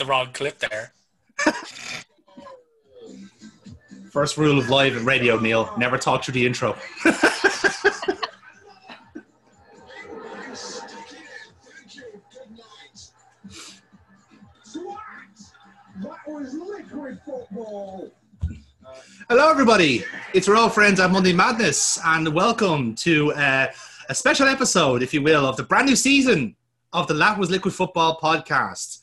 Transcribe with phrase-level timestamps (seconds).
[0.00, 0.92] the wrong clip there.
[4.10, 6.74] First rule of live and radio, Neil: never talk through the intro.
[19.28, 20.02] Hello, everybody.
[20.32, 23.66] It's our old friends at Monday Madness, and welcome to uh,
[24.08, 26.56] a special episode, if you will, of the brand new season
[26.94, 28.99] of the That Was Liquid Football podcast.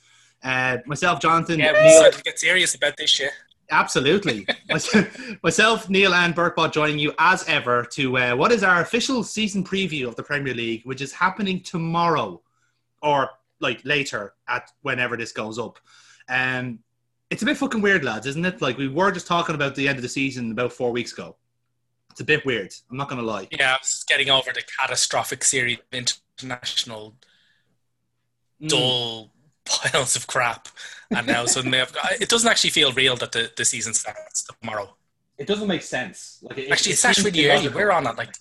[0.47, 3.31] Uh, myself, Jonathan, Yeah, we decided to get serious about this shit.
[3.69, 4.47] absolutely.
[5.43, 9.63] myself, Neil, and Burkbot joining you as ever to uh, what is our official season
[9.63, 12.41] preview of the Premier League, which is happening tomorrow,
[13.01, 13.29] or
[13.59, 15.79] like later at whenever this goes up.
[16.29, 16.79] Um,
[17.29, 18.61] it's a bit fucking weird, lads, isn't it?
[18.61, 21.35] Like we were just talking about the end of the season about four weeks ago.
[22.11, 22.73] It's a bit weird.
[22.89, 23.49] I'm not gonna lie.
[23.51, 25.85] Yeah, I was getting over the catastrophic series of
[26.39, 27.15] international
[28.61, 28.69] Mm.
[29.67, 30.67] Dull piles of crap,
[31.11, 32.13] and now suddenly I've got.
[32.21, 34.95] It doesn't actually feel real that the, the season starts tomorrow.
[35.37, 36.39] It doesn't make sense.
[36.41, 37.53] Like it, Actually, it it's actually really early.
[37.65, 37.79] illogical.
[37.81, 38.35] We're on at like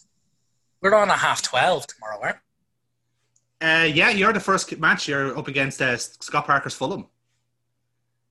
[0.81, 2.37] we're on at half twelve tomorrow, aren't
[3.61, 5.09] Uh, yeah, you're the first match.
[5.09, 7.07] You're up against uh, Scott Parker's Fulham,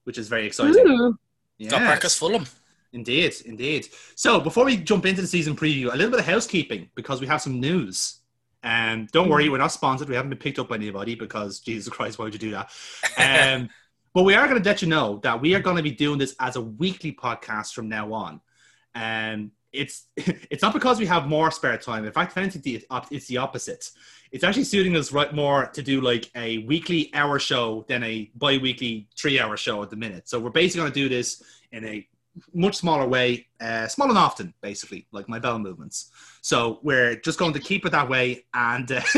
[0.05, 0.87] which is very exciting.
[0.87, 1.17] Ooh.
[1.59, 1.67] we?
[1.67, 2.17] Got Yes.
[2.17, 2.45] Fulham.
[2.93, 3.89] Indeed, indeed.
[4.15, 7.27] So before we jump into the season preview, a little bit of housekeeping because we
[7.27, 8.21] have some news.
[8.65, 10.09] Um, don't worry, we're not sponsored.
[10.09, 12.71] We haven't been picked up by anybody because Jesus Christ, why would you do that?
[13.17, 13.69] Um,
[14.13, 16.17] but we are going to let you know that we are going to be doing
[16.17, 18.39] this as a weekly podcast from now on.
[18.95, 22.05] And it's it's not because we have more spare time.
[22.05, 23.91] In fact, if anything, the- it's the opposite.
[24.31, 28.31] It's actually suiting us right more to do like a weekly hour show than a
[28.35, 30.27] bi-weekly three-hour show at the minute.
[30.27, 32.07] So we're basically going to do this in a
[32.53, 36.11] much smaller way, uh, small and often, basically, like my bell movements.
[36.41, 39.01] So we're just going to keep it that way, and uh,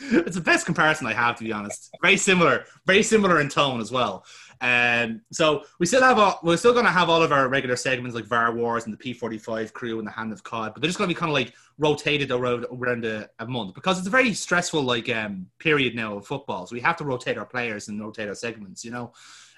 [0.00, 1.90] it's the best comparison I have, to be honest.
[2.02, 4.24] Very similar, very similar in tone as well.
[4.62, 7.76] Um, so we still have, all, we're still going to have all of our regular
[7.76, 10.88] segments like VAR Wars and the P45 crew and the Hand of Cod, but they're
[10.88, 14.06] just going to be kind of like rotated around around a, a month because it's
[14.06, 16.66] a very stressful like um, period now of football.
[16.66, 19.12] So we have to rotate our players and rotate our segments, you know.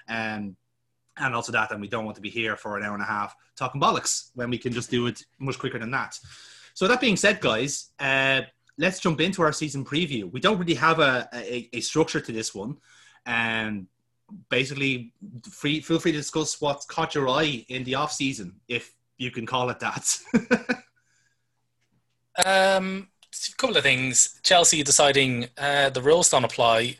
[0.07, 0.55] Um,
[1.17, 3.07] and also that, and we don't want to be here for an hour and a
[3.07, 6.17] half talking bollocks when we can just do it much quicker than that.
[6.73, 8.41] So that being said, guys, uh,
[8.77, 10.31] let's jump into our season preview.
[10.31, 12.77] We don't really have a, a, a structure to this one,
[13.25, 13.87] and
[14.49, 15.13] basically,
[15.49, 19.29] free feel free to discuss what's caught your eye in the off season, if you
[19.31, 20.17] can call it that.
[22.45, 24.39] Um, a couple of things.
[24.43, 26.97] Chelsea deciding uh, the rules don't apply,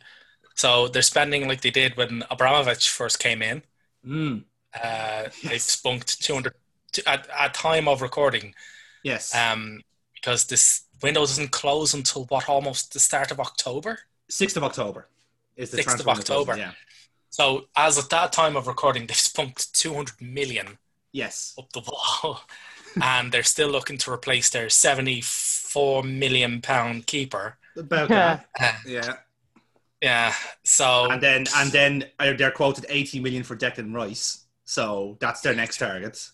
[0.56, 3.64] so they're spending like they did when Abramovich first came in.
[4.06, 4.44] Mm,
[4.84, 6.54] Uh, They've spunked 200
[7.08, 8.54] at, at time of recording
[9.04, 9.82] yes, um,
[10.16, 14.00] because this window doesn't close until what almost the start of October.
[14.30, 15.08] sixth of October
[15.56, 16.58] is the 6th of transfer closing, October.
[16.58, 16.72] Yeah.
[17.30, 20.78] So as at that time of recording, they've spunked 200 million
[21.12, 21.54] Yes.
[21.60, 22.42] up the wall,
[23.02, 27.58] and they're still looking to replace their 74 million pound keeper.
[27.78, 28.46] About that.
[28.60, 29.14] Uh, Yeah.
[30.04, 30.34] Yeah,
[30.64, 34.46] so and then and then uh, they're quoted 80 million for Declan Rice.
[34.66, 36.32] So that's their next target.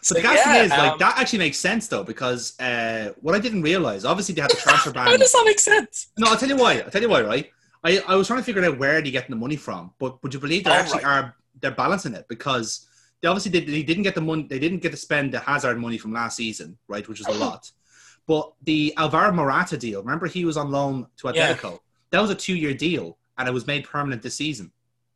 [0.00, 3.38] So, yeah, thing is like um, that actually makes sense though because uh, what I
[3.38, 5.04] didn't realize obviously they had the transfer ban.
[5.04, 6.08] how does that make sense?
[6.18, 6.80] no, I'll tell you why.
[6.80, 7.22] I'll tell you why.
[7.22, 7.50] Right,
[7.84, 10.34] I, I was trying to figure out where they're getting the money from, but would
[10.34, 11.04] you believe they Oh, actually right.
[11.04, 12.86] are they're balancing it because
[13.20, 15.78] they obviously did, they didn't get the money they didn't get to spend the Hazard
[15.78, 17.70] money from last season, right, which was a lot.
[18.26, 21.54] But the Alvaro Morata deal, remember he was on loan to Yeah.
[21.54, 21.78] Atletico.
[22.10, 24.70] That was a two-year deal, and it was made permanent this season.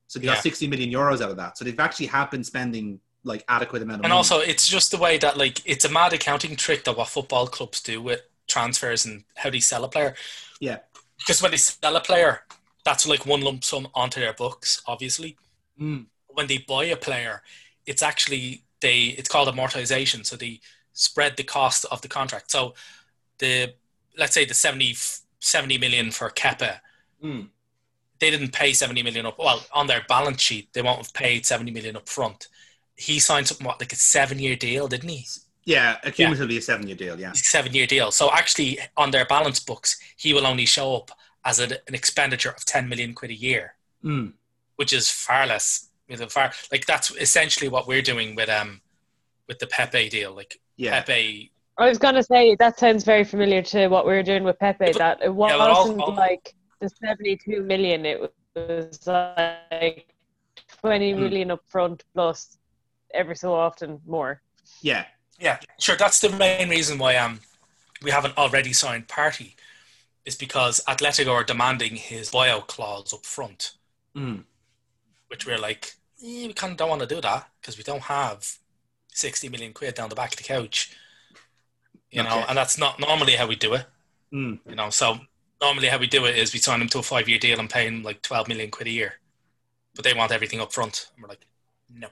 [0.06, 1.58] So they got 60 million euros out of that.
[1.58, 4.16] So they've actually have been spending like adequate amount of And money.
[4.16, 7.46] also, it's just the way that like it's a mad accounting trick that what football
[7.46, 10.14] clubs do with transfers and how they sell a player.
[10.58, 10.78] Yeah.
[11.18, 12.44] Because when they sell a player,
[12.84, 15.36] that's like one lump sum onto their books, obviously.
[15.78, 16.06] Mm.
[16.28, 17.42] When they buy a player,
[17.86, 20.24] it's actually they it's called amortization.
[20.26, 20.60] So they
[20.92, 22.50] spread the cost of the contract.
[22.50, 22.74] So
[23.38, 23.74] the
[24.18, 24.94] let's say the 70,
[25.40, 26.80] 70 million for Kepa,
[27.24, 27.48] Mm.
[28.18, 29.38] they didn't pay 70 million up.
[29.38, 32.48] Well, on their balance sheet, they won't have paid 70 million up front.
[32.96, 35.26] He signed something what, like a seven year deal, didn't he?
[35.64, 37.20] Yeah, accumulatively a seven-year deal.
[37.20, 37.30] Yeah.
[37.34, 38.10] Seven year deal.
[38.10, 41.12] So actually, on their balance books, he will only show up
[41.44, 43.74] as an expenditure of 10 million quid a year,
[44.04, 44.32] Mm.
[44.76, 45.88] which is far less.
[46.12, 48.80] You know, far like that's essentially what we're doing with um
[49.48, 50.32] with the Pepe deal.
[50.34, 51.00] Like Yeah.
[51.00, 54.58] Pepe, I was gonna say that sounds very familiar to what we were doing with
[54.58, 54.84] Pepe.
[54.86, 58.04] Yeah, but- that it yeah, but all- wasn't all- like the seventy-two million.
[58.04, 58.18] It
[58.54, 60.14] was like
[60.80, 61.20] twenty Hmm.
[61.20, 62.58] million up front plus
[63.14, 64.42] every so often more.
[64.82, 65.06] Yeah.
[65.38, 65.96] yeah, sure.
[65.96, 67.40] That's the main reason why um
[68.02, 69.54] we haven't already signed Partey
[70.24, 73.72] is because Atletico are demanding his buyout clause up front,
[74.16, 74.44] Mm.
[75.28, 78.02] which we're like, eh, we kind of don't want to do that because we don't
[78.02, 78.58] have
[79.08, 80.96] 60 million quid down the back of the couch.
[82.10, 83.86] You know, and that's not normally how we do it.
[84.34, 84.60] Mm.
[84.68, 85.18] You know, so
[85.62, 87.70] normally how we do it is we sign them to a five year deal and
[87.70, 89.14] pay them like 12 million quid a year.
[89.94, 91.10] But they want everything up front.
[91.14, 91.46] And we're like,
[91.94, 92.08] no.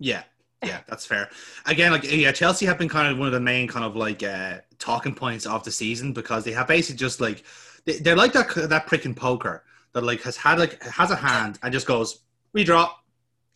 [0.00, 0.24] Yeah,
[0.64, 1.30] yeah, that's fair.
[1.66, 4.22] Again, like yeah, Chelsea have been kind of one of the main kind of like
[4.22, 7.44] uh, talking points of the season because they have basically just like
[7.84, 11.16] they, they're like that that prick in poker that like has had like has a
[11.16, 12.20] hand and just goes
[12.54, 12.90] redraw,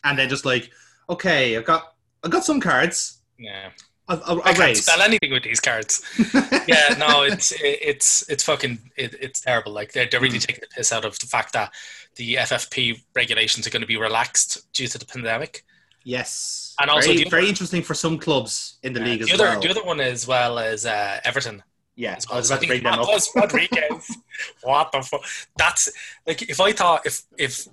[0.03, 0.71] and then just like
[1.09, 1.93] okay, I've got
[2.23, 3.19] I've got some cards.
[3.37, 3.69] Yeah.
[4.07, 4.85] I'll, I'll, I I'll can't raise.
[4.85, 6.01] spell anything with these cards.
[6.67, 9.71] yeah, no, it's it, it's it's fucking it, it's terrible.
[9.71, 10.45] Like they're, they're really Mm.
[10.47, 11.71] taking the piss out of the fact that
[12.17, 15.63] the FFP regulations are going to be relaxed due to the pandemic.
[16.03, 19.39] yes, And also very, very interesting for some clubs in the Uh, league the as
[19.39, 19.61] other well.
[19.61, 21.63] the other one as well as uh, Everton.
[21.95, 23.07] yeah, as I was about to bring them up.
[23.35, 24.17] Rodriguez.
[24.63, 25.21] what the fuck?
[25.57, 25.89] That's
[26.27, 27.67] like if I thought if if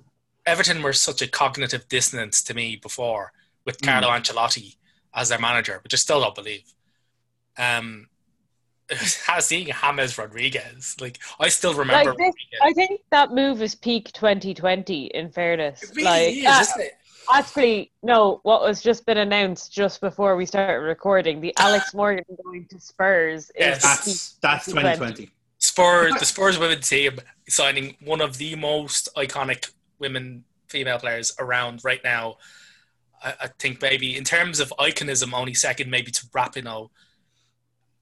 [0.48, 3.32] Everton were such a cognitive dissonance to me before
[3.64, 3.86] with Hmm.
[3.90, 4.76] Carlo Ancelotti
[5.14, 6.64] as their manager, which I still don't believe.
[7.56, 8.08] Um,
[9.40, 12.10] seeing James Rodriguez, like I still remember.
[12.10, 15.06] Like this- I think that move is peak 2020.
[15.06, 16.92] In fairness, It really like is, uh, isn't it?
[17.30, 18.40] actually, no.
[18.44, 22.80] What was just been announced just before we started recording, the Alex Morgan going to
[22.80, 23.76] Spurs Yes.
[23.76, 25.30] is That's peak that's 2020.
[25.58, 27.18] Spurs, the Spurs women's team
[27.48, 32.36] signing one of the most iconic women female players around right now.
[33.22, 36.90] I, I think maybe in terms of iconism, only second maybe to Rapinoe.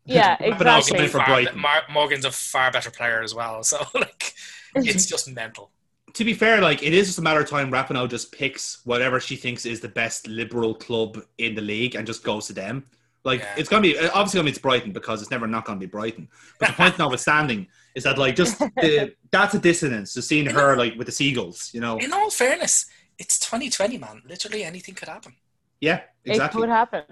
[0.04, 0.98] Yeah, But also exactly.
[1.00, 1.58] meant for Far- Brighton.
[1.60, 3.62] Mar- Morgan's a far better player as well.
[3.64, 4.34] So like,
[4.76, 5.70] it's just mental.
[6.14, 7.70] to be fair, like it is just a matter of time.
[7.72, 12.06] Rapinoe just picks whatever she thinks is the best liberal club in the league and
[12.06, 12.84] just goes to them.
[13.25, 13.54] Like Yeah.
[13.56, 16.28] it's gonna be obviously gonna be it's Brighton because it's never not gonna be Brighton.
[16.60, 17.66] But the point notwithstanding
[17.96, 21.70] is that like just the, that's a dissonance to seeing her like with the seagulls.
[21.75, 21.96] You know?
[21.96, 22.87] In all fairness,
[23.19, 24.22] it's 2020, man.
[24.28, 25.34] Literally anything could happen.
[25.81, 27.02] Yeah, exactly It could happen.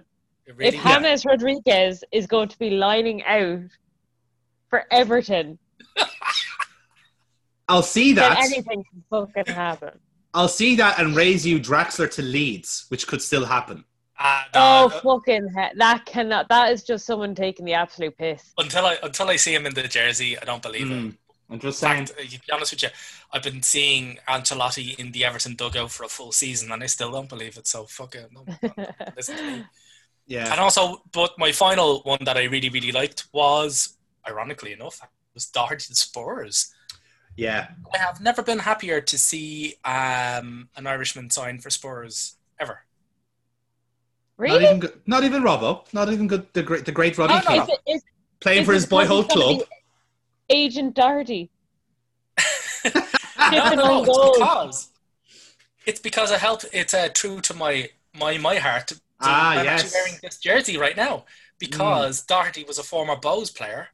[0.46, 1.02] It really if would.
[1.02, 3.70] James Rodriguez is going to be lining out
[4.68, 5.58] for Everton,
[7.68, 8.44] I'll see then that.
[8.44, 9.98] anything can fucking happen.
[10.34, 13.84] I'll see that and raise you Draxler to Leeds, which could still happen.
[14.20, 16.48] Oh no, fucking he- that cannot.
[16.48, 18.52] That is just someone taking the absolute piss.
[18.58, 20.94] until I until I see him in the jersey, I don't believe it.
[20.94, 21.16] Mm,
[21.50, 22.06] I'm just saying.
[22.06, 22.88] fact, uh, to be honest with you,
[23.32, 27.10] I've been seeing Ancelotti in the Everton dugout for a full season, and I still
[27.10, 27.66] don't believe it.
[27.66, 28.30] So fuck it.
[28.32, 28.44] No,
[28.76, 29.66] no, listen.
[30.26, 30.50] Yeah.
[30.50, 33.96] And also, but my final one that I really really liked was,
[34.28, 35.00] ironically enough,
[35.34, 36.72] was Doherty to Spurs.
[37.36, 37.66] Yeah.
[37.92, 42.84] I have never been happier to see um, an Irishman sign for Spurs ever.
[44.36, 44.64] Not really?
[44.64, 45.84] even good, not even Robbo.
[45.92, 46.46] Not even good.
[46.54, 48.02] The great, the great Roddy No, no, Is it- is-
[48.40, 49.68] playing is for his boyhood because he's gonna club.
[50.50, 51.50] Agent Doherty.
[52.84, 52.90] no,
[53.52, 54.36] no, no, it's goals.
[54.36, 54.88] because
[55.86, 56.62] it's because I help.
[56.72, 57.88] It's uh, true to my
[58.18, 58.88] my my heart.
[58.88, 59.84] To, Ah, I'm yes.
[59.84, 61.24] actually wearing this jersey right now
[61.58, 63.88] because Doherty was a former Bohs player,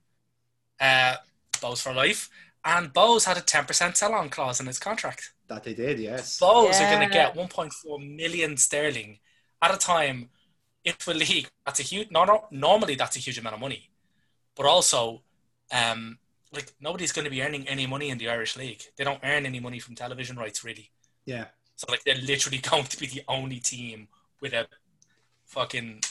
[0.80, 1.16] uh,
[1.52, 2.30] Bohs for life,
[2.64, 5.32] and Bohs had a ten percent sell-on clause in his contract.
[5.48, 6.40] That they did, yes.
[6.40, 9.18] Bohs are going to get 1.4 million sterling
[9.62, 10.30] at a time
[10.84, 11.48] into a league.
[11.64, 12.10] That's a huge.
[12.10, 13.90] No, no, normally that's a huge amount of money,
[14.56, 15.22] but also,
[15.72, 16.18] um,
[16.52, 18.82] like nobody's going to be earning any money in the Irish league.
[18.96, 20.90] They don't earn any money from television rights, really.
[21.24, 21.46] Yeah.
[21.76, 24.08] So like they're literally going to be the only team
[24.40, 24.66] with a
[25.46, 26.02] fucking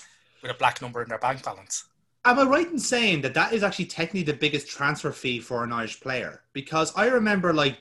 [0.42, 1.86] with a black number in their bank balance.
[2.26, 5.64] Am I right in saying that that is actually technically the biggest transfer fee for
[5.64, 6.42] an Irish player?
[6.54, 7.78] Because I remember like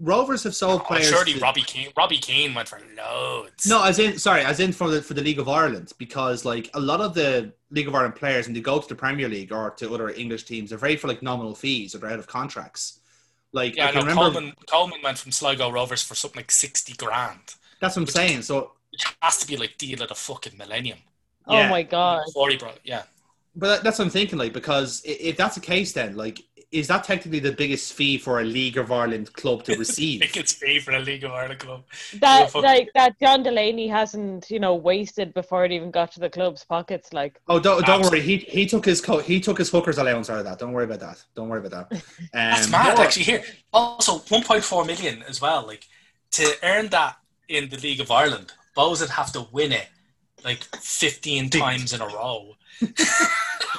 [0.00, 1.08] Rovers have sold Oh, players.
[1.08, 1.88] surely to- Robbie Keane.
[1.96, 3.66] Robbie Keane went for loads.
[3.66, 6.70] No, as in sorry, as in for the for the League of Ireland, because like
[6.74, 9.52] a lot of the League of Ireland players, and they go to the Premier League
[9.52, 12.26] or to other English teams, they're very for like nominal fees or they're out of
[12.26, 13.00] contracts.
[13.52, 16.50] Like Yeah, I can no, remember Coleman, Coleman went from Sligo Rovers for something like
[16.50, 18.42] 60 grand, that's what I'm which- saying.
[18.42, 20.98] So it has to be like deal of the fucking millennium.
[21.46, 21.66] Oh yeah.
[21.66, 22.24] Oh my god.
[22.26, 22.72] Before bro.
[22.84, 23.04] yeah.
[23.58, 27.04] But that's what I'm thinking, like, because if that's the case, then like, is that
[27.04, 30.22] technically the biggest fee for a League of Ireland club to receive?
[30.22, 31.84] I think it's free for a League of Ireland club.
[32.20, 36.20] That fuck- like that John Delaney hasn't you know wasted before it even got to
[36.20, 37.12] the club's pockets.
[37.12, 38.20] Like oh, don't don't worry.
[38.20, 40.58] He he took his co- he took his hooker's allowance out of that.
[40.58, 41.22] Don't worry about that.
[41.34, 42.02] Don't worry about that.
[42.20, 43.24] Um, That's mad, more- actually.
[43.24, 45.66] Here, also 1.4 million as well.
[45.66, 45.84] Like
[46.32, 47.16] to earn that
[47.48, 49.86] in the League of Ireland, Bohs would have to win it
[50.44, 52.56] like 15 times in a row.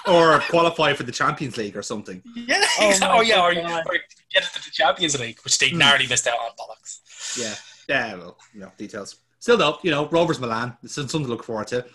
[0.07, 2.21] Or qualify for the Champions League or something.
[2.35, 3.17] Yeah, Oh exactly.
[3.19, 3.97] oh, yeah, or, or
[4.33, 5.77] get it to the Champions League, which they Hmm.
[5.79, 7.37] narrowly missed out on bollocks.
[7.37, 7.55] Yeah,
[7.87, 8.15] yeah.
[8.15, 9.17] Well, you know, details.
[9.39, 10.75] Still though, you know, Rovers Milan.
[10.81, 11.85] This is something to look forward to.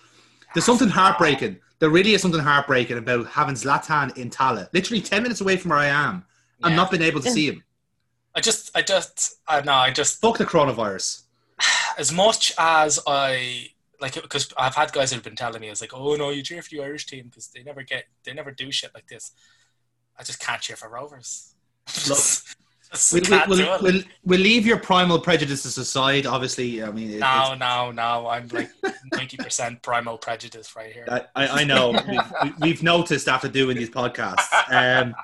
[0.54, 1.58] There's something heartbreaking.
[1.78, 5.70] There really is something heartbreaking about having Zlatan in Tallaght, literally ten minutes away from
[5.70, 6.24] where I am,
[6.62, 7.64] and not been able to see him.
[8.34, 11.22] I just, I just, I know, I just Fuck the coronavirus.
[11.98, 13.68] as much as I
[14.02, 16.42] like because I've had guys that have been telling me it's like, oh no, you
[16.42, 19.32] cheer for the Irish team because they never get, they never do shit like this.
[20.18, 21.54] I just can't cheer for Rovers.
[22.08, 22.18] Look,
[23.10, 26.26] We'll, we'll, we'll, we'll, leave your primal prejudices aside.
[26.26, 28.28] Obviously, I mean, it, no, no, no.
[28.28, 28.70] I'm like
[29.14, 31.06] ninety percent primal prejudice right here.
[31.10, 34.44] I, I I know we've, we- we've noticed after doing these podcasts.
[34.70, 35.14] Um,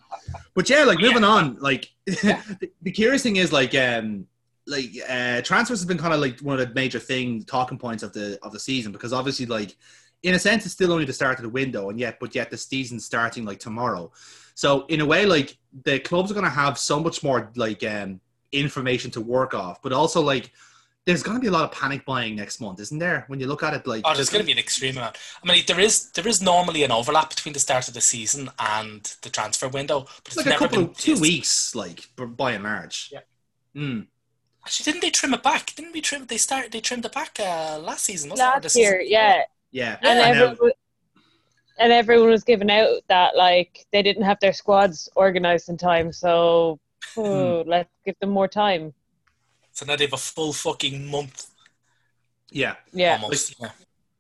[0.55, 1.59] but yeah, like moving on.
[1.61, 4.27] Like the, the curious thing is like um,
[4.69, 8.03] like uh, transfers has been kind of like one of the major thing talking points
[8.03, 9.77] of the of the season because obviously like
[10.23, 12.51] in a sense it's still only the start of the window and yet but yet
[12.51, 14.11] the season's starting like tomorrow.
[14.55, 17.85] So in a way, like the clubs are going to have so much more like
[17.85, 18.21] um,
[18.51, 20.51] information to work off, but also like
[21.09, 23.25] there's going to be a lot of panic buying next month, isn't there?
[23.29, 25.17] When you look at it, like Oh, there's going to be an extreme amount.
[25.43, 28.51] I mean, there is there is normally an overlap between the start of the season
[28.59, 32.11] and the transfer window, but it's it's like a couple been of two weeks, like
[32.17, 33.11] by and large.
[33.13, 33.21] Yeah.
[33.75, 34.07] Mm.
[34.69, 35.75] Actually, didn't they trim it back?
[35.75, 36.27] Didn't we trim?
[36.27, 36.73] They started.
[36.73, 38.29] They trimmed it back uh, last season.
[38.29, 38.51] Wasn't it?
[38.51, 39.13] Last this year, season?
[39.13, 39.43] yeah.
[39.71, 40.73] Yeah, and everyone,
[41.79, 46.13] and everyone was giving out that like they didn't have their squads organized in time,
[46.13, 46.79] so
[47.17, 48.93] oh, let's give them more time.
[49.73, 51.49] So now they have a full fucking month
[52.51, 52.77] yeah.
[52.93, 53.55] Yeah, almost.
[53.61, 53.71] yeah.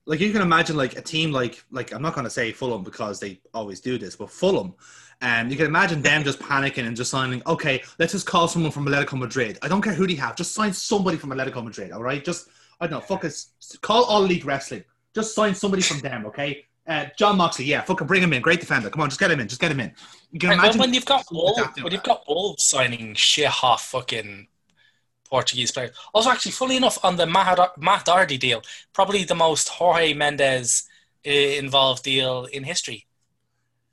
[0.07, 2.83] Like you can imagine, like a team like like I'm not going to say Fulham
[2.83, 4.75] because they always do this, but Fulham,
[5.21, 7.43] and you can imagine them just panicking and just signing.
[7.47, 9.59] Okay, let's just call someone from Atletico Madrid.
[9.63, 11.93] I don't care who they have, just sign somebody from Atletico Madrid.
[11.93, 12.49] All right, just
[12.81, 13.51] I don't know, fuck us.
[13.81, 14.85] Call All Elite Wrestling.
[15.15, 16.27] Just sign somebody from them.
[16.27, 16.65] Okay.
[16.87, 18.41] Uh, Jon Moxley, yeah, fucking bring him in.
[18.41, 18.89] Great defender.
[18.89, 19.49] Come on, just get him in.
[19.49, 19.93] Just get him in.
[20.33, 23.81] You can Right, imagine when you've got all, when you've got Wolves signing shit hot
[23.81, 24.47] fucking
[25.29, 25.91] Portuguese players.
[26.15, 28.63] Also, actually, fully enough, on the Matt, Matt Doherty deal,
[28.95, 30.89] probably the most Jorge Mendes
[31.27, 33.07] uh, involved deal in history.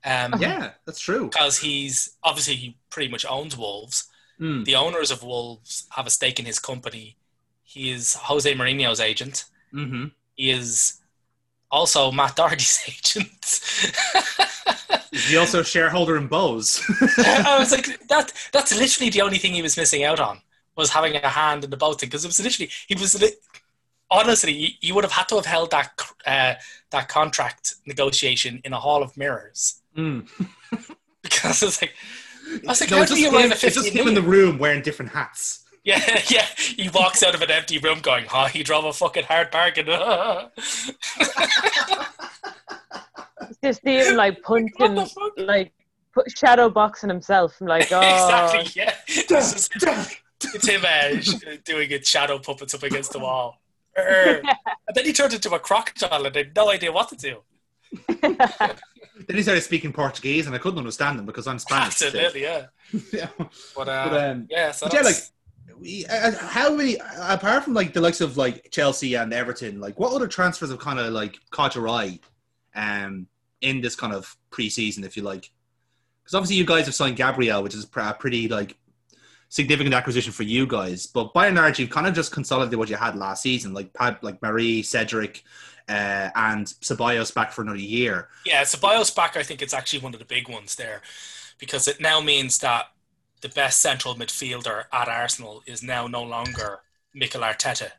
[0.06, 1.28] Um, Yeah, that's true.
[1.28, 4.08] because he's obviously he pretty much owns Wolves.
[4.40, 4.64] Mm.
[4.64, 7.16] The owners of Wolves have a stake in his company.
[7.64, 9.44] He is Jose Mourinho's agent.
[9.72, 11.00] hmm He is
[11.70, 13.60] also Matt Doherty's agent.
[15.12, 16.82] Is he also a shareholder in Bohs?
[17.24, 18.32] I was like, that.
[18.52, 20.40] That's literally the only thing he was missing out on
[20.76, 23.16] was having a hand in the boat thing because it was literally he was
[24.10, 25.90] honestly he, he would have had to have held that
[26.26, 26.54] uh,
[26.90, 30.28] that contract negotiation in a hall of mirrors Mm.
[31.22, 31.94] because it's like
[32.64, 34.08] I was like, No, how it's do just, you him, arrive it's at just him
[34.08, 35.62] in the room wearing different hats.
[35.86, 36.46] Yeah, yeah.
[36.56, 39.86] He walks out of an empty room going, "Oh, he drove a fucking hard bargain."
[39.86, 40.96] It's
[43.62, 45.72] just see him like what punching, like
[46.12, 47.54] put shadow boxing himself.
[47.60, 48.82] I'm like, oh, exactly.
[48.82, 48.94] Yeah.
[49.06, 49.76] It's, just,
[50.54, 53.60] it's him uh, sh- doing it shadow puppets up against the wall.
[53.96, 54.38] Err.
[54.38, 57.42] And then he turned into a crocodile and they had no idea what to do.
[59.26, 62.02] Then he started speaking Portuguese, and I couldn't understand him because I'm Spanish.
[62.02, 62.66] Absolutely, yeah.
[63.12, 63.28] yeah.
[63.74, 65.16] But, uh, But, um, yeah, so but yeah, like
[65.78, 69.98] we, uh, how many apart from like the likes of like Chelsea and Everton, like
[69.98, 72.18] what other transfers have kind of like caught your eye,
[72.74, 73.26] um,
[73.62, 75.50] in this kind of preseason, if you like?
[76.22, 78.76] Because obviously you guys have signed Gabriel, which is a pretty like
[79.48, 81.06] significant acquisition for you guys.
[81.06, 83.92] But by and large, you've kind of just consolidated what you had last season, like
[83.92, 85.42] Pat, like Mari, Cedric,
[85.88, 88.28] uh, and Ceballos back for another year.
[88.44, 91.02] yeah, so Bios back, I think it's actually one of the big ones there
[91.58, 92.86] because it now means that
[93.40, 96.80] the best central midfielder at Arsenal is now no longer
[97.14, 97.92] Mikel Arteta.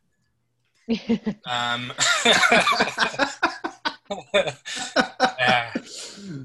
[1.46, 1.92] Um,
[5.38, 5.72] yeah.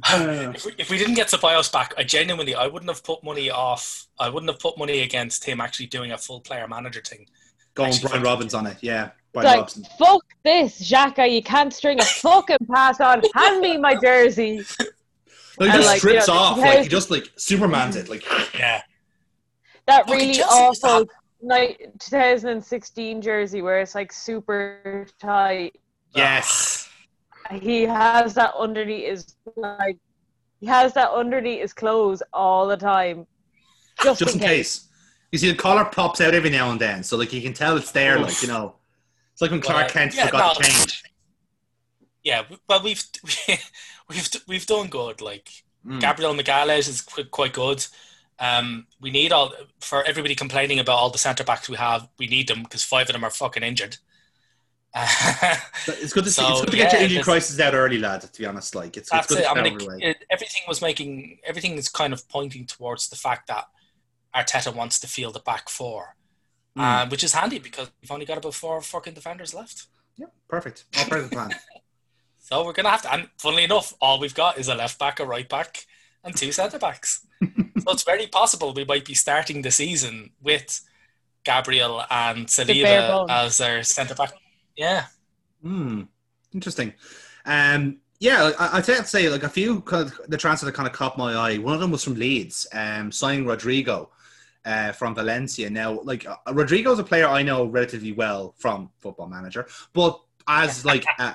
[0.05, 3.51] if, we, if we didn't get Ceballos back, I genuinely I wouldn't have put money
[3.51, 4.07] off.
[4.19, 7.27] I wouldn't have put money against him actually doing a full player manager thing.
[7.75, 9.85] Going Brian Robbins on it, yeah, Brian like, Robson.
[9.99, 11.31] fuck this, Xhaka.
[11.31, 13.23] You can't string a fucking pass on.
[13.35, 14.63] Hand me my jersey.
[15.61, 18.25] No, he just like, strips you know, off, like he just like Superman's it, like
[18.59, 18.81] Yeah,
[19.87, 21.07] That Fucking really Chelsea awful
[21.43, 25.79] like 2016 jersey where it's like super tight.
[26.15, 26.89] yes.
[27.51, 29.99] He has that underneath his like
[30.61, 33.27] he has that underneath his clothes all the time.
[34.03, 34.89] Just, just in case.
[35.33, 37.77] You see the collar pops out every now and then, so like you can tell
[37.77, 38.19] it's there.
[38.19, 38.77] Like you know,
[39.33, 40.65] it's like when Clark Well, Kent yeah, forgot no.
[40.65, 41.03] to change.
[42.23, 42.43] yeah.
[42.69, 43.03] Well, we've
[44.09, 45.21] we've we've done good.
[45.21, 45.49] Like
[45.85, 46.01] Mm.
[46.01, 47.85] Gabriel Magalhaes is quite good.
[48.39, 52.09] Um, we need all for everybody complaining about all the centre backs we have.
[52.21, 53.97] We need them because five of them are fucking injured.
[54.95, 56.43] It's good to see.
[56.43, 58.21] So, it's good to get yeah, your injury crisis out early, lad.
[58.21, 59.43] To be honest, like it's, it's good it.
[59.43, 59.97] to I mean, over the way.
[60.03, 63.65] it, it, everything was making everything is kind of pointing towards the fact that
[64.35, 66.15] Arteta wants to field the back four,
[66.77, 66.83] Mm.
[66.83, 69.87] uh, which is handy because we've only got about four fucking defenders left.
[70.17, 70.85] yeah, perfect.
[70.97, 71.51] All part of the plan.
[72.45, 73.13] So we're gonna have to.
[73.13, 75.87] And funnily enough, all we've got is a left back, a right back,
[76.25, 77.27] and two centre backs.
[77.85, 80.81] So it's very possible we might be starting the season with
[81.45, 84.33] Gabriel and bare Saliba as our centre back.
[84.77, 85.07] Yeah.
[85.63, 86.03] Hmm.
[86.53, 86.95] Interesting.
[87.45, 87.99] Um.
[88.21, 90.87] Yeah, I, I'd have to say like a few kind of the transfer that kind
[90.87, 91.59] of caught my eye.
[91.59, 94.11] One of them was from Leeds, um, signing Rodrigo
[94.65, 95.69] uh, from Valencia.
[95.71, 100.85] Now, like uh, Rodrigo's a player I know relatively well from Football Manager, but as
[100.93, 101.35] like uh,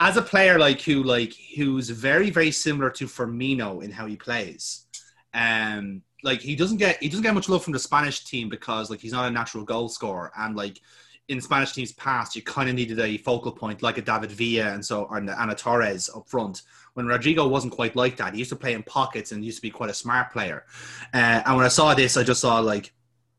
[0.00, 4.16] as a player like who like who's very very similar to Firmino in how he
[4.16, 4.86] plays.
[5.34, 8.90] Um, like he doesn't get he doesn't get much love from the Spanish team because
[8.90, 10.80] like he's not a natural goal scorer and like
[11.28, 14.72] in Spanish teams past, you kind of needed a focal point like a David Villa
[14.72, 16.62] and so or Ana Torres up front.
[16.94, 19.62] When Rodrigo wasn't quite like that, he used to play in pockets and used to
[19.62, 20.64] be quite a smart player.
[21.14, 22.92] Uh, and when I saw this, I just saw like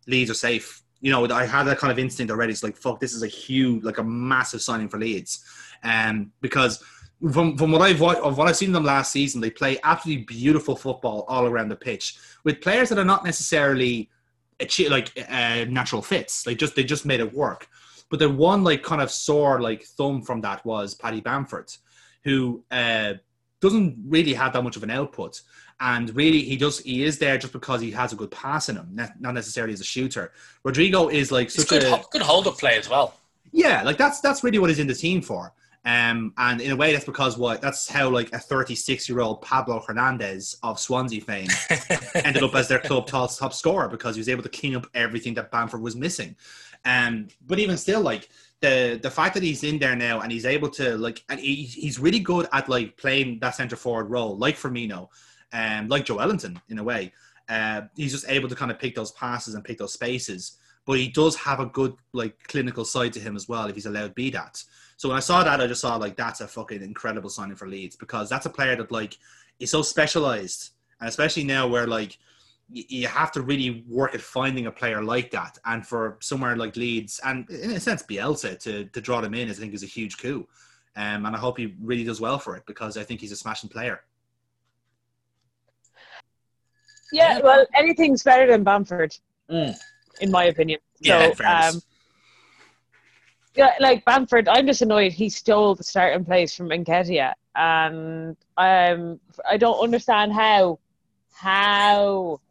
[0.07, 0.83] Leeds are safe.
[1.01, 2.53] You know, I had that kind of instinct already.
[2.53, 5.43] It's like fuck, this is a huge, like a massive signing for Leeds,
[5.83, 6.83] um, because
[7.31, 10.75] from from what I've of what I've seen them last season, they play absolutely beautiful
[10.75, 14.09] football all around the pitch with players that are not necessarily
[14.59, 16.45] achi- like uh, natural fits.
[16.47, 17.67] Like just they just made it work.
[18.09, 21.71] But the one like kind of sore like thumb from that was Paddy Bamford,
[22.23, 23.13] who uh,
[23.61, 25.41] doesn't really have that much of an output.
[25.81, 26.79] And really, he does.
[26.79, 28.89] He is there just because he has a good pass in him,
[29.19, 30.33] not necessarily as a shooter.
[30.65, 33.13] Rodrigo is like It's such good, a good hold up play as well.
[33.53, 35.53] yeah, like that's that's really what he's in the team for.
[35.85, 39.41] Um, and in a way, that's because what that's how like a 36 year old
[39.41, 41.47] Pablo Hernandez of Swansea fame
[42.15, 44.87] ended up as their club top, top scorer because he was able to clean up
[44.93, 46.35] everything that Bamford was missing.
[46.85, 48.29] Um, but even still, like
[48.61, 51.55] the the fact that he's in there now and he's able to like, and he,
[51.63, 55.07] he's really good at like playing that centre forward role, like Firmino,
[55.53, 57.13] um, like Joelinton in a way.
[57.47, 60.57] Uh, he's just able to kind of pick those passes and pick those spaces.
[60.85, 63.85] But he does have a good like clinical side to him as well if he's
[63.85, 64.61] allowed to be that.
[64.99, 67.69] So when I saw that, I just saw like that's a fucking incredible signing for
[67.69, 69.17] Leeds because that's a player that like
[69.57, 72.17] is so specialized, and especially now where like
[72.69, 75.57] y- you have to really work at finding a player like that.
[75.63, 79.47] And for somewhere like Leeds, and in a sense Bielsa to to draw them in,
[79.47, 80.45] is, I think is a huge coup.
[80.97, 83.37] Um, and I hope he really does well for it because I think he's a
[83.37, 84.01] smashing player.
[87.13, 89.15] Yeah, well, anything's better than Bamford,
[89.47, 90.81] in my opinion.
[90.99, 91.75] Yeah, so, fairness.
[91.75, 91.81] um,
[93.55, 99.19] yeah, like Bamford, I'm just annoyed he stole the starting place from Nketiah, and um,
[99.49, 100.79] I don't understand how.
[101.31, 102.41] How?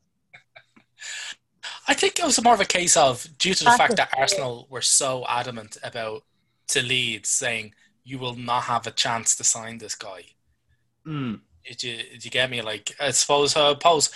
[1.86, 3.96] I think it was more of a case of due to the That's fact a-
[3.96, 6.22] that Arsenal were so adamant about
[6.68, 10.22] to Leeds saying you will not have a chance to sign this guy.
[11.06, 11.40] Mm.
[11.66, 12.62] Did you, did you get me?
[12.62, 14.10] Like, I suppose, uh, pose,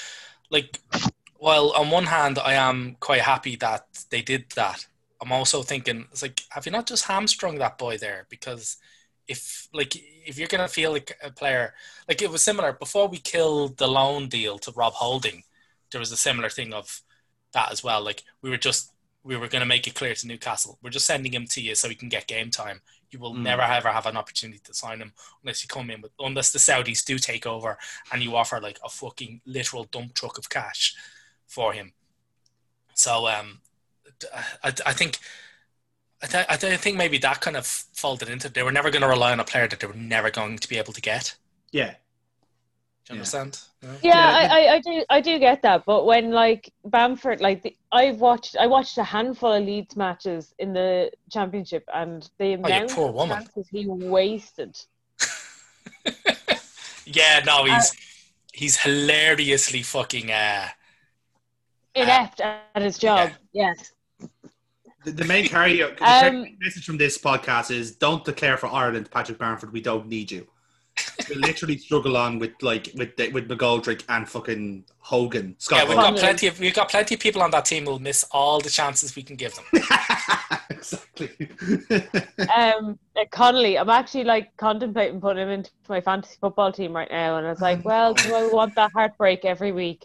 [0.50, 0.80] like,
[1.38, 4.86] well on one hand, I am quite happy that they did that.
[5.22, 8.26] I'm also thinking, it's like, have you not just hamstrung that boy there?
[8.28, 8.76] Because
[9.28, 9.94] if, like,
[10.26, 11.74] if you're gonna feel like a player,
[12.08, 15.44] like it was similar before we killed the loan deal to Rob Holding,
[15.92, 17.02] there was a similar thing of
[17.52, 18.02] that as well.
[18.02, 21.32] Like, we were just, we were gonna make it clear to Newcastle, we're just sending
[21.32, 22.80] him to you so he can get game time.
[23.12, 23.42] You will Mm.
[23.42, 26.58] never ever have an opportunity to sign him unless you come in with unless the
[26.58, 27.78] Saudis do take over
[28.10, 30.94] and you offer like a fucking literal dump truck of cash
[31.46, 31.92] for him.
[32.94, 33.60] So um,
[34.62, 35.18] I, I think
[36.22, 38.90] I, th- I th- I think maybe that kind of folded into they were never
[38.90, 41.00] going to rely on a player that they were never going to be able to
[41.00, 41.34] get.
[41.72, 41.96] Yeah, Do you
[43.08, 43.12] Yeah.
[43.14, 43.58] understand?
[43.82, 43.88] No?
[44.02, 47.62] Yeah, Yeah, I, I, I do I do get that, but when like Bamford, like
[47.62, 52.44] the, I've watched I watched a handful of Leeds matches in the Championship, and the
[52.44, 53.38] Oh, you amount poor of woman.
[53.38, 54.78] chances he wasted.
[57.04, 57.92] Yeah, no, he's
[58.52, 60.30] he's hilariously fucking.
[60.30, 60.68] Uh,
[61.94, 63.32] Inept at his job.
[63.52, 63.92] Yes.
[65.04, 69.38] The, the main carry Um, message from this podcast is: don't declare for Ireland, Patrick
[69.38, 69.72] Bamford.
[69.72, 70.46] We don't need you.
[71.28, 75.78] We literally struggle on with like with with McGoldrick and fucking Hogan, Scott.
[75.78, 76.14] yeah, we've Hogan.
[76.14, 78.68] got plenty of we've got plenty of people on that team who'll miss all the
[78.68, 79.64] chances we can give them.
[80.70, 81.30] exactly.
[82.54, 82.98] Um,
[83.30, 87.46] Connolly, I'm actually like contemplating putting him into my fantasy football team right now, and
[87.46, 90.04] I was like, well, do I want that heartbreak every week?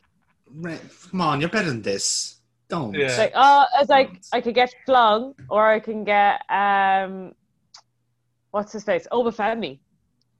[1.11, 2.36] Come on, you're better than this.
[2.69, 2.93] Don't.
[2.93, 3.05] Yeah.
[3.05, 7.33] It's like, oh, I was like, I could get Flung, or I can get um,
[8.51, 9.79] what's his face, Obafemi.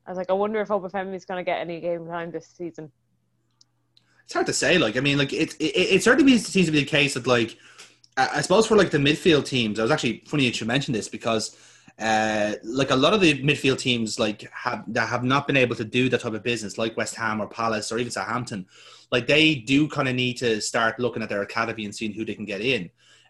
[0.06, 2.92] I was like, I wonder if Obafemi's going to get any game time this season.
[4.26, 4.78] It's hard to say.
[4.78, 5.56] Like, I mean, like it.
[5.60, 7.58] It, it certainly seems to be the case that, like,
[8.18, 9.80] I, I suppose for like the midfield teams.
[9.80, 11.56] I was actually funny that you mentioned this because,
[11.98, 15.76] uh, like a lot of the midfield teams, like have that have not been able
[15.78, 18.66] to do that type of business, like West Ham or Palace or even Southampton.
[19.12, 22.26] Like they do kind of need to start looking at their academy and seeing who
[22.26, 22.90] they can get in.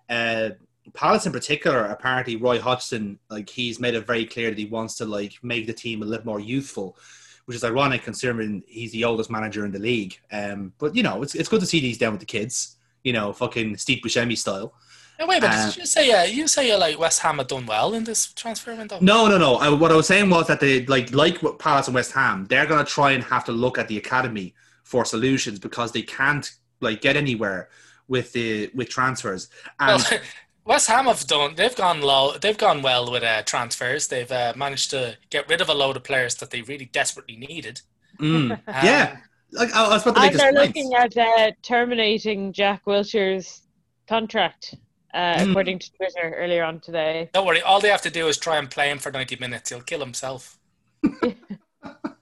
[0.10, 0.50] Uh,
[0.94, 4.96] Palace in particular, apparently Roy Hodgson, like he's made it very clear that he wants
[4.96, 6.98] to like make the team a little more youthful,
[7.46, 10.18] which is ironic considering he's the oldest manager in the league.
[10.32, 12.78] Um, but you know, it's it's good to see these down with the kids.
[13.04, 14.74] You know, fucking Steve Buscemi style.
[15.20, 17.66] No, wait, but did you say uh, you say uh, like West Ham have done
[17.66, 19.00] well in this transfer window?
[19.02, 19.56] No, no, no.
[19.56, 22.46] I, what I was saying was that they like like what Palace and West Ham,
[22.46, 24.54] they're gonna try and have to look at the academy
[24.92, 26.46] for solutions because they can't
[26.80, 27.62] like get anywhere
[28.08, 29.50] with the with transfers.
[29.80, 30.20] And Well,
[30.66, 31.56] West Ham have done.
[31.56, 32.38] They've gone low.
[32.42, 34.08] They've gone well with uh, transfers.
[34.08, 37.38] They've uh, managed to get rid of a load of players that they really desperately
[37.38, 37.82] needed.
[38.20, 39.18] mm, Um, yeah,
[39.52, 40.68] like I, I was about to make And this they're point.
[40.76, 43.62] looking at uh, terminating Jack Wilshere's
[44.08, 44.76] contract,
[45.14, 45.50] uh, Mm.
[45.50, 47.30] according to Twitter earlier on today.
[47.34, 47.62] Don't worry.
[47.62, 49.70] All they have to do is try and play him for ninety minutes.
[49.70, 50.58] He'll kill himself.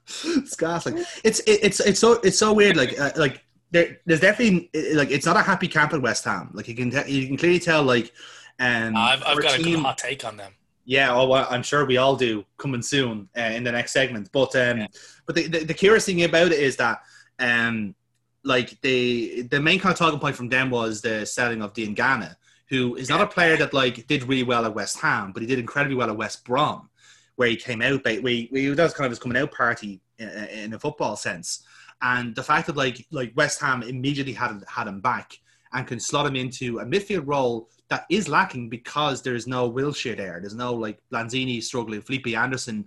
[0.25, 0.85] it's gas.
[0.85, 2.77] Like it's it, it's it's so it's so weird.
[2.77, 6.51] Like uh, like there, there's definitely like it's not a happy camp at West Ham.
[6.53, 7.83] Like you can te- you can clearly tell.
[7.83, 8.11] Like
[8.59, 10.53] um, I've, I've our got a team- good hot take on them.
[10.87, 14.29] Yeah, oh, well, I'm sure we all do coming soon uh, in the next segment.
[14.31, 14.87] But um, Yeah.
[15.25, 17.01] but the, the, the curious thing about it is that
[17.39, 17.95] um,
[18.43, 22.35] like the the main kind of talking point from them was the selling of Diangana,
[22.69, 25.47] who is not a player that like did really well at West Ham, but he
[25.47, 26.87] did incredibly well at West Brom,
[27.35, 28.03] where he came out.
[28.03, 31.15] Where he, where he was kind of his coming out party in, in a football
[31.15, 31.63] sense.
[32.01, 35.39] And the fact that like like West Ham immediately had had him back
[35.73, 40.17] and can slot him into a midfield role that is lacking because there's no Wilshere
[40.17, 40.39] there.
[40.39, 42.85] There's no like Lanzini struggling, Felipe Anderson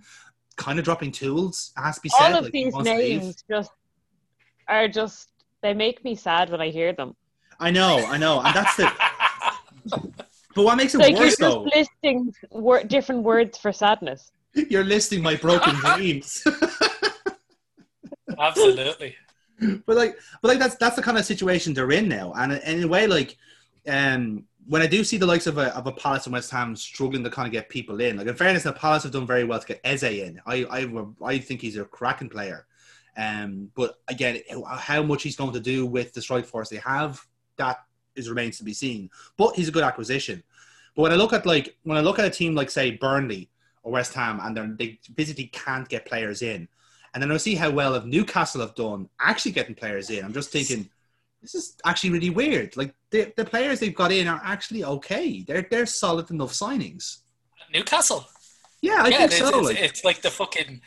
[0.57, 1.71] kind of dropping tools.
[1.77, 2.33] It has to be said.
[2.33, 3.71] All of like, these names just
[4.67, 5.29] are just
[5.61, 7.15] they make me sad when I hear them.
[7.59, 8.91] I know, I know, and that's the.
[10.55, 11.61] But what makes it Like you're just though?
[11.75, 14.31] listing wor- different words for sadness.
[14.53, 16.45] You're listing my broken dreams.
[18.39, 19.15] Absolutely.
[19.85, 22.83] but like, but like that's that's the kind of situation they're in now, and in
[22.83, 23.37] a way, like,
[23.87, 26.75] um, when I do see the likes of a of a Palace and West Ham
[26.75, 29.43] struggling to kind of get people in, like in fairness, the Palace have done very
[29.43, 30.39] well to get Eze in.
[30.45, 32.65] I I I think he's a cracking player,
[33.17, 37.21] um, but again, how much he's going to do with the strike force they have,
[37.57, 37.77] that
[38.15, 39.09] is remains to be seen.
[39.37, 40.43] But he's a good acquisition.
[40.95, 43.49] But when I look at like when I look at a team like say Burnley
[43.83, 46.67] or West Ham, and they physically can't get players in,
[47.13, 50.33] and then I see how well if Newcastle have done actually getting players in, I'm
[50.33, 50.89] just thinking
[51.41, 52.75] this is actually really weird.
[52.77, 55.43] Like the, the players they've got in are actually okay.
[55.47, 57.19] They're they're solid enough signings.
[57.73, 58.25] Newcastle.
[58.81, 59.59] Yeah, I yeah, think it's, so.
[59.59, 60.81] it's, like, it's like the fucking.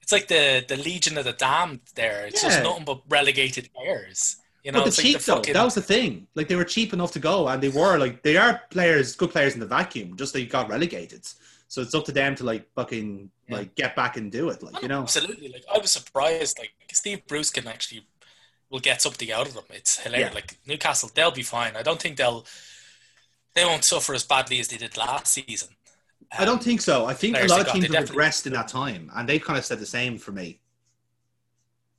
[0.00, 1.80] It's like the the Legion of the Damned.
[1.94, 2.50] There, it's Yeah.
[2.50, 4.36] just nothing but relegated players.
[4.62, 5.54] You know, but the it's like cheap the though, fucking.
[5.54, 6.26] that was the thing.
[6.34, 9.30] Like they were cheap enough to go, and they were like they are players, good
[9.30, 10.16] players in the vacuum.
[10.16, 11.26] Just they got relegated,
[11.68, 13.56] so it's up to them to like fucking Yeah.
[13.56, 14.62] like get back and do it.
[14.62, 15.48] Like you know, Absolutely.
[15.48, 16.58] Like I was surprised.
[16.58, 18.06] Like Steve Bruce can actually
[18.70, 19.64] will get something out of them.
[19.70, 20.28] It's hilarious.
[20.30, 20.34] Yeah.
[20.34, 21.76] Like Newcastle, they'll be fine.
[21.76, 22.46] I don't think they'll
[23.54, 25.68] they won't suffer as badly as they did last season.
[26.38, 27.06] I don't think so.
[27.06, 29.42] I think a lot of got, teams have definitely- regressed in that time, and they've
[29.42, 30.60] kind of said the same for me.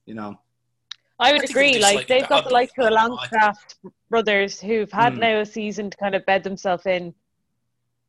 [0.06, 0.40] You know,
[1.20, 1.80] I would I agree.
[1.80, 3.58] Like, like- they've got the I- likes of the I- Longstaff
[4.10, 5.20] brothers who've had Hmm.
[5.20, 7.14] now a season to kind of bed themselves in.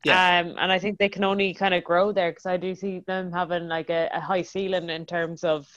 [0.05, 0.39] Yeah.
[0.39, 2.99] Um, and I think they can only kind of grow there because I do see
[3.05, 5.67] them having like a, a high ceiling in terms of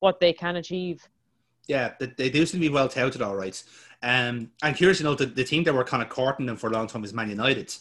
[0.00, 1.06] what they can achieve.
[1.66, 3.62] yeah, they, do seem to be well touted, all right.
[4.02, 6.68] Um, I'm curious to know that the team that were kind of courting them for
[6.68, 7.74] a long time is Man United,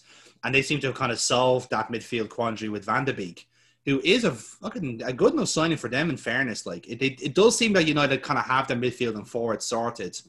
[0.43, 3.47] and they seem to have kind of solved that midfield quandary with Van de Beek,
[3.85, 6.09] who is a fucking a good enough signing for them.
[6.09, 9.15] In fairness, like it, it, it does seem that United kind of have their midfield
[9.15, 10.19] and forward sorted.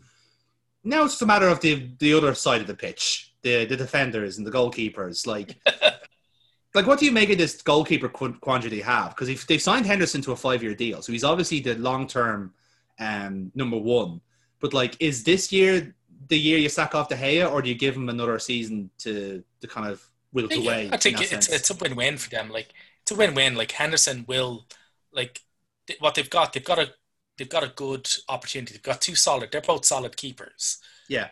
[0.85, 3.77] Now it's just a matter of the the other side of the pitch, the the
[3.77, 5.27] defenders and the goalkeepers.
[5.27, 5.57] Like,
[6.75, 9.11] like what do you make of this goalkeeper qu- quandary they have?
[9.11, 12.07] Because if they've signed Henderson to a five year deal, so he's obviously the long
[12.07, 12.53] term
[12.99, 14.21] um, number one.
[14.61, 15.95] But like, is this year
[16.29, 19.43] the year you sack off De Gea, or do you give him another season to
[19.61, 20.91] to kind of wilt away?
[20.93, 22.51] I think in it's it's a win win for them.
[22.51, 22.73] Like
[23.03, 23.55] it's a win win.
[23.55, 24.67] Like Henderson will
[25.13, 25.43] like
[25.87, 26.53] th- what they've got.
[26.53, 26.91] They've got a
[27.39, 28.73] they've got a good opportunity.
[28.75, 29.51] They've got two solid.
[29.53, 30.79] They're both solid keepers.
[31.09, 31.29] yeah,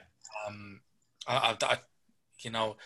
[0.46, 0.80] Um,
[1.26, 1.78] I, I-
[2.40, 2.76] you know,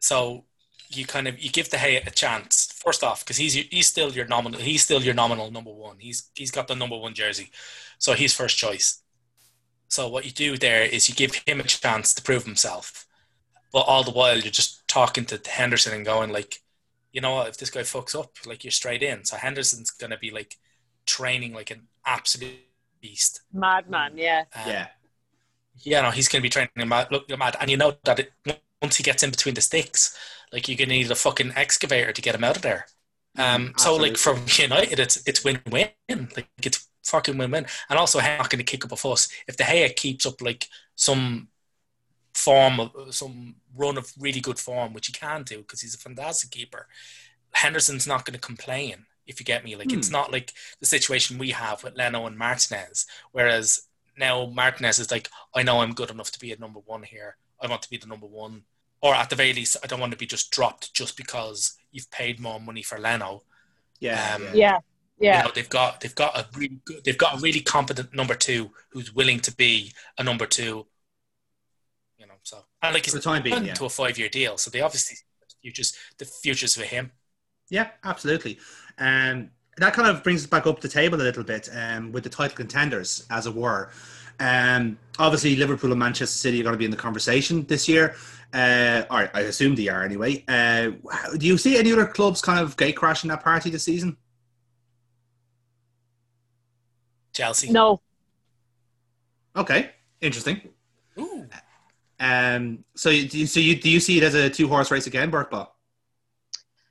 [0.00, 0.44] so
[0.90, 4.12] you kind of you give De Gea a chance first off because he's he's still
[4.12, 4.60] your nominal.
[4.60, 5.96] He's still your nominal number one.
[5.98, 7.50] He's he's got the number one jersey,
[7.98, 9.02] so he's first choice.
[9.88, 13.06] So what you do there is you give him a chance to prove himself,
[13.72, 16.60] but all the while you're just talking to Henderson and going like,
[17.12, 19.24] you know what, if this guy fucks up, like you're straight in.
[19.24, 20.56] So Henderson's gonna be like
[21.06, 22.58] training like an absolute
[23.00, 23.42] beast.
[23.52, 24.44] Madman, yeah.
[24.54, 24.86] Um, yeah,
[25.82, 28.32] yeah, no, he's going to be training mad, look mad, and you know that it,
[28.84, 30.16] once he gets in between the sticks,
[30.52, 32.86] like you're going to need a fucking excavator to get him out of there.
[33.38, 35.90] Um, Mm, so like from United, it's it's win win,
[36.36, 39.28] like it's fucking win win, and also I'm not going to kick up a fuss
[39.48, 41.48] if De Gea keeps up like some
[42.34, 45.98] form of some run of really good form, which he can do because he's a
[45.98, 46.88] fantastic keeper.
[47.54, 51.38] Henderson's not going to complain If you get me, like it's not like the situation
[51.38, 53.82] we have with Leno and Martinez, whereas
[54.18, 57.36] now Martinez is like, I know I'm good enough to be a number one here.
[57.62, 58.64] I want to be the number one,
[59.04, 62.10] or at the very least, I don't want to be just dropped just because you've
[62.10, 63.44] paid more money for Leno.
[64.00, 64.54] Yeah, Um, yeah.
[64.54, 64.78] Yeah,
[65.18, 68.14] yeah, You know, they've got they've got a really good, they've got a really competent
[68.14, 70.88] number two who's willing to be a number two.
[72.18, 73.74] You know, so and like For he's the time being, yeah.
[73.74, 77.12] to a five year deal, so they obviously the futures the futures for him.
[77.70, 78.58] Yeah, absolutely.
[78.98, 82.24] Um, that kind of brings us back up the table a little bit um, with
[82.24, 83.90] the title contenders, as it were.
[84.40, 88.14] Um, obviously, Liverpool and Manchester City are going to be in the conversation this year.
[88.52, 90.44] Uh, or I assume they are anyway.
[90.46, 90.92] Uh,
[91.36, 94.16] do you see any other clubs kind of gate crashing that party this season?
[97.32, 97.70] Chelsea.
[97.70, 98.00] no,
[99.56, 100.60] Okay, interesting.
[101.18, 101.46] Ooh.
[102.20, 104.90] Um, so, you- do you, so you, do you see it as a two horse
[104.90, 105.68] race again, Burkball?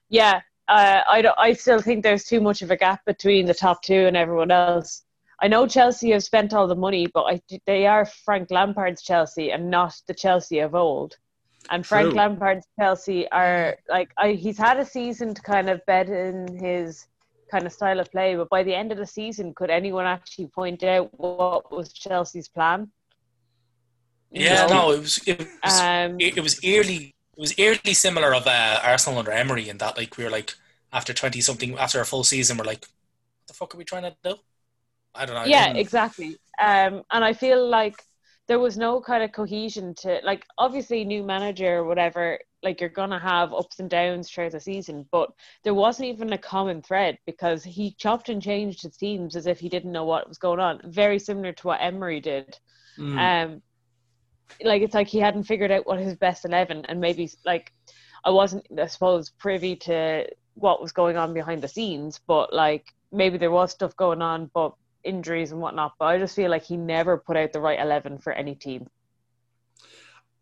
[0.10, 0.42] yeah.
[0.70, 4.06] Uh, I I still think there's too much of a gap between the top two
[4.08, 5.04] and everyone else.
[5.44, 9.52] I know Chelsea have spent all the money, but I, they are Frank Lampard's Chelsea
[9.52, 11.18] and not the Chelsea of old.
[11.70, 12.18] And Frank True.
[12.18, 17.08] Lampard's Chelsea are like I, he's had a season to kind of bed in his
[17.52, 20.48] kind of style of play, but by the end of the season, could anyone actually
[20.48, 22.90] point out what was Chelsea's plan?
[24.32, 24.74] Yeah, No.
[24.74, 28.48] no, it was it was Um, it, it was eerily it was eerily similar of
[28.48, 30.56] uh, Arsenal under Emery in that like we were like
[30.94, 34.04] after twenty something after a full season we're like what the fuck are we trying
[34.04, 34.36] to do?
[35.16, 35.50] I don't know.
[35.50, 37.96] yeah exactly um and i feel like
[38.48, 42.90] there was no kind of cohesion to like obviously new manager or whatever like you're
[42.90, 45.30] gonna have ups and downs throughout the season but
[45.64, 49.60] there wasn't even a common thread because he chopped and changed his teams as if
[49.60, 52.58] he didn't know what was going on very similar to what emery did
[53.00, 53.18] Mm.
[53.18, 53.62] um
[54.64, 57.72] like it's like he hadn't figured out what his best 11 and maybe like
[58.24, 62.86] i wasn't i suppose privy to what was going on behind the scenes but like
[63.12, 64.74] maybe there was stuff going on but
[65.04, 68.18] injuries and whatnot but i just feel like he never put out the right 11
[68.20, 68.88] for any team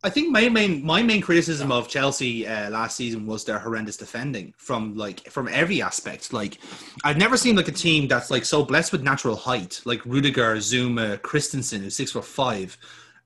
[0.04, 3.98] I think my main my main criticism of Chelsea uh, last season was their horrendous
[3.98, 6.34] defending from like from every aspect.
[6.34, 6.58] Like
[7.04, 10.56] I've never seen like a team that's like so blessed with natural height, like Rudiger,
[10.56, 12.76] Zouma, Christensen, who's six foot five,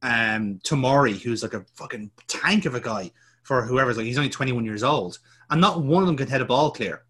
[0.01, 3.09] um, Tomori, who's like a fucking tank of a guy
[3.43, 5.19] for whoever's like he's only twenty one years old,
[5.49, 7.03] and not one of them can head a ball clear.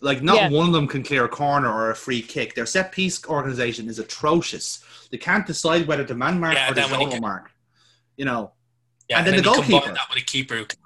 [0.00, 0.48] Like not Yeah.
[0.50, 2.54] one of them can clear a corner or a free kick.
[2.54, 4.80] Their set piece organization is atrocious.
[5.10, 7.20] They can't decide whether to man mark Yeah, or to then when you solo get-
[7.22, 7.50] mark.
[8.16, 8.52] You know,
[9.08, 9.94] Yeah, And then the you combine goalkeeper.
[9.94, 10.78] that with a keeper who can,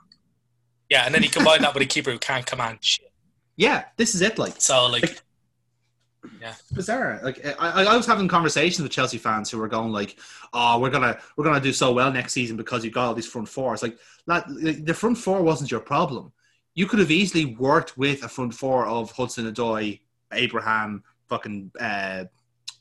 [0.88, 3.12] Yeah, and then you combine that with a keeper who can't command shit.
[3.56, 4.38] Yeah, this is it.
[4.38, 5.20] Like So like
[6.40, 6.54] Yeah.
[6.72, 7.20] bizarre.
[7.22, 10.18] Like I, I was having conversations with Chelsea fans who were going like,
[10.52, 13.26] "Oh, we're gonna we're gonna do so well next season because you've got all these
[13.26, 13.98] front four." It's like
[14.28, 14.44] that.
[14.48, 16.32] The front four wasn't your problem.
[16.74, 20.00] You could have easily worked with a front four of Hudson Odoi,
[20.32, 22.24] Abraham, fucking uh,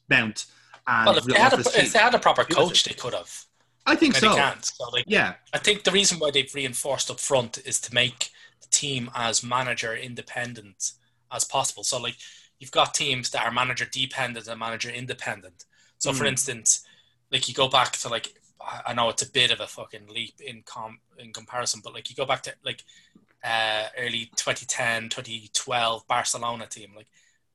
[0.09, 0.45] Mount,
[0.87, 3.45] and well if they had a if they had a proper coach they could have.
[3.85, 4.33] I think so.
[4.33, 4.63] can't.
[4.63, 8.29] So like Yeah, I think the reason why they've reinforced up front is to make
[8.61, 10.93] the team as manager independent
[11.31, 11.83] as possible.
[11.83, 12.15] So like
[12.59, 15.65] you've got teams that are manager dependent and manager independent.
[15.97, 16.29] So for Mm.
[16.29, 16.85] instance,
[17.31, 20.07] like you go back to like I I know it's a bit of a fucking
[20.07, 22.83] leap in com in comparison, but like you go back to like
[23.43, 27.07] uh, early 2010, 2012 Barcelona team, like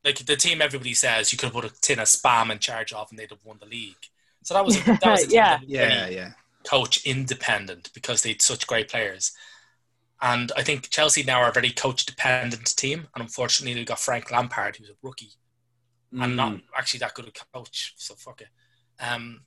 [0.05, 3.09] like the team everybody says you could put a tin of spam in charge of
[3.11, 3.97] and they'd have won the league.
[4.42, 5.59] So that was a, that was a team Yeah.
[5.59, 6.31] that yeah, yeah.
[6.69, 9.33] coach independent because they'd such great players.
[10.23, 13.09] And I think Chelsea now are a very coach dependent team.
[13.14, 15.33] And unfortunately, they got Frank Lampard, who's a rookie
[16.12, 16.37] and Mm.
[16.37, 17.95] not actually that good a coach.
[17.97, 18.49] So fuck it.
[19.01, 19.42] Um,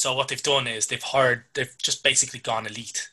[0.00, 3.10] so what they've done is they've hired, they've just basically gone elite.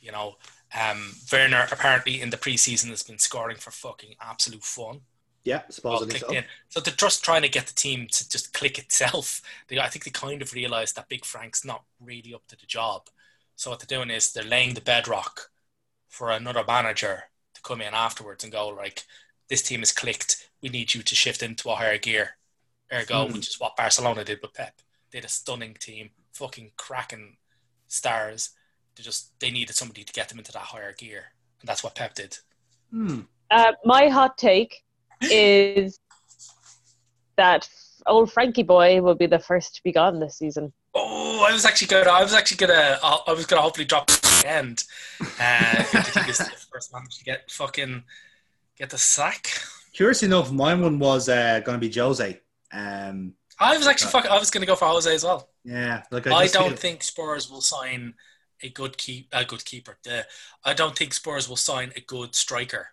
[0.00, 0.36] You know,
[0.80, 5.02] um, Werner apparently in the preseason has been scoring for fucking absolute fun
[5.44, 6.28] yeah, supposedly so.
[6.28, 6.44] in.
[6.68, 9.42] So they're just trying to get the team to just click itself.
[9.68, 12.66] They, I think they kind of realised that Big Frank's not really up to the
[12.66, 13.08] job.
[13.56, 15.50] So what they're doing is they're laying the bedrock
[16.08, 17.24] for another manager
[17.54, 19.04] to come in afterwards and go like,
[19.48, 20.50] this team is clicked.
[20.62, 22.36] We need you to shift into a higher gear.
[22.92, 23.34] Ergo, Mhm.
[23.34, 24.80] which is what Barcelona did with Pep.
[25.10, 27.36] They had a stunning team, fucking cracking
[27.88, 28.50] stars.
[28.96, 31.94] They just they needed somebody to get them into that higher gear, and that's what
[31.94, 32.38] Pep did.
[32.90, 33.20] Hmm.
[33.50, 34.82] uh, my hot take
[35.22, 36.00] is
[37.36, 37.68] that
[38.06, 41.64] old frankie boy will be the first to be gone this season Oh, I was
[41.64, 42.10] actually gonna.
[42.10, 42.98] I was actually gonna.
[43.02, 44.84] I was gonna hopefully drop at the end.
[45.20, 48.02] Uh, I think he's the first man to get fucking
[48.76, 49.48] get the sack.
[49.92, 52.40] Curious enough, mine one was uh, going to be Jose.
[52.72, 54.30] Um, I was actually fucking.
[54.30, 55.50] I was gonna go for Jose as well.
[55.64, 58.14] yeah, like I just don't feel- think Spurs will sign
[58.62, 59.98] a good keep a good keeper.
[60.64, 62.88] I don't think Spurs will sign a good striker.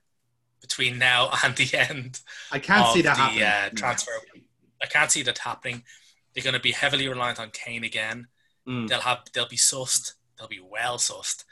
[0.62, 2.20] between now and the end
[2.52, 3.44] I can't see that the happening.
[3.44, 4.12] uh, transfer.
[4.82, 5.84] I can't see that happening.
[6.34, 8.28] They're going to be heavily reliant on Kane again.
[8.68, 8.88] Mm.
[8.88, 10.14] They'll have they'll be sussed.
[10.38, 11.46] They'll be well sussed.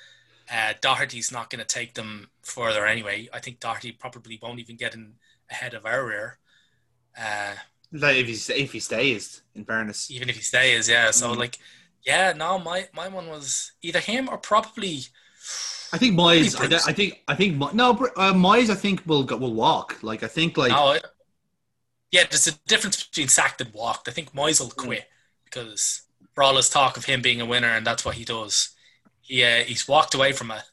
[0.51, 3.27] Uh, Doherty's not going to take them further anyway.
[3.33, 5.13] I think Doherty probably won't even get in
[5.49, 6.33] ahead of Aurier.
[7.17, 7.53] Uh,
[7.91, 10.11] Like if he if he stays, in fairness.
[10.11, 11.11] even if he stays, yeah.
[11.11, 11.37] So Mm.
[11.37, 11.57] like,
[12.05, 15.05] yeah, no, my my one was either him or probably
[15.93, 16.55] I think Moyes.
[16.59, 17.91] I, I think I think no.
[17.91, 20.01] Uh, Moyes, I think will go, will walk.
[20.03, 20.91] Like I think like no.
[20.93, 21.05] it-
[22.11, 24.07] Yeah, there's a difference between sacked and walked.
[24.07, 24.61] I think Moyes Mm.
[24.61, 25.07] will quit
[25.45, 26.01] because
[26.33, 28.69] for all his talk of him being a winner and that's what he does,
[29.21, 30.63] he uh, he's walked away from a,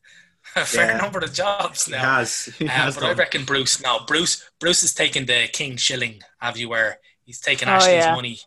[0.57, 0.97] a fair Yeah.
[0.99, 2.17] number of jobs he now.
[2.17, 2.45] has.
[2.59, 3.81] He Uh, has but I reckon Bruce.
[3.81, 4.05] now.
[4.07, 4.49] Bruce.
[4.61, 6.23] Bruce is taking the king shilling.
[6.41, 8.15] Have you where he's taking Oh, Ashley's yeah.
[8.15, 8.41] money.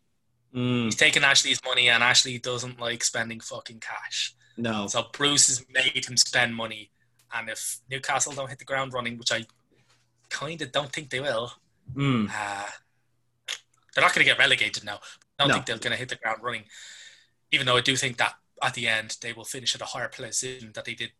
[0.54, 4.34] Mm, He's taking Ashley's money, and Ashley doesn't like spending fucking cash.
[4.58, 4.88] no.
[4.88, 6.92] So Bruce has made him spend money,
[7.34, 9.46] and if Newcastle don't hit the ground running, which I
[10.30, 11.52] kind of don't think they will,
[11.94, 12.66] Mm, uh,
[13.94, 14.96] they're not going to get relegated now.
[15.38, 15.54] I don't No.
[15.56, 16.66] think they're going to hit the ground running.
[17.52, 20.08] Even though I do think that at the end they will finish at a higher
[20.08, 21.12] position that they did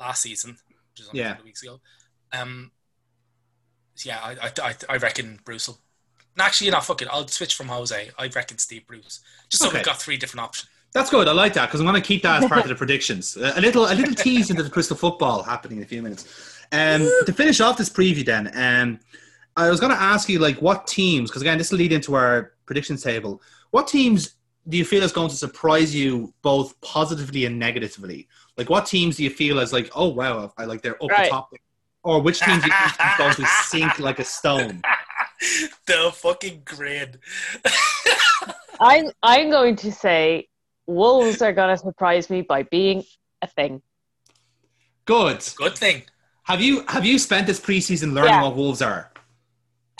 [0.00, 0.56] last season,
[0.92, 1.26] which is only Yeah.
[1.26, 1.80] a couple of weeks ago.
[2.32, 2.72] Um,
[4.04, 5.78] yeah, I, I, I, I reckon Bruce will.
[6.38, 7.08] Actually, you know, fuck it.
[7.10, 8.10] I'll switch from Jose.
[8.18, 9.20] I reckon Steve Bruce.
[9.50, 9.78] Just so Okay.
[9.78, 10.70] we've got three different options.
[10.92, 11.28] That's good.
[11.28, 13.36] I like that because I'm going to keep that as part of the predictions.
[13.36, 16.24] A a little, a little tease into the crystal football happening in a few minutes.
[16.72, 18.98] Um, to finish off this preview, then, um,
[19.56, 22.14] I was going to ask you like what teams, because again, this will lead into
[22.14, 23.42] our predictions table.
[23.72, 24.34] What teams
[24.68, 28.28] do you feel is going to surprise you both positively and negatively?
[28.56, 31.24] Like, what teams do you feel as like, oh wow, I like they're up Right.
[31.24, 31.52] the top,
[32.02, 34.82] or which teams do you think is going to sink like a stone?
[35.86, 37.18] the fucking grid.
[38.80, 40.48] I'm I'm going to say
[40.86, 43.04] Wolves are going to surprise me by being
[43.42, 43.82] a thing.
[45.04, 45.46] Good.
[45.56, 46.02] Good thing.
[46.44, 48.42] Have you have you spent this preseason learning Yeah.
[48.42, 49.10] what Wolves are?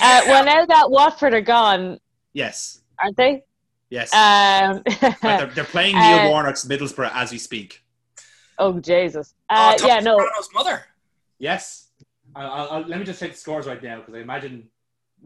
[0.02, 1.98] Uh, well, now that Watford are gone,
[2.32, 2.80] Yes.
[3.02, 3.42] aren't they?
[3.90, 4.14] Yes.
[4.14, 4.82] Um,
[5.22, 7.82] they're, they're playing Neil Uh, Warnock's Middlesbrough as we speak.
[8.58, 9.34] oh Jesus!
[9.50, 10.16] Oh, Uh, Tom yeah, no.
[10.18, 10.82] Soprano's mother.
[11.38, 11.88] Yes.
[12.36, 14.68] I, I, I, let me just check the scores right now because I imagine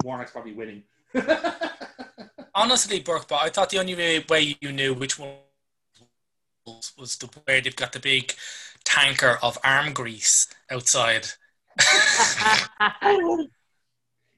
[0.03, 0.83] Warnock's probably winning.
[2.55, 5.31] Honestly, Burke, but I thought the only way- way you knew which one
[6.66, 8.33] was, was the way they've got the big
[8.85, 11.27] tanker of arm grease outside.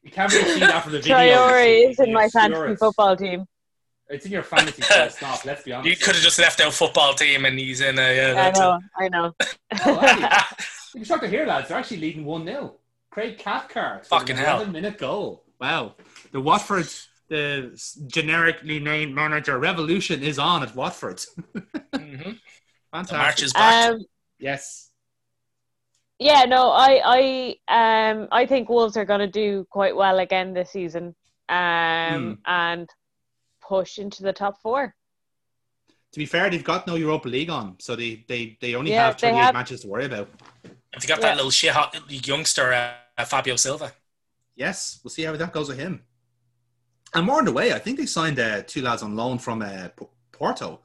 [0.02, 1.16] you can't really see that from the video.
[1.16, 3.46] Traore is in my fantasy football team.
[4.08, 5.90] It's in your fantasy full stop, let's be honest.
[5.90, 8.16] you could have just left out football team and he's in a.
[8.16, 9.32] Yeah, I that's know, I know.
[9.84, 10.22] Oh, actually,
[10.94, 11.68] you can start to hear lads.
[11.68, 12.74] They're actually leading 1 0.
[13.10, 14.06] Craig Cathcart.
[14.06, 14.56] Fucking hell.
[14.56, 15.42] 11 minute goal.
[15.60, 15.94] Wow.
[16.32, 16.88] The Watford,
[17.28, 17.72] the
[18.06, 21.20] generically named manager revolution is on at Watford.
[21.54, 21.58] hmm
[21.92, 22.36] The
[22.92, 23.16] Fantastic.
[23.18, 23.90] march is back.
[23.90, 24.04] Um,
[24.38, 24.90] Yes.
[26.18, 30.52] yeah, no, I, I, um, I think Wolves are going to do quite well again
[30.54, 31.14] this season,
[31.48, 32.88] um, and
[33.68, 34.94] push into the top four.
[36.12, 39.06] To be fair, they've got no Europa League on, so they, they, they only Yeah,
[39.06, 40.28] have 28 have- matches to worry about.
[40.92, 41.26] Have you got yeah.
[41.26, 43.92] that little shit hot youngster, uh, Fabio Silva?
[44.54, 46.02] Yes, we'll see how that goes with him.
[47.14, 49.60] And more on the way, I think they signed uh, two lads on loan from
[49.62, 49.88] uh,
[50.32, 50.80] Porto.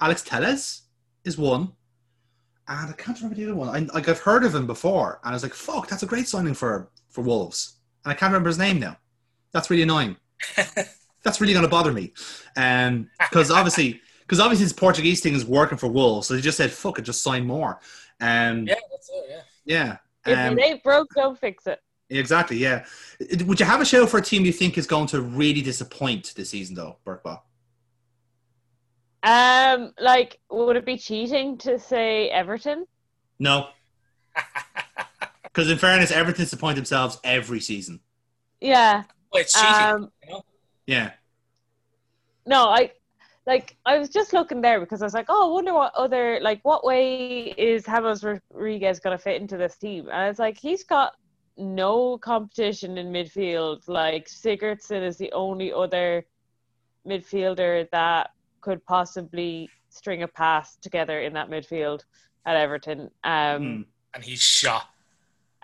[0.00, 0.82] Alex Telles
[1.24, 1.72] is one,
[2.66, 3.68] and I can't remember the other one.
[3.68, 6.28] I, like I've heard of him before, and I was like, "Fuck, that's a great
[6.28, 8.96] signing for for Wolves." And I can't remember his name now.
[9.52, 10.16] That's really annoying.
[11.22, 12.12] that's really going to bother me,
[12.54, 16.70] because obviously, because obviously, this Portuguese thing is working for Wolves, so they just said,
[16.70, 17.80] "Fuck it, just sign more."
[18.20, 19.44] Um, yeah, that's it.
[19.64, 19.96] Yeah.
[20.26, 20.32] yeah.
[20.32, 21.80] If Um, it ain't broke, don't fix it.
[22.08, 22.84] Exactly, yeah.
[23.46, 26.34] Would you have a show for a team you think is going to really disappoint
[26.36, 27.40] this season, though, Burkball?
[29.22, 32.86] Um, like, would it be cheating to say Everton?
[33.38, 33.68] No.
[35.44, 38.00] Because in fairness, Everton disappoint themselves every season.
[38.62, 39.02] Yeah.
[39.30, 39.70] Well, it's cheating.
[39.70, 40.44] Um, you know?
[40.86, 41.12] Yeah.
[42.46, 42.92] no, I
[43.46, 46.38] like I was just looking there because I was like, oh, I wonder what other
[46.42, 50.08] like what way is James Rodriguez going to fit into this team?
[50.12, 51.12] And it's like he's got
[51.56, 53.88] no competition in midfield.
[53.88, 56.24] Like Sigurdsson is the only other
[57.06, 58.30] midfielder that
[58.60, 62.02] could possibly string a pass together in that midfield
[62.46, 63.10] at Everton.
[63.24, 63.84] Um, Mm.
[64.14, 64.84] And he's shot.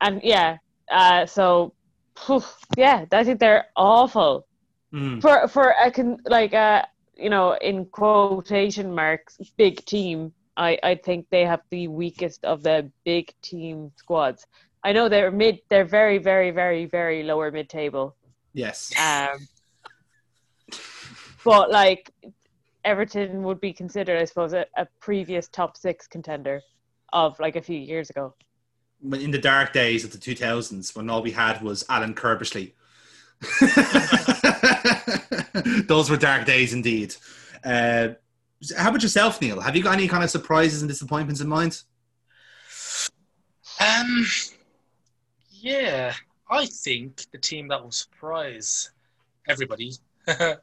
[0.00, 0.56] and yeah,
[0.90, 1.74] uh, so
[2.16, 2.42] phew,
[2.76, 4.46] yeah, I think they're awful
[4.92, 5.20] Mm.
[5.20, 6.82] for for a con like uh
[7.14, 10.32] you know in quotation marks big team.
[10.56, 14.46] I I think they have the weakest of the big team squads.
[14.82, 15.58] I know they're mid.
[15.68, 18.16] They're very very very very lower mid table.
[18.54, 18.92] Yes.
[18.98, 19.46] Um,
[21.44, 22.10] but like
[22.84, 26.60] Everton would be considered, I suppose, a, a previous top six contender
[27.12, 28.34] of like a few years ago.
[29.00, 32.72] when- in the dark days of the 2000s when all we had was Alan Curbishley.
[35.86, 37.14] Those were dark days indeed.
[37.64, 38.08] Uh,
[38.76, 39.60] how about yourself, Neil?
[39.60, 41.82] Have you got any kind of surprises and disappointments in mind?
[43.80, 44.26] Um,
[45.50, 46.14] yeah,
[46.50, 48.90] I think the team that will surprise
[49.48, 49.92] everybody.
[50.28, 50.56] I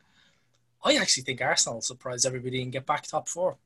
[1.00, 3.58] actually think Arsenal will surprise everybody and get back top four.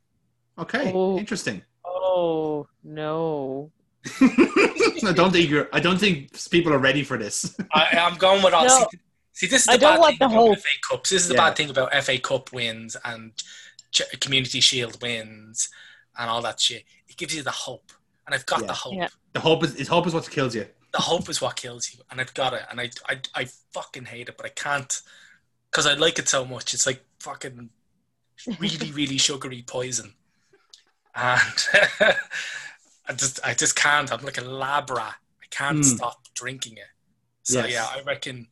[0.58, 1.18] Okay, Oh.
[1.18, 1.62] interesting.
[1.86, 3.72] Oh no.
[4.22, 5.68] I don't think you're.
[5.74, 7.56] I don't think people are ready for this.
[7.74, 8.66] I, I'm going with all.
[8.66, 8.88] No.
[9.40, 10.58] See, see, this is the I don't bad want thing the about hope.
[10.60, 11.10] FA Cups.
[11.12, 11.48] This is the Yeah.
[11.50, 13.32] bad thing about FA Cup wins and
[13.92, 15.70] Ch- Community Shield wins
[16.18, 16.84] and all that shit.
[17.08, 17.94] It gives you the hope,
[18.26, 18.68] and I've got Yeah.
[18.68, 18.94] the hope.
[18.96, 19.08] Yeah.
[19.32, 20.68] The hope is, is hope is what kills you.
[20.92, 24.06] The hope is what kills you, and I've got it, and I, I, I fucking
[24.06, 25.02] hate it, but I can't
[25.72, 26.74] because I like it so much.
[26.74, 27.70] It's like fucking
[28.60, 30.16] really, really sugary poison,
[31.16, 31.68] and
[33.08, 34.12] I just, I just can't.
[34.12, 35.16] I'm like a lab rat.
[35.42, 35.86] I can't Mm.
[35.98, 36.88] stop drinking it.
[37.44, 37.72] So Yes.
[37.72, 38.48] yeah, I reckon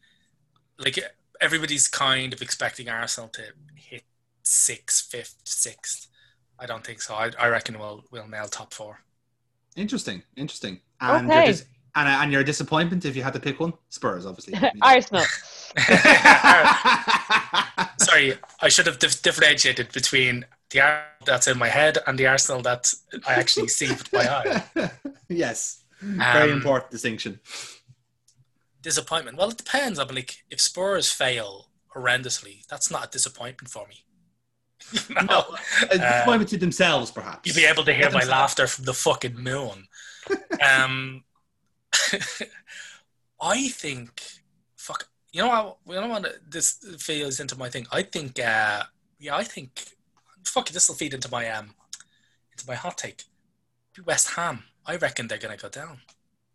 [0.78, 0.98] like
[1.42, 3.42] everybody's kind of expecting Arsenal to
[3.76, 4.04] hit
[4.44, 6.08] sixth, fifth, sixth.
[6.60, 7.14] I don't think so.
[7.16, 9.02] I, I reckon we'll we'll nail top four.
[9.76, 10.82] Interesting, interesting.
[11.02, 11.36] And Okay.
[11.36, 11.66] you're dis-
[11.96, 14.54] and and your disappointment if you had to pick one, Spurs, obviously.
[14.82, 15.24] Arsenal.
[18.00, 22.28] Sorry, I should have dif- differentiated between the Arsenal that's in my head and the
[22.28, 22.94] Arsenal that
[23.28, 24.64] I actually see with my eye.
[25.30, 27.40] yes, very Um, important distinction.
[28.82, 29.38] Disappointment.
[29.38, 30.00] Well, it depends.
[30.00, 34.04] I'm like, if Spurs fail horrendously, that's not a disappointment for me.
[35.10, 35.44] You know?
[35.84, 37.46] A disappointment to themselves, perhaps.
[37.46, 39.88] You'll be able to hear my laughter from the fucking moon.
[40.66, 41.24] um,
[43.42, 44.22] I think,
[44.76, 45.96] fuck, you know what?
[45.96, 46.38] You know what?
[46.48, 47.86] This feels into my thing.
[47.92, 48.84] I think, uh,
[49.20, 49.84] yeah, I think,
[50.44, 51.74] fuck, this will feed into my um,
[52.52, 53.24] into my hot take.
[54.06, 54.64] West Ham.
[54.86, 56.00] I reckon they're gonna go down.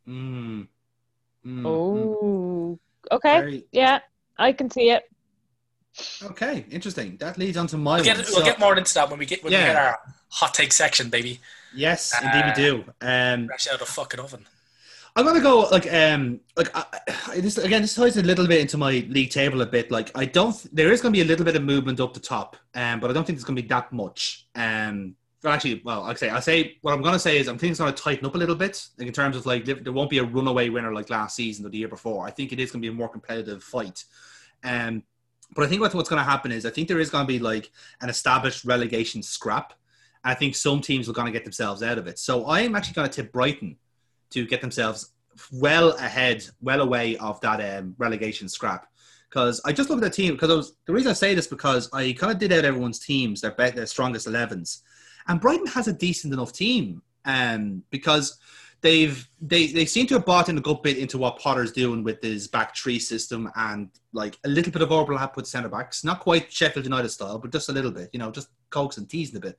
[0.08, 0.68] Mm.
[1.46, 1.66] Mm, mm.
[1.66, 2.78] Oh.
[3.10, 3.38] Okay.
[3.40, 4.00] Very- Yeah,
[4.38, 5.02] I can see it.
[6.22, 7.16] okay, interesting.
[7.18, 9.26] That leads on to my We'll get, we'll So- get more into that when we
[9.26, 9.60] get when Yeah.
[9.60, 9.98] we get our
[10.30, 11.40] hot take section, baby.
[11.74, 12.84] yes, indeed we Uh, do.
[13.00, 14.46] Um, Fresh out of fucking oven.
[15.14, 16.84] I'm gonna go like um like I,
[17.28, 17.82] I, this again.
[17.82, 19.90] This ties a little bit into my league table a bit.
[19.90, 20.56] Like I don't.
[20.74, 23.12] There is gonna be a little bit of movement up the top, um, but I
[23.12, 24.46] don't think there's gonna be that much.
[24.54, 25.14] Um, well,
[25.50, 27.92] actually, well, I say I say what I'm gonna say is I'm thinking it's gonna
[27.92, 30.68] tighten up a little bit like, in terms of like there won't be a runaway
[30.68, 32.26] winner like last season or the year before.
[32.26, 34.04] I think it is gonna be a more competitive fight.
[34.64, 35.02] Um,
[35.54, 37.70] but I think what, what's gonna happen is I think there is gonna be like
[38.00, 39.72] an established relegation scrap.
[40.24, 42.18] I think some teams are gonna get themselves out of it.
[42.18, 43.76] So I am actually gonna tip Brighton
[44.30, 45.12] to get themselves
[45.50, 48.86] well ahead, well away of that um, relegation scrap.
[49.28, 50.34] Because I just look at the team.
[50.34, 53.52] Because the reason I say this because I kind of did out everyone's teams, their
[53.52, 54.82] be- their strongest 11s,
[55.28, 57.02] and Brighton has a decent enough team.
[57.24, 58.38] Um, because
[58.82, 62.02] they've they they seem to have bought in a good bit into what Potter's doing
[62.02, 66.04] with his back three system and like a little bit of overlap with centre backs.
[66.04, 68.10] Not quite Sheffield United style, but just a little bit.
[68.12, 69.58] You know, just coax and teasing a bit.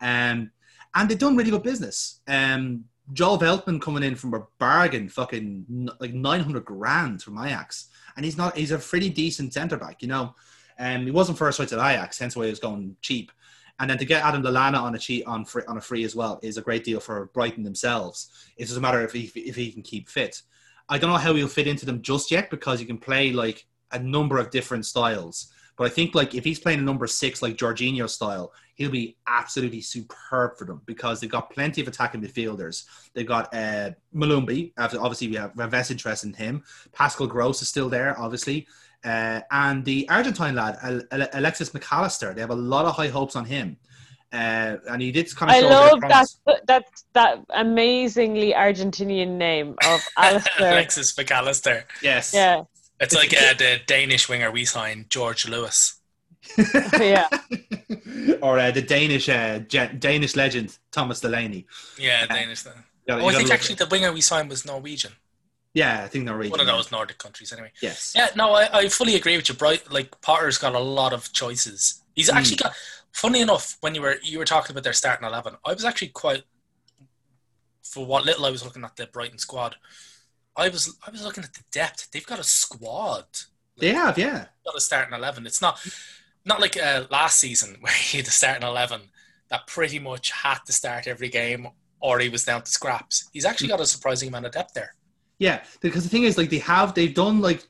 [0.00, 0.50] Um,
[0.94, 2.20] and they've done really good business.
[2.26, 7.88] Um, Joel Veltman coming in from a bargain, fucking like nine hundred grand from Ajax,
[8.16, 8.56] and he's not.
[8.56, 10.34] He's a pretty decent centre back, you know.
[10.78, 13.32] Um, he wasn't first choice at Ajax, hence why he was going cheap.
[13.80, 16.14] And then to get Adam Lallana on a cheat on free, on a free as
[16.14, 18.28] well is a great deal for Brighton themselves.
[18.56, 20.42] It's just a matter if he if he can keep fit.
[20.88, 23.66] I don't know how he'll fit into them just yet because you can play like
[23.90, 25.50] a number of different styles.
[25.76, 29.16] But I think like if he's playing a number six like Jorginho style, he'll be
[29.26, 32.84] absolutely superb for them because they've got plenty of attacking midfielders.
[33.14, 34.72] They've got uh, Malumbi.
[34.76, 36.64] Obviously, we have, we have interest in him.
[36.92, 38.66] Pascal Gross is still there, obviously.
[39.04, 42.94] Uh, and the Argentine lad, Al- Al- Alexis Mac Allister, they have a lot of
[42.94, 43.76] high hopes on him.
[44.32, 46.84] Uh, and he did kind of I show a bit of love that that
[47.14, 50.70] that amazingly Argentinian name of Alistair.
[50.72, 51.84] Alexis Mac Allister.
[52.02, 52.32] Yes.
[52.32, 52.62] yeah,
[53.00, 55.96] It's like uh, the Danish winger we signed, George Lewis.
[57.00, 57.28] yeah.
[58.42, 61.66] or uh, the Danish uh, ge- Danish legend Thomas Delaney.
[61.98, 62.26] Yeah, Yeah.
[62.26, 62.62] Danish.
[62.62, 62.74] Then.
[62.76, 62.82] You
[63.14, 65.12] gotta- Oh, I think actually look the winger we signed was Norwegian.
[65.74, 66.50] Yeah, I think Norwegian.
[66.52, 67.72] One of those Nordic countries, anyway.
[67.80, 68.12] Yes.
[68.16, 69.54] Yeah, no, I, I fully agree with you.
[69.54, 72.02] Bright, like Potter's got a lot of choices.
[72.14, 72.34] He's Mm.
[72.34, 72.74] actually got.
[73.12, 76.08] Funny enough, when you were you were talking about their starting eleven, I was actually
[76.08, 76.44] quite.
[77.82, 79.74] For what little I was looking at the Brighton squad,
[80.56, 82.10] I was I was looking at the depth.
[82.10, 83.24] They've got a squad.
[83.78, 84.46] They have, yeah.
[84.64, 85.44] got a starting eleven.
[85.46, 85.80] It's not
[86.44, 89.00] not like uh, last season where he had a starting eleven
[89.48, 91.68] that pretty much had to start every game
[91.98, 93.28] or he was down to scraps.
[93.32, 94.94] He's actually got a surprising amount of depth there.
[95.40, 97.66] Yeah, because the thing is, like they have, they've done like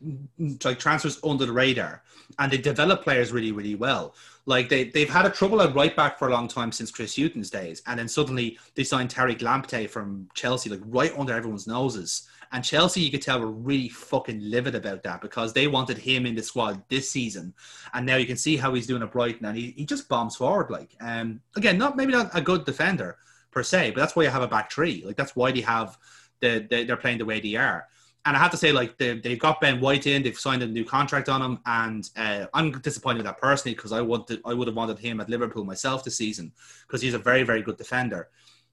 [0.65, 2.03] like transfers under the radar,
[2.41, 4.17] and they develop players really, really well.
[4.45, 7.17] Like they they've had a trouble at right back for a long time since Chris
[7.17, 11.69] Hughton's days, and then suddenly they signed Tariq Lamptey from Chelsea, like right under everyone's
[11.69, 12.29] noses.
[12.51, 16.27] And Chelsea, you could tell, were really fucking livid about that because they wanted him
[16.27, 17.55] in the squad this season,
[17.95, 20.35] and now you can see how he's doing at Brighton, and he, he just bombs
[20.35, 20.71] forward.
[20.71, 23.17] Like, um, again, not maybe not a good defender
[23.53, 25.05] per se, but that's why you have a back three.
[25.07, 25.97] Like that's why they have
[26.41, 27.87] the, the they're playing the way they are
[28.27, 30.67] and I have to say, like they they've got Ben White in, they've signed a
[30.67, 34.53] new contract on him, and uh, I'm disappointed with that personally because I wanted I
[34.53, 36.53] would have wanted him at Liverpool myself this season
[36.87, 38.29] because he's a very very good defender.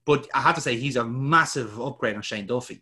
[0.05, 2.81] But I have to say he's a massive upgrade on Shane Duffy.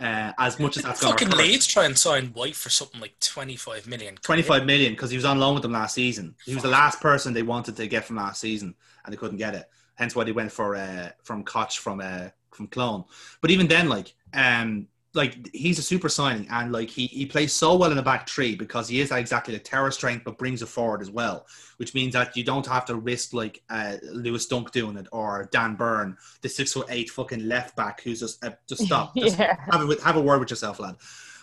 [0.00, 3.16] Uh, as much as that's going fucking Leeds try and sign White for something like
[3.20, 4.16] 25 million.
[4.16, 6.34] 25 million because he was on loan with them last season.
[6.44, 8.74] He was the last person they wanted to get from last season,
[9.04, 9.66] and they couldn't get it.
[9.94, 13.04] Hence why they went for uh, from Koch from uh, from Cologne.
[13.40, 17.52] But even then, like um, like he's a super signing and like he, he plays
[17.52, 20.60] so well in the back three because he is exactly the terror strength but brings
[20.60, 24.46] it forward as well which means that you don't have to risk like uh, Lewis
[24.46, 28.44] Dunk doing it or Dan Burn the six foot eight fucking left back who's just
[28.44, 29.14] uh, just stop.
[29.16, 29.56] Just yeah.
[29.70, 30.96] have, a, have a word with yourself lad.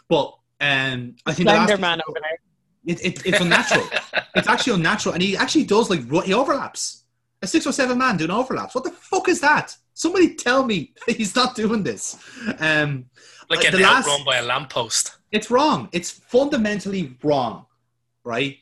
[0.08, 2.38] But um I think Slender man over there.
[2.86, 3.88] It, it, it's unnatural.
[4.34, 7.04] It's actually unnatural and he actually does like he overlaps.
[7.42, 8.74] A six or seven man doing overlaps.
[8.74, 12.18] What the fuck is that somebody tell me he's not doing this
[12.60, 13.06] um
[13.52, 15.18] like getting the last, outrun by a lamppost.
[15.32, 15.90] It's wrong.
[15.92, 17.66] It's fundamentally wrong,
[18.24, 18.58] right?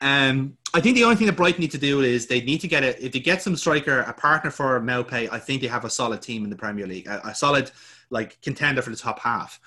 [0.00, 2.68] Um, I think the only thing that Brighton need to do is they need to
[2.68, 3.00] get it.
[3.00, 6.20] If they get some striker, a partner for Maupay, I think they have a solid
[6.20, 7.70] team in the Premier League, a, a solid
[8.10, 9.58] like contender for the top half.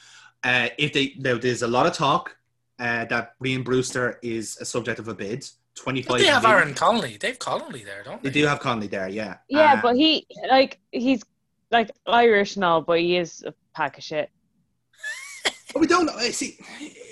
[0.44, 2.38] Uh, if they now, there's a lot of talk
[2.78, 5.50] uh, that Ryan Brewster is a subject of a bid.
[5.78, 6.20] Twenty five.
[6.20, 7.18] They have Aaron Connolly.
[7.18, 8.30] They have Connolly there, don't they?
[8.30, 9.38] They do have Connolly there, yeah.
[9.48, 11.24] Yeah, uh, but he like he's
[11.72, 14.30] like Irish and all, but he is a pack of shit.
[15.74, 16.58] But we don't see.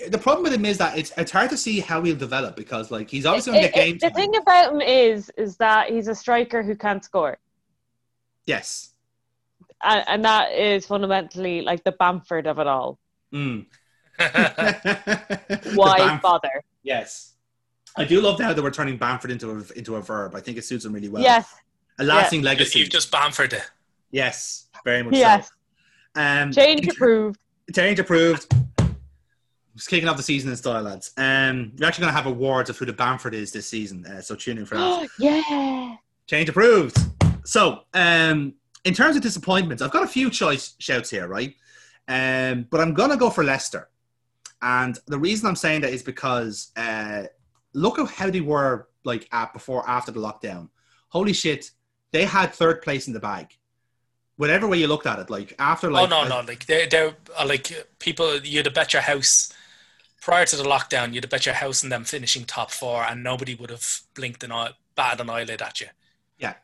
[0.08, 2.90] The problem with him is that it's it's hard to see how he'll develop because
[2.90, 4.00] like he's obviously going to get games.
[4.00, 7.38] The thing about him is is that he's a striker who can't score.
[8.46, 8.94] Yes.
[9.84, 12.98] And, and that is fundamentally like the Bamford of it all.
[13.32, 13.66] Mm.
[14.18, 16.64] Why Bamf- bother?
[16.82, 17.35] Yes.
[17.96, 20.34] I do love how they were turning Bamford into a into a verb.
[20.34, 21.22] I think it suits him really well.
[21.22, 21.54] Yes.
[21.98, 22.50] A lasting yeah.
[22.50, 22.80] legacy.
[22.80, 23.70] You've just Bamford it.
[24.10, 25.50] Yes, very much yes.
[26.14, 26.20] so.
[26.20, 27.38] Um, Change approved.
[27.74, 28.54] Change approved.
[29.74, 31.12] Just kicking off the season in style, lads.
[31.18, 34.22] Um, we're actually going to have awards of who the Bamford is this season, uh,
[34.22, 35.08] so tune in for that.
[35.18, 35.96] yeah.
[36.26, 36.96] Change approved.
[37.44, 41.54] So, um, in terms of disappointments, I've got a few choice shouts here, right?
[42.08, 43.88] Um, but I'm going to go for Leicester.
[44.62, 47.24] And the reason I'm saying that is because uh,
[47.76, 50.68] look at how they were like at before, after the lockdown.
[51.08, 51.70] Holy shit,
[52.10, 53.56] they had third place in the bag
[54.36, 57.12] whatever way you looked at it, like after like oh no no like they they
[57.38, 59.52] uh, like people you'd have bet your house
[60.20, 63.22] prior to the lockdown you'd have bet your house in them finishing top four and
[63.22, 65.88] nobody would have blinked an eye batted an eyelid at you.
[66.38, 66.54] Yeah,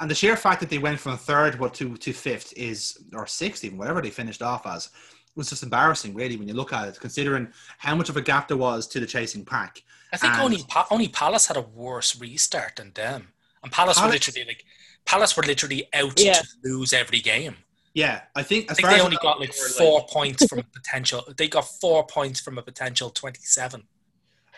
[0.00, 3.26] and the sheer fact that they went from third what to to fifth is or
[3.26, 4.90] sixth even whatever they finished off as
[5.36, 7.48] was just embarrassing really when you look at it considering
[7.78, 9.82] how much of a gap there was to the chasing pack.
[10.14, 13.32] I think and only pa- only Palace had a worse restart than them,
[13.64, 14.64] and Palace, Palace were literally like
[15.04, 16.34] Palace were literally out yeah.
[16.34, 17.56] to lose every game.
[17.94, 18.70] Yeah, I think.
[18.70, 20.08] I think they only got like four like...
[20.08, 21.24] points from a potential.
[21.36, 23.82] They got four points from a potential twenty-seven.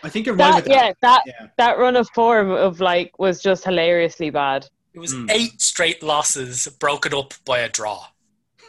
[0.03, 0.67] I think you're that, right.
[0.67, 0.97] yeah, that.
[1.01, 1.47] that yeah.
[1.57, 4.67] that run of form of like was just hilariously bad.
[4.93, 5.31] It was mm.
[5.31, 8.07] eight straight losses broken up by a draw.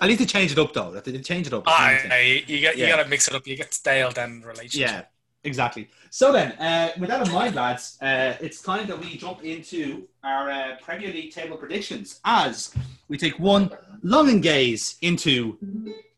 [0.00, 0.90] I need to change it up though.
[0.92, 1.64] They change it up.
[1.66, 2.88] Ah, you got you yeah.
[2.88, 3.46] got to mix it up.
[3.46, 4.90] You get stale then relationship.
[4.90, 5.02] Yeah,
[5.42, 5.88] exactly.
[6.10, 10.06] So then, uh, with that in mind, lads, uh, it's time that we jump into
[10.22, 12.74] our uh, Premier League table predictions as
[13.08, 13.70] we take one
[14.02, 15.56] long gaze into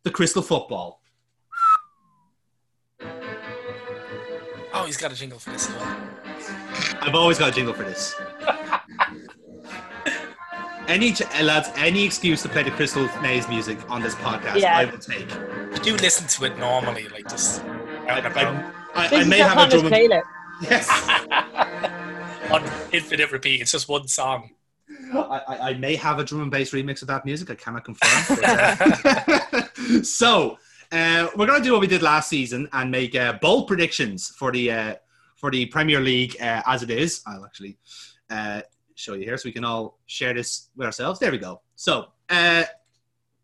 [0.02, 1.00] the crystal football.
[4.74, 5.82] Oh, he's got a jingle for this as.
[7.00, 8.14] I've always got a jingle for this.
[10.88, 14.78] any uh, lads, any excuse to play the Crystal Maze music on this podcast, yeah.
[14.78, 15.30] I will take.
[15.30, 17.62] You do listen to it normally, like just
[18.08, 18.64] out and about.
[18.94, 19.92] I, I may have a drum.
[19.92, 20.22] And,
[20.62, 20.88] yes.
[22.50, 22.62] On
[22.92, 23.60] infinite repeat.
[23.62, 24.50] It's just one song.
[25.14, 27.50] I, I, may have a drum and bass remix of that music.
[27.50, 28.38] I cannot confirm.
[28.40, 30.58] But, uh, so
[30.90, 34.28] uh, we're going to do what we did last season and make uh, bold predictions
[34.28, 34.94] for the uh,
[35.36, 37.22] for the Premier League uh, as it is.
[37.26, 37.78] I'll actually
[38.30, 38.62] uh,
[38.94, 41.18] show you here so we can all share this with ourselves.
[41.18, 41.60] There we go.
[41.76, 42.08] So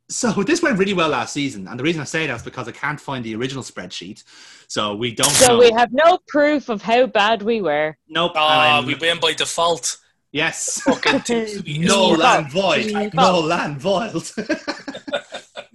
[0.09, 2.69] so this went really well last season, and the reason I say that is because
[2.69, 4.25] I can't find the original spreadsheet,
[4.67, 5.31] so we don't.
[5.31, 5.59] So know.
[5.59, 7.97] we have no proof of how bad we were.
[8.09, 8.33] Nope.
[8.35, 9.99] Oh, we win by default.
[10.33, 10.83] Yes.
[11.67, 13.15] No land void.
[13.15, 14.23] No land void.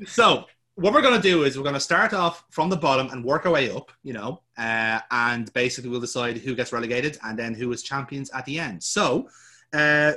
[0.05, 0.45] so
[0.75, 3.23] what we're going to do is we're going to start off from the bottom and
[3.23, 7.37] work our way up, you know, uh, and basically we'll decide who gets relegated and
[7.37, 8.81] then who is champions at the end.
[8.83, 9.27] So,
[9.73, 10.13] uh,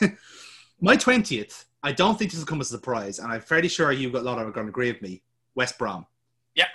[0.80, 3.90] my 20th, I don't think this will come as a surprise, and I'm fairly sure
[3.92, 5.22] you got a lot of are going to agree with me.
[5.54, 6.06] West Brom.
[6.54, 6.66] Yeah.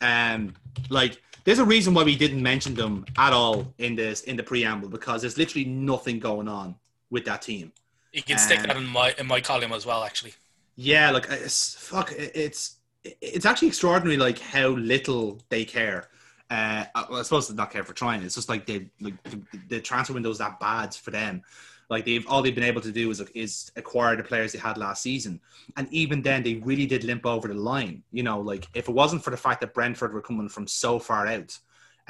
[0.00, 0.54] Um,
[0.90, 4.42] like there's a reason why we didn't mention them at all in this in the
[4.42, 6.76] preamble because there's literally nothing going on
[7.10, 7.72] with that team.
[8.12, 10.34] You can stick Um, that in my in my column as well, actually.
[10.76, 12.12] Yeah, like it's fuck.
[12.16, 16.08] It's it's actually extraordinary, like how little they care.
[16.50, 18.22] Uh, well, I suppose they not care for trying.
[18.22, 21.42] It's just like they like the, the transfer window's that bad for them.
[21.90, 24.78] Like they've all they've been able to do is is acquire the players they had
[24.78, 25.40] last season,
[25.76, 28.02] and even then they really did limp over the line.
[28.12, 30.98] You know, like if it wasn't for the fact that Brentford were coming from so
[30.98, 31.58] far out.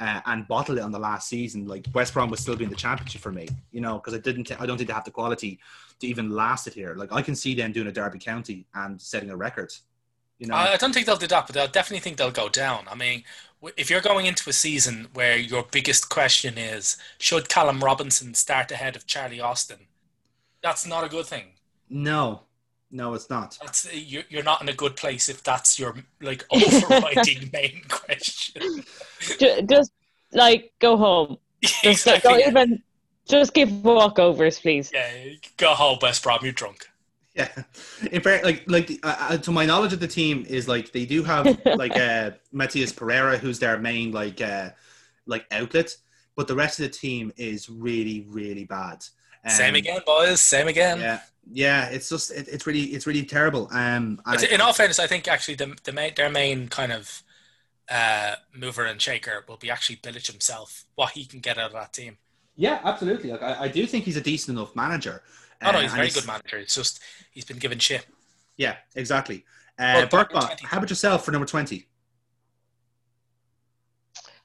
[0.01, 1.67] Uh, and bottled it on the last season.
[1.67, 4.19] Like West Brom would still be in the championship for me, you know, because I
[4.19, 4.49] didn't.
[4.57, 5.59] I don't think they have the quality
[5.99, 6.95] to even last it here.
[6.95, 9.73] Like I can see them doing a Derby County and setting a record.
[10.39, 12.49] You know, I I don't think they'll do that, but i'll definitely think they'll go
[12.49, 12.85] down.
[12.89, 13.23] I mean,
[13.77, 18.71] if you're going into a season where your biggest question is should Callum Robinson start
[18.71, 19.87] ahead of Charlie Austin,
[20.61, 21.53] that's not a good thing.
[21.89, 22.41] no,
[22.91, 23.57] no, it's not.
[23.61, 28.83] That's you're you're not in a good place if that's your like overriding main question.
[29.39, 29.91] Ju- Just
[30.31, 31.37] like go home.
[31.61, 32.31] Just exactly.
[32.31, 32.83] don't even.
[33.27, 34.89] Just give walkovers, please.
[34.91, 35.11] Yeah,
[35.57, 36.39] go home, West Brom.
[36.41, 36.89] You're drunk.
[37.39, 37.63] Yeah,
[38.11, 40.91] in fact, like like the- uh, uh, to my knowledge of the team is like
[40.91, 44.69] they do have like uh Matheus Pereira, who's their main like uh
[45.25, 45.95] like outlet,
[46.35, 49.05] but the rest of the team is really really bad.
[49.45, 50.41] Um, Same again, boys.
[50.41, 50.99] Same again.
[50.99, 51.19] Yeah,
[51.51, 53.67] yeah, it's just it, it's really it's really terrible.
[53.71, 56.91] Um, and I- in all fairness, I think actually the, the main, their main kind
[56.91, 57.23] of
[57.89, 60.85] uh, mover and shaker will be actually Bilic himself.
[60.95, 62.17] What he can get out of that team.
[62.55, 63.31] yeah, absolutely.
[63.31, 65.23] Like I, I do think he's a decent enough manager.
[65.61, 66.57] Oh no, Uh, he's a very good manager.
[66.57, 67.01] It's just
[67.31, 68.05] he's been given shit.
[68.57, 69.45] Yeah, exactly.
[69.77, 70.65] Uh, Well, Burkbot, number 20.
[70.65, 71.85] how about yourself for number 20?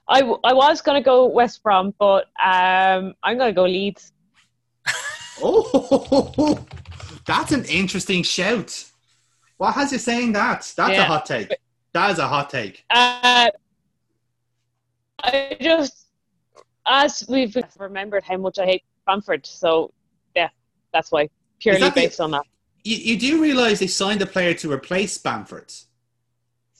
[0.06, 3.64] I, w- I was going to go West Brom, but um, I'm going to go
[3.64, 4.12] Leeds.
[5.42, 6.64] Oh,
[7.26, 8.84] that's an interesting shout.
[9.56, 10.72] What has you saying that?
[10.76, 11.52] That's a hot take.
[11.92, 12.84] That is a hot take.
[12.90, 13.48] Uh,
[15.24, 16.06] I just,
[16.86, 19.92] as we've remembered how much I hate Bamford, so yeah,
[20.94, 21.28] that's why.
[21.60, 22.44] Purely that the- based on that.
[22.84, 25.72] You, you do realize they signed a player to replace Bamford.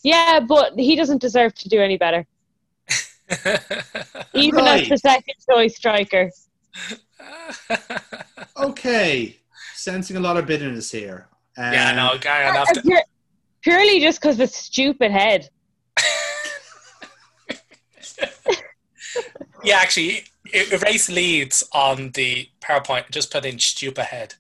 [0.02, 2.26] Yeah, but he doesn't deserve to do any better.
[4.34, 6.30] Even as the second choice striker.
[8.56, 9.40] Okay,
[9.74, 11.26] sensing a lot of bitterness here.
[11.58, 12.68] Um, yeah, no, guy enough.
[12.70, 13.02] Uh, pure-
[13.62, 15.48] purely just because of his stupid head.
[19.64, 23.10] Yeah, actually, erase Leeds on the PowerPoint.
[23.10, 24.34] Just put in stupid head.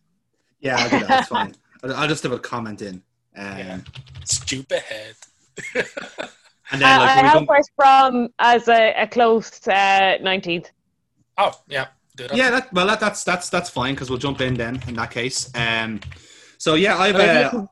[0.60, 1.20] Yeah, I'll do that.
[1.20, 1.54] It's fine.
[1.84, 3.02] I'll, I'll just have a comment in.
[3.36, 3.78] Um, Yeah.
[4.24, 5.14] Stupid head.
[6.70, 9.68] And then, Uh, like, I when we have come- West Brom as a, a close
[9.68, 10.68] uh, 19th.
[11.36, 11.88] Oh, yeah.
[12.16, 12.34] That.
[12.34, 15.10] yeah, that, well, that, that's that's that's fine because we'll jump in then in that
[15.10, 15.50] case.
[15.54, 16.00] Um,
[16.58, 17.18] so yeah, I've Uh,
[17.58, 17.66] uh,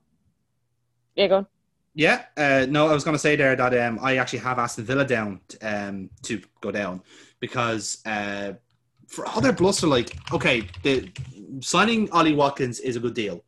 [1.15, 1.47] Yeah, go on.
[1.95, 4.85] Yeah, uh, no, I was going to say there that um, I actually have Aston
[4.85, 7.03] Villa down um, to go down
[7.43, 8.53] because uh,
[9.09, 11.11] for all their bluster, like, okay, the
[11.61, 13.45] signing Ollie Watkins is a good deal.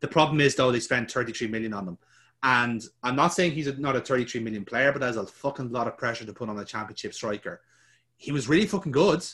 [0.00, 1.98] The problem is though they spent 33 million on them,
[2.42, 5.88] and I'm not saying he's not a 33 million player, but there's a fucking lot
[5.88, 7.62] of pressure to put on a championship striker.
[8.18, 9.24] He was really fucking good.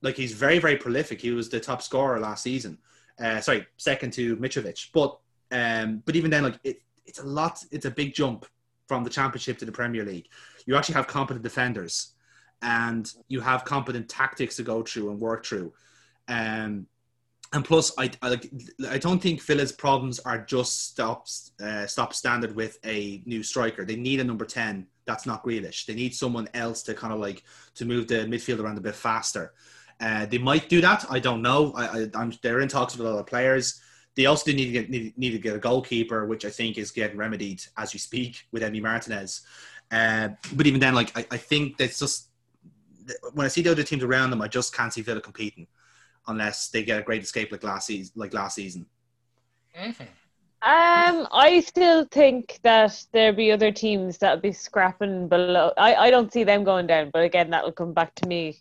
[0.00, 1.20] Like he's very very prolific.
[1.20, 2.78] He was the top scorer last season.
[3.20, 5.18] Uh, sorry, second to Mitrovic, but
[5.50, 7.64] um, but even then, like it, it's a lot.
[7.72, 8.46] It's a big jump
[8.86, 10.28] from the Championship to the Premier League.
[10.66, 12.14] You actually have competent defenders,
[12.62, 15.72] and you have competent tactics to go through and work through.
[16.28, 16.86] Um,
[17.52, 18.38] and plus, I, I.
[18.88, 23.84] I don't think Villa's problems are just stops uh, stop standard with a new striker.
[23.84, 24.86] They need a number ten.
[25.04, 25.86] That's not Grealish.
[25.86, 27.42] They need someone else to kind of like
[27.74, 29.52] to move the midfield around a bit faster.
[30.00, 31.04] Uh, they might do that.
[31.10, 31.72] I don't know.
[31.76, 33.80] I, I, they're in talks with of players.
[34.14, 36.92] They also need to get need, need to get a goalkeeper, which I think is
[36.92, 39.42] getting remedied as we speak with Emi Martinez.
[39.90, 42.29] Uh, but even then, like I, I think that's just
[43.34, 45.66] when I see the other teams around them, I just can't see Villa competing
[46.28, 48.12] unless they get a great escape like last season.
[48.16, 48.86] Like last season.
[49.78, 50.06] Mhm.
[50.62, 55.72] Um, I still think that there'll be other teams that'll be scrapping below.
[55.78, 58.60] I, I don't see them going down, but again, that'll come back to me.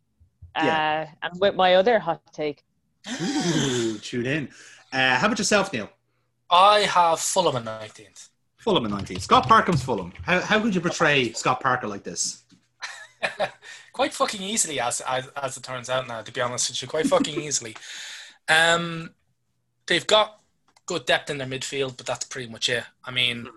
[0.55, 1.09] Uh, Yeah.
[1.23, 2.63] and with my other hot take.
[3.21, 4.49] Ooh, tune in.
[4.93, 5.89] Uh, how about yourself, Neil?
[6.49, 8.29] I have Fulham in 19th.
[8.57, 9.19] Fulham in 19.
[9.19, 10.13] Scott Parkham's Fulham.
[10.23, 12.43] How, how could you portray Scott Parker like this?
[13.99, 16.21] quite fucking easily, as, as as it turns out now.
[16.21, 17.75] To be honest with you, quite fucking easily.
[18.47, 19.09] Um,
[19.87, 20.39] they've got
[20.85, 22.85] good depth in their midfield, but that's pretty much it.
[23.03, 23.49] I mean,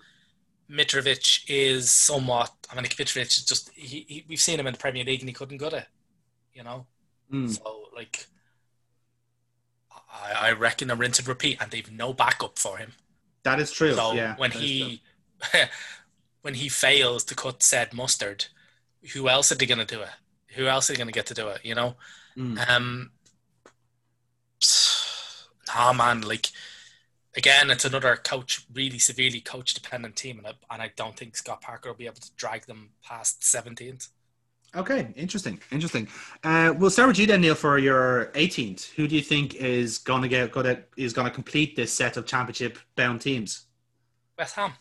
[0.68, 2.50] Mitrovic is somewhat.
[2.68, 3.70] I mean, Mitrovic is just.
[3.72, 5.86] He, he, we've seen him in the Premier League and he couldn't get it.
[6.52, 6.86] You know.
[7.32, 7.48] Mm.
[7.48, 8.26] So like,
[10.12, 12.94] I, I reckon a rinse and repeat, and they've no backup for him.
[13.44, 13.94] That is true.
[13.94, 15.02] So yeah, when he
[16.42, 18.46] when he fails to cut said mustard,
[19.12, 20.10] who else are they going to do it?
[20.54, 21.64] Who else are they going to get to do it?
[21.64, 21.96] You know.
[22.34, 22.44] true.
[22.44, 22.68] Mm.
[22.70, 23.10] Um.
[25.74, 26.48] Ah man, like
[27.36, 31.36] again, it's another coach really severely coach dependent team, and I, and I don't think
[31.36, 34.08] Scott Parker will be able to drag them past seventeenth.
[34.74, 36.08] Okay, interesting, interesting.
[36.44, 38.90] Uh, we'll start with you then, Neil, for your 18th.
[38.92, 42.16] Who do you think is going to get gonna, is going to complete this set
[42.16, 43.66] of championship bound teams?
[44.38, 44.72] West Ham.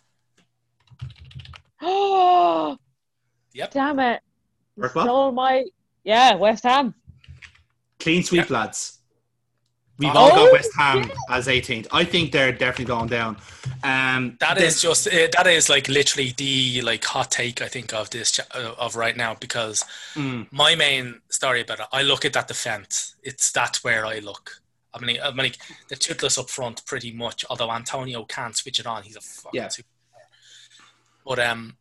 [1.81, 2.77] Oh,
[3.53, 3.71] Yep.
[3.71, 4.21] damn it!
[4.75, 5.05] You Work well?
[5.05, 5.65] Stole my
[6.03, 6.93] yeah, West Ham.
[7.99, 8.97] Clean sweep, lads.
[9.99, 10.51] We've Oh, all got.
[10.53, 11.85] West Ham as 18th.
[11.91, 13.37] I think they're definitely going down.
[13.83, 17.67] Um, That then- is just uh, that is like literally the like hot take I
[17.67, 19.83] think of this uh, of right now because
[20.15, 23.15] Mm, my main story about it, I look at that defense.
[23.21, 24.61] It's that's where I look.
[24.93, 25.57] I mean, I mean, like
[25.89, 27.45] the toothless up front, pretty much.
[27.49, 29.67] Although Antonio can't switch it on, he's a fucking Yeah.
[29.67, 29.87] super.
[31.25, 31.77] But um,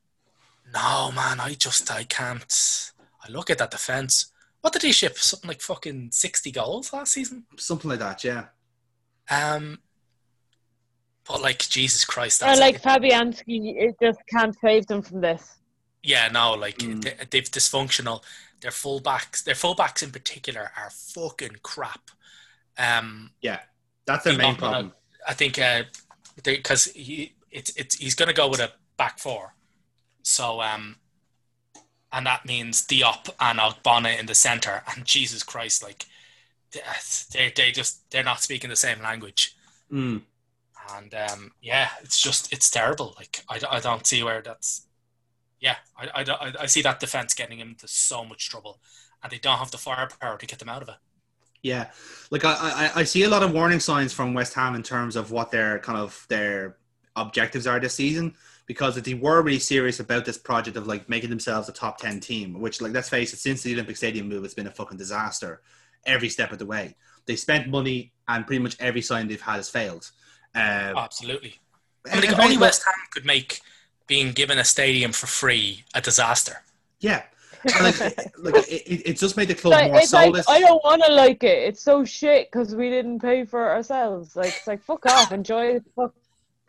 [0.73, 2.93] no man, I just I can't.
[3.25, 4.33] I look at that defense.
[4.61, 5.17] What did he ship?
[5.19, 7.45] Something like fucking sixty goals last season.
[7.57, 8.47] something like that, yeah.
[9.31, 9.79] Um,
[11.27, 15.59] but like Jesus Christ, Or that's like Fabianski, it just can't save them from this.
[16.03, 17.03] Yeah, no, like Mm.
[17.03, 18.23] they, they've dysfunctional.
[18.61, 22.11] Their fullbacks, their fullbacks in particular, are fucking crap.
[22.77, 23.61] Um, Yeah,
[24.07, 24.95] that's their main not gonna- problem.
[25.27, 25.85] I think uh,
[26.43, 29.55] because he it's it's he's going to go with a back four,
[30.31, 30.97] so um,
[32.13, 34.83] and that means Diop and Ogbonna in the center.
[34.95, 36.07] And Jesus Christ, like
[37.33, 39.57] they they just they're not speaking the same language.
[39.93, 40.23] Mm.
[40.97, 43.15] And um, yeah, it's just it's terrible.
[43.17, 44.87] Like I, I don't see where that's.
[45.61, 48.81] Yeah, I, I, I, I see that defense getting into so much trouble,
[49.23, 50.95] and they don't have the firepower to get them out of it.
[51.63, 51.91] Yeah,
[52.31, 55.17] like I, I, I see a lot of warning signs from West Ham in terms
[55.17, 56.79] of what their kind of their
[57.15, 58.35] objectives are this season.
[58.71, 61.99] Because if they were really serious about this project of like making themselves a top
[61.99, 64.71] ten team, which like let's face it, since the Olympic Stadium move, it's been a
[64.71, 65.61] fucking disaster
[66.07, 66.95] every step of the way.
[67.27, 70.09] They spent money, and pretty much every sign they've had has failed.
[70.55, 71.57] Uh, Absolutely.
[72.09, 73.61] I mean, like, only West Ham could make
[74.07, 76.63] being given a stadium for free a disaster.
[77.01, 77.25] yeah,
[77.65, 78.01] like,
[78.39, 80.49] like it, it, it just made the club Like, more it's like soulless.
[80.49, 81.59] I don't want to like it.
[81.69, 84.37] It's so shit because we didn't pay for it ourselves.
[84.37, 85.33] Like it's like fuck off.
[85.33, 86.13] Enjoy the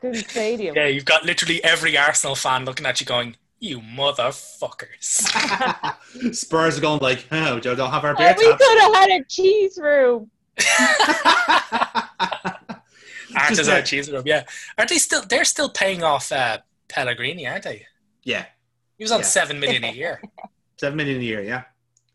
[0.02, 0.76] fucking stadium.
[0.76, 5.22] Yeah, you've got literally every Arsenal fan looking at you going, "You motherfuckers!"
[6.36, 9.24] Spurs are going like, oh, Joe, don't have our beer we could have had a
[9.26, 10.30] cheese room.
[13.34, 14.24] Arsenal's Just our that- cheese room.
[14.26, 14.43] Yeah,
[14.78, 15.22] aren't they still?
[15.24, 16.58] They're still paying off uh,
[16.89, 17.86] Pellegrini, aren't they?
[18.24, 18.45] yeah,
[18.97, 19.26] He was on Yeah.
[19.26, 20.22] seven million a year.
[20.78, 21.41] seven million a year.
[21.41, 21.64] Yeah,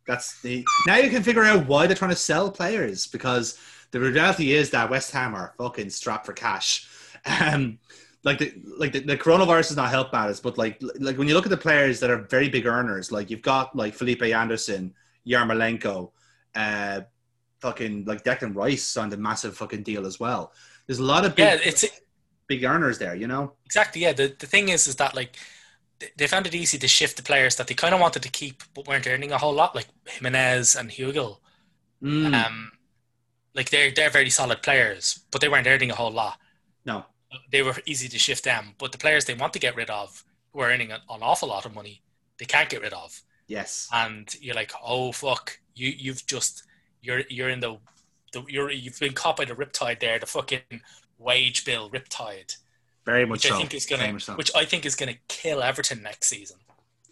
[0.06, 0.64] that's the.
[0.86, 3.58] Now you can figure out why they're trying to sell players because
[3.92, 6.86] the reality is that West Ham are fucking strapped for cash.
[7.26, 7.78] Um,
[8.24, 11.34] like the like the, the coronavirus is not help matters, but like like when you
[11.34, 14.94] look at the players that are very big earners, like you've got like Felipe Anderson,
[15.26, 16.10] Yarmolenko,
[16.54, 17.00] uh,
[17.60, 20.52] fucking like Declan Rice signed a massive fucking deal as well.
[20.86, 21.84] There's a lot of big, Yeah, it's
[22.48, 23.54] big earners there, you know.
[23.64, 24.02] exactly.
[24.02, 25.36] Yeah, the the thing is, is that like
[26.16, 28.62] they found it easy to shift the players that they kind of wanted to keep
[28.74, 31.40] but weren't earning a whole lot, like Jimenez and Hugo.
[32.02, 32.72] Mm, Um,
[33.54, 36.38] like they're they're very solid players, but they weren't earning a whole lot.
[36.84, 37.06] no,
[37.50, 40.24] They were easy to shift them, but the players they want to get rid of,
[40.52, 42.02] who are earning an, an awful lot of money,
[42.38, 43.22] they can't get rid of.
[43.46, 46.64] yes, and you're like, oh fuck, you you've just
[47.02, 47.78] you're you're in the,
[48.32, 50.60] the you're you've been caught by the riptide there, the fucking
[51.18, 52.56] wage bill riptide,
[53.04, 53.54] very much which so.
[53.54, 54.34] I think is gonna so.
[54.34, 56.58] which I think is gonna kill Everton next season.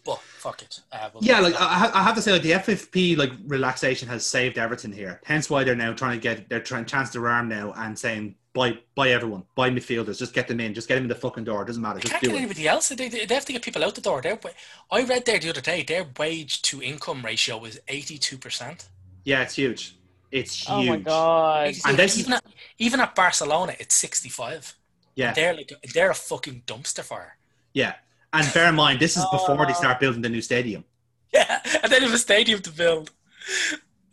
[0.03, 0.81] But fuck it.
[0.91, 4.23] Uh, we'll- Yeah, like I, I have to say, like the FFP like relaxation has
[4.23, 5.19] saved Everton here.
[5.25, 8.35] Hence why they're now trying to get their trying chance their arm now and saying
[8.55, 11.43] buy buy everyone, buy midfielders, just get them in, just get them in the fucking
[11.43, 11.61] door.
[11.61, 12.39] It doesn't matter, just can't do get it.
[12.39, 12.89] anybody else.
[12.89, 14.21] They, they, they have to get people out the door.
[14.21, 14.49] Their, wa-
[14.89, 15.83] I read there the other day.
[15.83, 18.89] Their wage to income ratio was eighty two percent.
[19.25, 19.97] Yeah, it's huge.
[20.31, 20.69] It's huge.
[20.69, 21.75] Oh my god.
[21.85, 22.43] And this even at,
[22.79, 24.73] even at Barcelona, it's sixty five.
[25.15, 27.37] Yeah, They're like they're a fucking dumpster fire.
[27.73, 27.93] yeah.
[28.33, 29.81] And bear in mind, this is before they Oh.
[29.83, 30.83] start building the new stadium.
[31.33, 33.11] Yeah, and then have a stadium to build.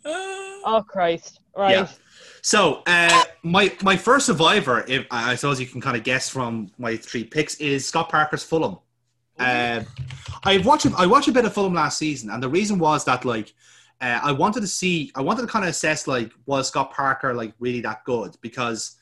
[0.05, 1.39] Oh Christ.
[1.55, 1.71] Right.
[1.75, 1.87] Yeah.
[2.45, 6.69] So, uh, my my first survivor, if I suppose you can kind of guess from
[6.77, 8.79] my three picks, is Scott Parker's Fulham.
[9.39, 9.83] Uh,
[10.43, 13.23] I watched I watched a bit of Fulham last season, and the reason was that
[13.23, 13.53] like
[14.01, 17.33] uh, I wanted to see, I wanted to kind of assess like was Scott Parker
[17.33, 18.97] like really that good because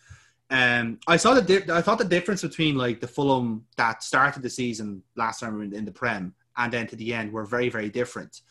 [0.52, 4.44] Um, I saw the di- I thought the difference between like the Fulham that started
[4.44, 7.70] the season last time in, in the Prem and then to the end were very
[7.70, 8.42] very different.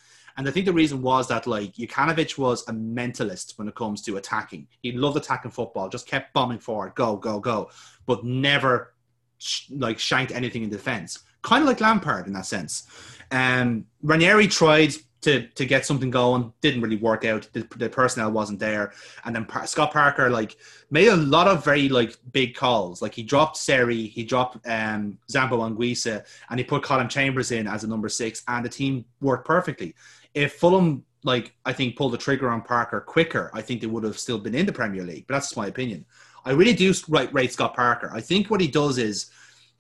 [0.41, 4.01] And I think the reason was that like Jokanovic was a mentalist when it comes
[4.01, 4.67] to attacking.
[4.83, 7.69] He loved attacking football, just kept bombing forward, go go go,
[8.07, 8.95] but never
[9.37, 11.19] sh- like shanked anything in defense.
[11.43, 12.87] Kind of like Lampard in that sense.
[13.31, 17.47] Um, Ranieri tried to to get something going, didn't really work out.
[17.53, 18.95] The, the personnel wasn't there,
[19.27, 20.57] and then Par- Scott Parker like
[20.91, 23.03] made a lot of very like big calls.
[23.03, 27.67] Like he dropped Seri, he dropped um, Zambo Anguissa, and he put Calum Chambers in
[27.67, 29.95] as a number six, and the team worked perfectly.
[30.35, 34.05] If Fulham like I think pulled the trigger on Parker quicker, I think they would
[34.05, 35.27] have still been in the Premier League.
[35.27, 36.05] But that's my opinion.
[36.45, 38.11] I really do rate, rate Scott Parker.
[38.15, 39.31] I think what he does is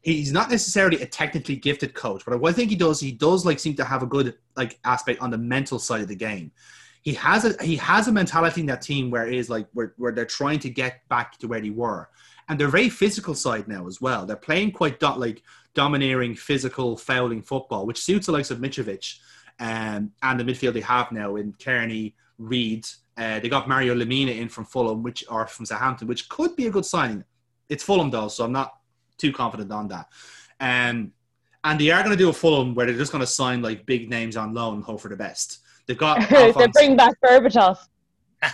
[0.02, 3.46] he's not necessarily a technically gifted coach, but what I think he does, he does
[3.46, 6.52] like seem to have a good like aspect on the mental side of the game.
[7.02, 9.94] He has a he has a mentality in that team where it is like where,
[9.96, 12.10] where they're trying to get back to where they were,
[12.48, 14.26] and they're very physical side now as well.
[14.26, 15.42] They're playing quite do, like
[15.72, 19.18] domineering, physical, fouling football, which suits the likes of Mitrovic
[19.60, 22.86] um, and the midfield they have now in Cairney, Reed.
[23.16, 26.66] Uh, they got Mario Lemina in from Fulham, which are from Southampton, which could be
[26.66, 27.22] a good signing.
[27.68, 28.72] It's Fulham though, so I'm not
[29.18, 30.08] too confident on that.
[30.58, 31.12] Um,
[31.62, 33.84] and they are going to do a Fulham where they're just going to sign like
[33.84, 35.60] big names on loan and hope for the best.
[35.86, 37.78] They've got they bring back Berbatov.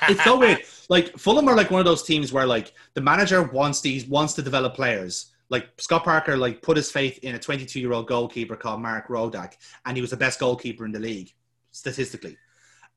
[0.08, 0.62] it's so weird.
[0.88, 4.34] Like Fulham are like one of those teams where like the manager wants these wants
[4.34, 5.32] to develop players.
[5.48, 9.08] Like Scott Parker, like put his faith in a 22 year old goalkeeper called Mark
[9.08, 11.32] Rodak, and he was the best goalkeeper in the league
[11.70, 12.36] statistically.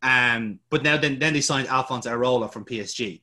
[0.02, 3.22] Um, but now then then they signed Alphonse Areola from PSG.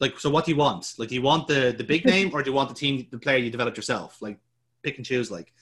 [0.00, 0.94] Like, so what do you want?
[0.98, 3.18] Like, do you want the the big name or do you want the team, the
[3.18, 4.20] player you developed yourself?
[4.20, 4.38] Like,
[4.82, 5.30] pick and choose.
[5.30, 5.52] Like,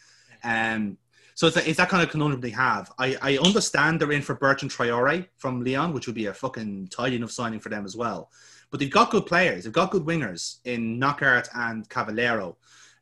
[0.44, 0.96] um,
[1.34, 2.92] so it's, it's that kind of conundrum they have.
[2.98, 6.88] I, I understand they're in for Bertrand Traore from Lyon, which would be a fucking
[6.88, 8.30] tidy enough signing for them as well.
[8.70, 9.64] But they've got good players.
[9.64, 12.56] They've got good wingers in Knockaert and Cavaleiro.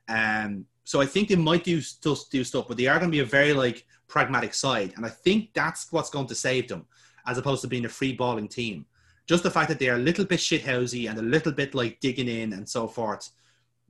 [0.09, 3.17] Um, so I think they might do still do stuff, but they are going to
[3.17, 6.87] be a very like pragmatic side, and I think that's what's going to save them,
[7.27, 8.87] as opposed to being a free balling team.
[9.27, 12.01] Just the fact that they are a little bit shithousey and a little bit like
[12.01, 13.31] digging in and so forth.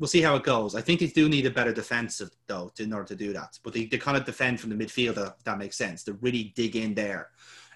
[0.00, 0.74] We'll see how it goes.
[0.74, 3.58] I think they do need a better defensive though in order to do that.
[3.62, 5.16] But they, they kind of defend from the midfield.
[5.18, 6.02] If that makes sense.
[6.02, 7.30] They really dig in there,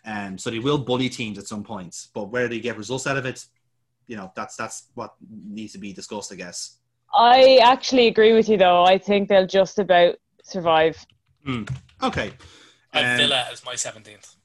[0.05, 2.09] um, so they will bully teams at some points.
[2.13, 3.45] But where they get results out of it,
[4.09, 5.15] you know, that's that's what
[5.49, 6.79] needs to be discussed, I guess.
[7.15, 8.85] I actually agree with you, though.
[8.85, 11.05] I think they'll just about survive.
[12.03, 12.33] Okay.
[12.95, 14.37] I have Um, Villa is my 17th.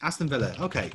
[0.00, 0.54] Aston Villa.
[0.60, 0.92] Okay,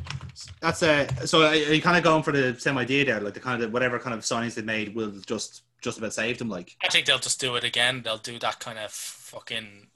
[0.62, 1.42] that's uh, so.
[1.46, 3.20] Are you kind of going for the same idea there?
[3.20, 6.38] Like the kind of whatever kind of signings they made will just just about save
[6.38, 6.48] them.
[6.48, 8.02] Like I think they'll just do it again.
[8.02, 9.88] They'll do that kind of fucking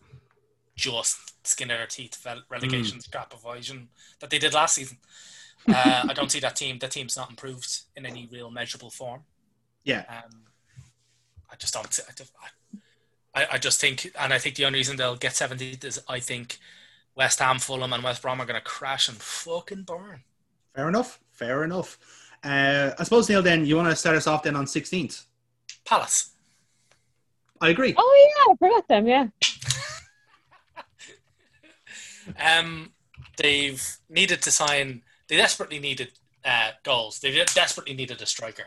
[0.76, 3.88] just skin their teeth rel- relegation scrap evasion
[4.20, 4.98] that they did last season.
[5.70, 6.78] Uh, I don't see that team.
[6.80, 9.22] That team's not improved in any real measurable form.
[9.86, 10.42] yeah, Um,
[11.52, 11.86] I just don't.
[11.86, 12.34] I, just-
[13.36, 16.20] I, I just think, and I think the only reason they'll get 70th is I
[16.20, 16.58] think
[17.16, 20.22] West Ham, Fulham, and West Brom are going to crash and fucking burn.
[20.74, 21.20] fair enough.
[21.32, 21.98] Fair enough.
[22.44, 23.42] Uh, I suppose Neil.
[23.44, 25.26] Then you want to start us off then on sixteenth.
[25.86, 26.32] Palace.
[27.62, 27.94] I agree.
[27.98, 29.08] Oh yeah, I forgot them.
[29.08, 29.28] Yeah,
[32.44, 32.92] Um,
[33.38, 35.02] they've needed to sign.
[35.28, 36.12] They desperately needed
[36.46, 37.20] uh, goals.
[37.20, 38.66] They desperately needed a striker.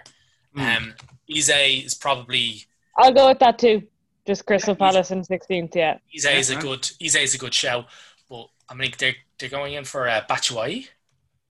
[0.56, 0.76] Mm.
[0.76, 0.94] Um,
[1.30, 1.50] Eze
[1.84, 2.64] is probably
[2.96, 3.82] I'll go with that too.
[4.26, 5.74] Just Crystal Palace in 16th.
[5.74, 6.60] Yeah, Eze is a Yeah.
[6.60, 7.86] good Eze is a good show,
[8.28, 10.88] but I mean they're they're going in for uh, Batshuayi.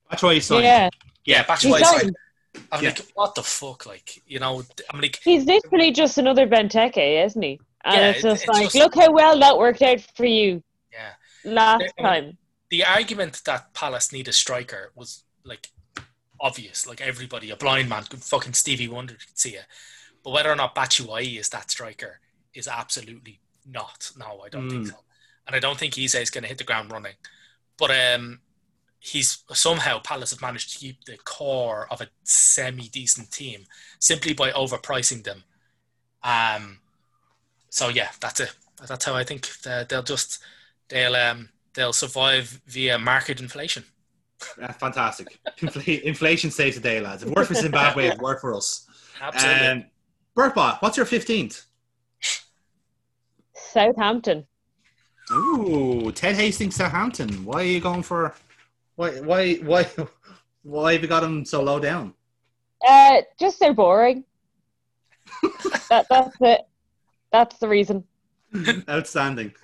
[0.08, 0.64] That's why you signed.
[0.64, 0.88] yeah.
[1.24, 1.80] Yeah, He's Batshuayi.
[2.04, 2.14] not-
[2.72, 2.90] I'm Yeah.
[2.90, 3.86] like, what the fuck?
[3.86, 4.62] Like, you know,
[4.92, 7.60] I'm like, He's literally just another Benteke, isn't he?
[7.84, 10.24] And Yeah, it's it- just it's like, just- look how well that worked out for
[10.24, 10.62] you
[10.92, 11.12] yeah.
[11.44, 12.02] last Yeah.
[12.04, 12.38] time.
[12.70, 15.68] the argument that Palace need a striker was like
[16.40, 16.86] obvious.
[16.86, 19.66] Like everybody, a blind man, could fucking Stevie Wonder could see it.
[20.22, 22.20] But whether or not Batshuayi is that striker
[22.54, 24.10] is absolutely not.
[24.18, 24.90] No, I don't think Mm.
[24.90, 24.96] so.
[25.46, 27.14] And I don't think Eze is going to hit the ground running.
[27.78, 28.40] But um,
[28.98, 33.64] he's somehow Palace have managed to keep the core of a semi decent team
[33.98, 35.44] simply by overpricing them.
[36.22, 36.80] Um,
[37.70, 38.54] so yeah, that's it.
[38.86, 40.40] That's how I think they'll just
[40.88, 43.84] they'll um they'll survive via market inflation.
[44.60, 45.38] Uh, fantastic.
[45.58, 47.22] Infl- inflation saves the day, lads.
[47.22, 48.08] It worked for Zimbabwe.
[48.08, 48.86] It worked for us.
[49.20, 49.66] Absolutely.
[49.66, 49.84] Um,
[50.36, 51.66] Burtbot, what's your fifteenth?
[53.54, 54.46] Southampton.
[55.32, 57.44] Ooh, Ted Hastings, Southampton.
[57.44, 58.34] Why are you going for?
[58.96, 59.20] Why?
[59.20, 59.54] Why?
[59.56, 59.86] Why?
[60.62, 62.14] Why have you got him so low down?
[62.86, 64.24] Uh, just they're boring.
[65.88, 66.62] that, that's it.
[67.32, 68.04] That's the reason.
[68.88, 69.52] Outstanding.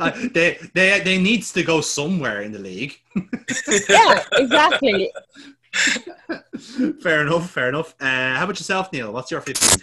[0.00, 3.00] Uh, they they they needs to go somewhere in the league.
[3.88, 5.10] Yeah, exactly.
[7.02, 7.50] fair enough.
[7.50, 7.94] Fair enough.
[8.00, 9.12] Uh, how about yourself, Neil?
[9.12, 9.80] What's your 15?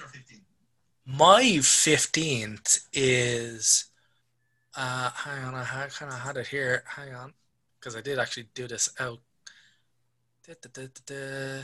[1.06, 3.86] My 15th is.
[4.76, 6.84] Uh, hang on, I kind of had it here.
[6.88, 7.34] Hang on.
[7.80, 9.20] Because I did actually do this out.
[10.48, 11.62] Da, da, da,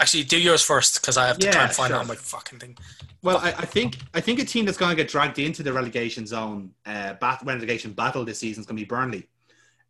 [0.00, 1.98] actually, do yours first because I have to Yeah, try and find sure.
[1.98, 2.76] out my fucking thing.
[3.22, 5.72] Well, I, I think I think a team that's going to get dragged into the
[5.72, 9.28] relegation zone, uh, bat, relegation battle this season is going to be Burnley.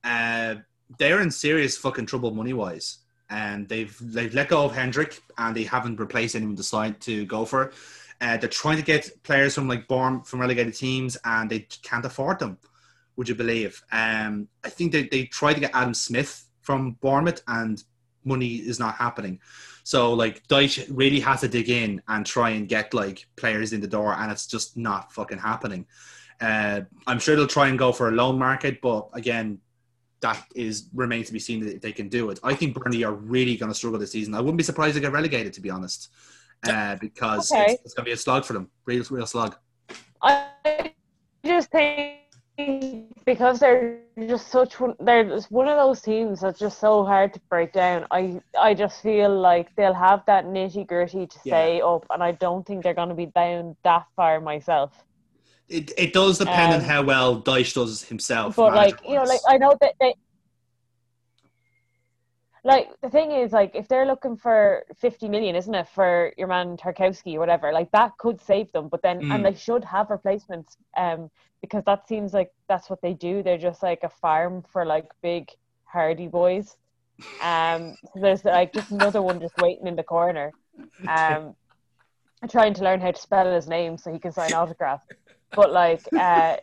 [0.05, 0.57] Uh,
[0.99, 2.99] they're in serious fucking trouble money wise,
[3.31, 7.25] and they've they've let go of Hendrick and they haven't replaced anyone to sign to
[7.27, 7.73] go for.
[8.21, 12.05] Uh, they're trying to get players from like Born from relegated teams, and they can't
[12.05, 12.59] afford them.
[13.17, 13.83] Would you believe?
[13.91, 17.83] Um, I think they they tried to get Adam Smith from Bournemouth, and
[18.25, 19.41] money is not happening.
[19.85, 23.81] So like Dyche really has to dig in and try and get like players in
[23.81, 25.87] the door, and it's just not fucking happening.
[26.41, 29.59] Uh, I'm sure they'll try and go for a loan market, but again,
[30.23, 32.39] that is remains to be seen if they can do it.
[32.43, 34.35] I think Burnley are really going to struggle this season.
[34.35, 36.11] I wouldn't be surprised to get relegated, to be honest,
[36.65, 37.73] uh, because Okay.
[37.75, 39.57] it's, it's going to be a slog for them, real, real slog.
[40.23, 40.93] I
[41.45, 42.21] just think
[43.27, 43.99] because they're
[44.29, 47.73] just such one, they're just one of those teams that's just so hard to break
[47.73, 48.07] down.
[48.11, 51.53] I I just feel like they'll have that nitty gritty to Yeah.
[51.55, 54.93] stay up, and I don't think they're going to be down that far myself.
[55.73, 58.57] It, it does depend on Um, how well Dyche does himself.
[58.57, 60.15] but like you know, like I know that they.
[62.65, 66.47] Like the thing is, like if they're looking for fifty million, isn't it, for your
[66.47, 67.73] man Tarkowski or whatever?
[67.73, 69.35] Like that could save them, but then Mm.
[69.35, 71.29] and they should have replacements, um,
[71.61, 73.43] because that seems like that's what they do.
[73.43, 75.49] They're just like a farm for like big
[75.85, 76.77] hardy boys.
[77.43, 80.53] Um, so there's like just another one just waiting in the corner,
[81.09, 81.57] um,
[82.49, 85.09] trying to learn how to spell his name so he can sign autographs.
[85.55, 86.57] But like, uh, I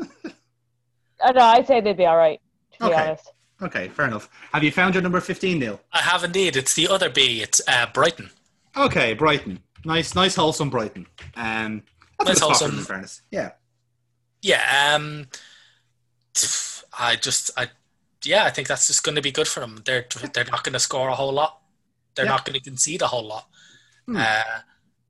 [1.21, 1.41] don't know.
[1.43, 2.39] I'd say they'd be all right.
[2.73, 3.01] To be Okay.
[3.07, 3.31] honest.
[3.61, 4.29] okay, fair enough.
[4.53, 5.79] Have you found your number fifteen, Neil?
[5.93, 6.55] I have indeed.
[6.55, 7.41] It's the other B.
[7.41, 8.29] It's uh, Brighton.
[8.77, 9.59] Okay, Brighton.
[9.85, 11.07] Nice, nice, wholesome Brighton.
[11.35, 11.83] Um,
[12.19, 12.79] that's a Nice, good spot for wholesome.
[12.79, 13.51] In fairness, yeah.
[14.41, 14.95] Yeah.
[14.95, 15.27] Um,
[16.97, 17.67] I just, I,
[18.23, 19.81] yeah, I think that's just going to be good for them.
[19.85, 21.61] They're they're not going to score a whole lot.
[22.15, 22.31] They're Yeah.
[22.31, 23.47] not going to concede a whole lot.
[24.05, 24.17] Hmm.
[24.17, 24.43] Uh,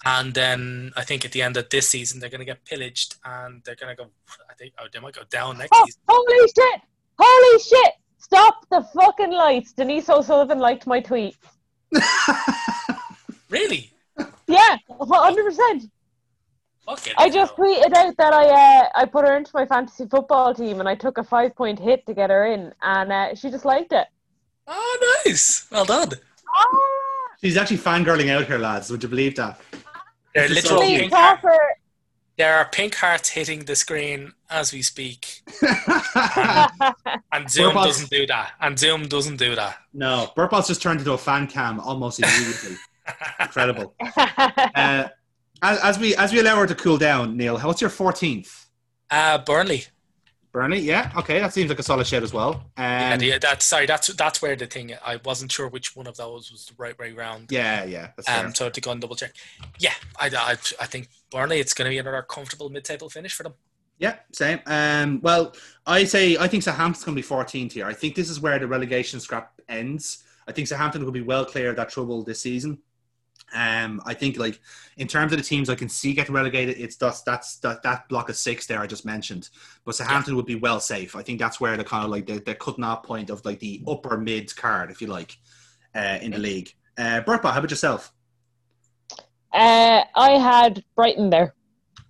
[0.05, 3.15] and then I think at the end of this season they're going to get pillaged
[3.25, 4.09] and they're going to go.
[4.49, 6.01] I think oh, they might go down next Oh, season.
[6.07, 6.81] holy shit!
[7.19, 7.93] Holy shit!
[8.17, 9.73] Stop the fucking lights.
[9.73, 11.35] Denise O'Sullivan liked my tweet.
[13.49, 13.91] Really?
[14.47, 15.89] Yeah, 100%.
[16.87, 17.11] Okay.
[17.17, 20.79] I just tweeted out that I uh, I put her into my fantasy football team
[20.79, 23.65] and I took a five point hit to get her in, and uh, she just
[23.65, 24.07] liked it.
[24.67, 25.67] Oh, nice.
[25.71, 26.09] Well done.
[26.55, 26.65] Ah.
[27.41, 28.89] She's actually fangirling out here, lads.
[28.91, 29.59] Would you believe that?
[30.33, 31.39] There are This literal so pink, toss
[32.37, 35.41] there are pink hearts hitting the screen as we speak,
[37.33, 37.87] and Zoom Robots.
[37.87, 38.51] doesn't do that.
[38.61, 39.77] And Zoom doesn't do that.
[39.93, 42.77] no, Burpot's just turned into a fan cam almost immediately.
[43.41, 43.93] Incredible.
[43.99, 45.09] Uh,
[45.61, 48.67] as, as we as we allow her to cool down, Neil, what's your fourteenth?
[49.11, 49.83] Uh, Burnley.
[50.51, 52.55] Burnley, yeah, okay, that seems like a solid shit as well.
[52.75, 53.85] Um, Yeah, the, that's sorry.
[53.85, 54.93] That's that's where the thing.
[55.05, 57.51] I wasn't sure which one of those was the right way round.
[57.51, 58.45] yeah, yeah, that's fair.
[58.47, 59.33] Um, so I had to go and double check.
[59.77, 61.59] Yeah, I, I, I think Burnley.
[61.59, 63.53] It's going to be another comfortable mid-table finish for them.
[63.99, 64.59] Yeah, same.
[64.65, 65.53] Um, well,
[65.85, 67.85] I say I think Southampton's going to be 14th here.
[67.85, 70.23] I think this is where the relegation scrap ends.
[70.47, 72.79] I think Southampton will be well clear of that trouble this season.
[73.55, 74.59] Um, I think like
[74.97, 78.07] in terms of the teams I can see getting relegated, it's that's that's that, that
[78.09, 79.49] block of six there I just mentioned.
[79.85, 81.15] But Southampton would be well safe.
[81.15, 83.59] I think that's where the kind of like the, the cutting off point of like
[83.59, 85.37] the upper mid card, if you like,
[85.95, 86.73] uh, in the league.
[86.97, 88.13] Uh, Burpa, how about yourself?
[89.53, 91.53] uh, I had Brighton there.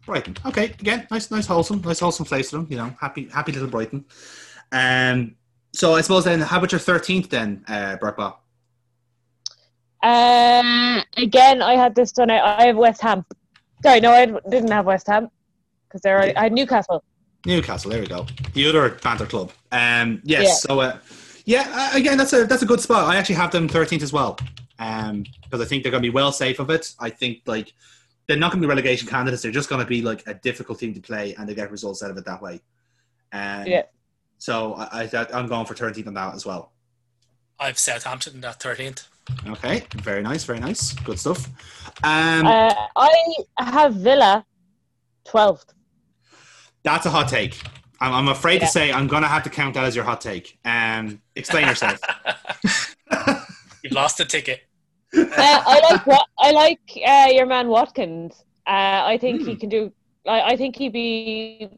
[0.05, 0.35] Brighton.
[0.45, 2.67] Okay, again, nice, nice, wholesome, nice, wholesome place for them.
[2.69, 4.05] You know, happy, happy little Brighton.
[4.71, 5.35] Um,
[5.73, 8.35] so I suppose then, how about your thirteenth then, uh, Burpa?
[10.01, 12.59] Uh, again, I had this done out.
[12.59, 13.25] I have West Ham.
[13.83, 15.29] Sorry, no, I didn't have West Ham
[15.87, 17.03] because they're I had Newcastle.
[17.45, 17.91] Newcastle.
[17.91, 18.25] There we go.
[18.53, 19.51] The other banter club.
[19.71, 20.47] Um, yes.
[20.47, 20.53] Yeah.
[20.53, 20.97] So, uh,
[21.45, 23.05] yeah, uh, again, that's a that's a good spot.
[23.05, 24.37] I actually have them thirteenth as well,
[24.77, 26.93] um, because I think they're going to be well safe of it.
[26.99, 27.73] I think like
[28.27, 29.41] they're not going to be relegation candidates.
[29.41, 32.03] They're just going to be like a difficult team to play, and they get results
[32.03, 32.61] out of it that way.
[33.33, 33.83] Um, Yeah.
[34.37, 36.71] So I, I I'm going for thirteenth on that as well.
[37.59, 39.07] I've Southampton at thirteenth.
[39.47, 41.47] Okay, very nice, very nice, good stuff.
[42.03, 43.13] Um, Uh, I
[43.59, 44.45] have Villa,
[45.25, 45.73] twelfth.
[46.83, 47.61] that's a hot take.
[48.01, 48.65] I'm, I'm afraid Yeah.
[48.67, 50.57] to say I'm going to have to count that as your hot take.
[50.65, 51.99] Um, explain yourself.
[53.83, 54.61] You've lost the ticket.
[55.15, 58.43] uh, I like what I like uh, your man Watkins.
[58.67, 59.59] Uh, I think he Hmm.
[59.59, 59.91] can do.
[60.27, 61.69] I, I think he'd be.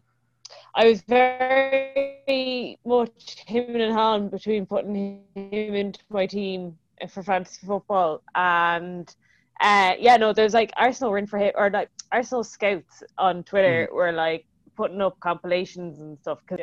[0.76, 6.78] I was very much him and Han between putting him into my team
[7.10, 9.14] for fantasy football, and
[9.62, 13.44] uh, yeah, no, there's like Arsenal were in for him, or like Arsenal scouts on
[13.44, 13.96] Twitter Mm.
[13.96, 14.46] were like
[14.76, 16.40] putting up compilations and stuff.
[16.48, 16.60] 'cause-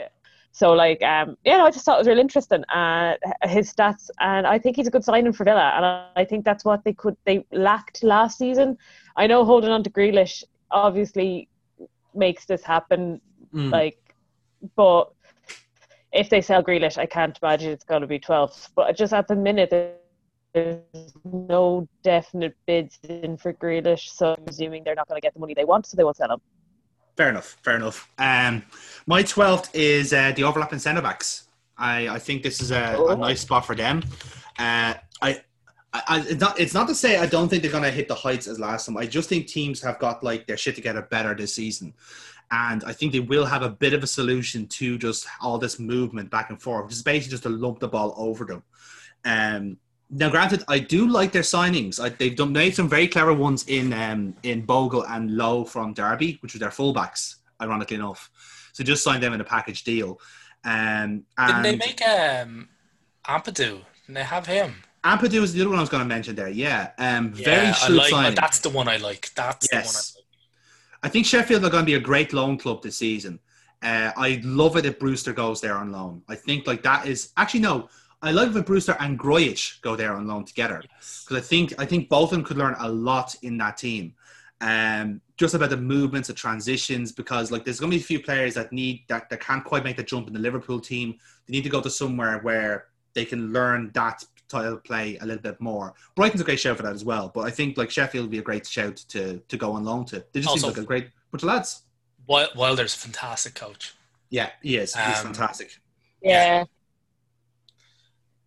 [0.50, 2.64] so like, um, yeah, no, I just thought it was really interesting.
[2.64, 6.24] Uh, his stats, and I think he's a good signing for Villa, and I, I
[6.24, 8.76] think that's what they could they lacked last season.
[9.16, 11.48] I know holding on to Grealish obviously
[12.14, 13.20] makes this happen,
[13.54, 13.70] Mm.
[13.70, 13.98] like,
[14.74, 15.12] but
[16.12, 18.70] if they sell Grealish, I can't imagine it's going to be 12th.
[18.74, 19.70] But just at the minute,
[20.54, 25.34] there's no definite bids in for Grealish, so I'm assuming they're not going to get
[25.34, 26.40] the money they want, so they won't sell him.
[27.16, 27.56] Fair enough.
[27.62, 28.08] Fair enough.
[28.18, 28.62] Um,
[29.06, 31.48] my twelfth is uh, the overlapping centre backs.
[31.76, 33.14] I, I think this is a, a Oh.
[33.16, 34.02] nice spot for them.
[34.58, 35.40] Uh, I,
[35.92, 38.08] I, I- it's not it's not to say I don't think they're going to hit
[38.08, 38.96] the heights as last time.
[38.96, 41.92] I just think teams have got like their shit together better this season,
[42.52, 45.78] and I think they will have a bit of a solution to just all this
[45.80, 48.62] movement back and forth, which is basically just to lump the ball over them.
[49.24, 49.76] Um,
[50.10, 52.00] now, granted, I do like their signings.
[52.02, 55.92] I, they've done made some very clever ones in um, in Bogle and Lowe from
[55.92, 58.30] Derby, which were their fullbacks, ironically enough.
[58.72, 60.18] So just signed them in a package deal.
[60.64, 62.68] Um, Didn't and they make um,
[63.26, 63.82] Ampadu?
[64.06, 64.74] Didn't they have him?
[65.04, 66.48] Ampadu is the other one I was going to mention there.
[66.48, 68.10] Yeah, um, very yeah, I shrewd like.
[68.10, 68.34] signing.
[68.34, 69.30] That's the one I like.
[69.34, 70.12] That's Yes.
[70.12, 70.24] the one
[71.02, 73.38] I think Sheffield are going to be a great loan club this season.
[73.80, 76.22] Uh, I love it if Brewster goes there on loan.
[76.28, 77.88] I think like that is actually no.
[78.20, 80.90] I love if Brewster and Grujic go there on loan together I like.
[80.96, 81.24] Yes.
[81.28, 84.14] because I think I think both of them could learn a lot in that team.
[84.60, 88.18] Um, just about the movements, the transitions, because like there's going to be a few
[88.20, 91.16] players that need that that can't quite make the jump in the Liverpool team.
[91.46, 95.26] They need to go to somewhere where they can learn that style of play a
[95.26, 95.94] little bit more.
[96.16, 98.38] Brighton's a great shout for that as well, but I think like Sheffield would be
[98.38, 100.24] a great shout to to go on loan to.
[100.32, 101.82] They just seem like a great bunch of lads.
[102.26, 103.94] Wil- Wilder's a fantastic coach.
[104.28, 104.92] Yeah, he is.
[104.94, 105.78] He's Um, fantastic.
[106.20, 106.64] Yeah.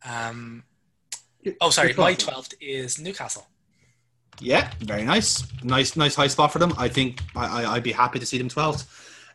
[0.03, 0.63] Um,
[1.59, 1.93] oh, sorry.
[1.93, 3.47] My twelfth is Newcastle.
[4.39, 5.43] Yeah, very nice.
[5.63, 6.73] Nice, nice high spot for them.
[6.77, 8.87] I think I, I, I'd be happy to see them 12th.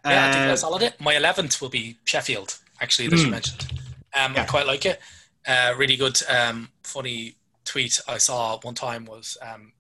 [0.04, 0.94] Yeah, I think Uh, that's solid.
[0.98, 2.58] My eleventh will be Sheffield.
[2.80, 3.30] Actually, that you Hmm.
[3.30, 3.80] mentioned.
[4.14, 4.42] Um, Yeah.
[4.42, 5.00] I quite like it.
[5.46, 6.20] Uh, really good.
[6.28, 9.72] Um, funny tweet I saw one time was um,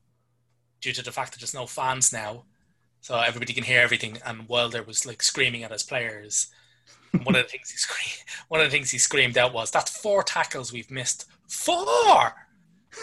[0.80, 2.44] due to the fact that there's no fans now,
[3.00, 4.18] so everybody can hear everything.
[4.24, 6.48] And Wilder was like screaming at his players.
[7.24, 9.96] One of the things he screamed, one of the things he screamed out was, "That's
[9.96, 11.26] four tackles we've missed.
[11.48, 12.32] Four.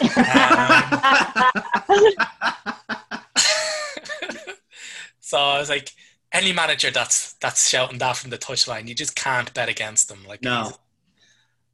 [5.20, 5.92] so I was like,
[6.32, 10.24] any manager that's that's shouting that from the touchline, you just can't bet against them.
[10.26, 10.72] Like, No.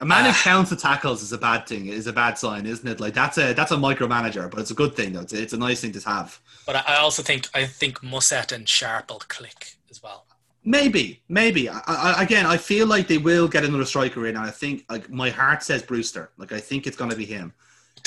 [0.02, 0.40] A man who Ah.
[0.42, 1.86] counts the tackles is a bad thing.
[1.88, 3.00] Is a bad sign, isn't it?
[3.00, 5.20] Like that's a that's a micromanager, but it's a good thing though.
[5.20, 6.40] It's, it's a nice thing to have.
[6.66, 10.24] but I I also think I think Mousset and Sharp will click as well.
[10.64, 11.68] Maybe, maybe.
[11.68, 14.84] I, I, again, I feel like they will get another striker in, and I think
[14.90, 16.30] like my heart says Brewster.
[16.36, 17.54] Like I think it's going to be him.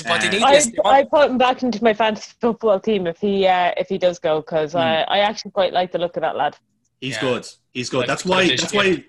[0.07, 0.65] But they Uh, need I this.
[0.67, 3.97] They I put him back into my fantasy football team if he uh, if he
[3.97, 6.55] does go because I, I actually quite like the look of that lad.
[7.01, 7.21] He's Yeah.
[7.21, 7.47] good.
[7.71, 7.99] He's good.
[7.99, 8.47] Like, that's why.
[8.47, 9.03] That's why.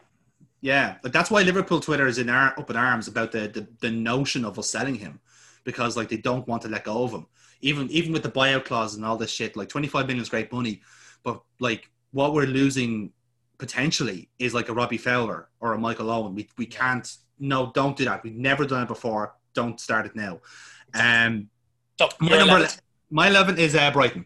[0.61, 3.69] Yeah, but that's why Liverpool Twitter is in ar- up in arms about the, the
[3.81, 5.21] the notion of us selling him,
[5.65, 7.27] because like they don't want to let go of him.
[7.61, 10.31] Even even with the buyout clause and all this shit, like twenty five million is
[10.31, 10.81] great money,
[11.23, 13.13] but like what we're losing
[13.59, 16.35] potentially is like a Robbie Fowler or a Michael Owen.
[16.35, 17.11] We we can't.
[17.39, 18.23] No, don't do that.
[18.23, 19.35] We've never done it before.
[19.55, 20.41] Don't start it now.
[20.95, 21.49] Um,
[21.99, 22.81] So, my number, 11th.
[23.11, 24.25] my eleven is uh, Brighton.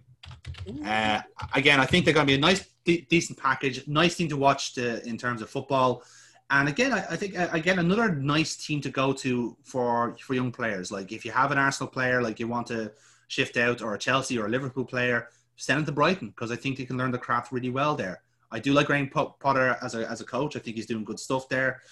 [0.84, 1.20] Uh,
[1.54, 3.86] again, I think they're going to be a nice, de- decent package.
[3.88, 6.02] Nice team to watch to, in terms of football.
[6.50, 10.34] And again, I, I think uh, again another nice team to go to for for
[10.34, 10.90] young players.
[10.90, 12.92] Like if you have an Arsenal player, like you want to
[13.28, 16.56] shift out, or a Chelsea or a Liverpool player, send them to Brighton because I
[16.56, 18.22] think they can learn the craft really well there.
[18.50, 20.56] I do like Graham Potter as a as a coach.
[20.56, 21.82] I think he's doing good stuff there.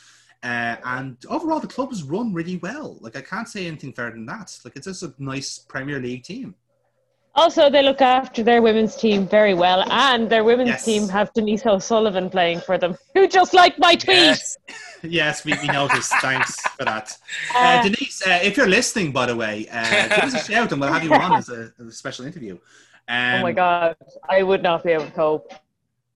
[0.42, 2.98] Uh, and overall, the club has run really well.
[3.00, 4.56] Like I can't say anything further than that.
[4.64, 6.54] Like it's just a nice Premier League team.
[7.34, 10.84] Also, they look after their women's team very well, and their women's Yes.
[10.86, 14.16] team have Denise O'Sullivan playing for them, who just liked my tweet.
[14.16, 14.56] Yes.
[15.02, 16.10] Yes, we, we noticed.
[16.20, 17.16] Thanks for that.
[17.54, 20.72] Uh, Uh, Denise, uh, if you're listening, by the way, uh, give us a shout
[20.72, 22.54] and we'll have you on as a, as a special interview.
[23.06, 23.96] Um, oh my god,
[24.28, 25.52] I would not be able to cope.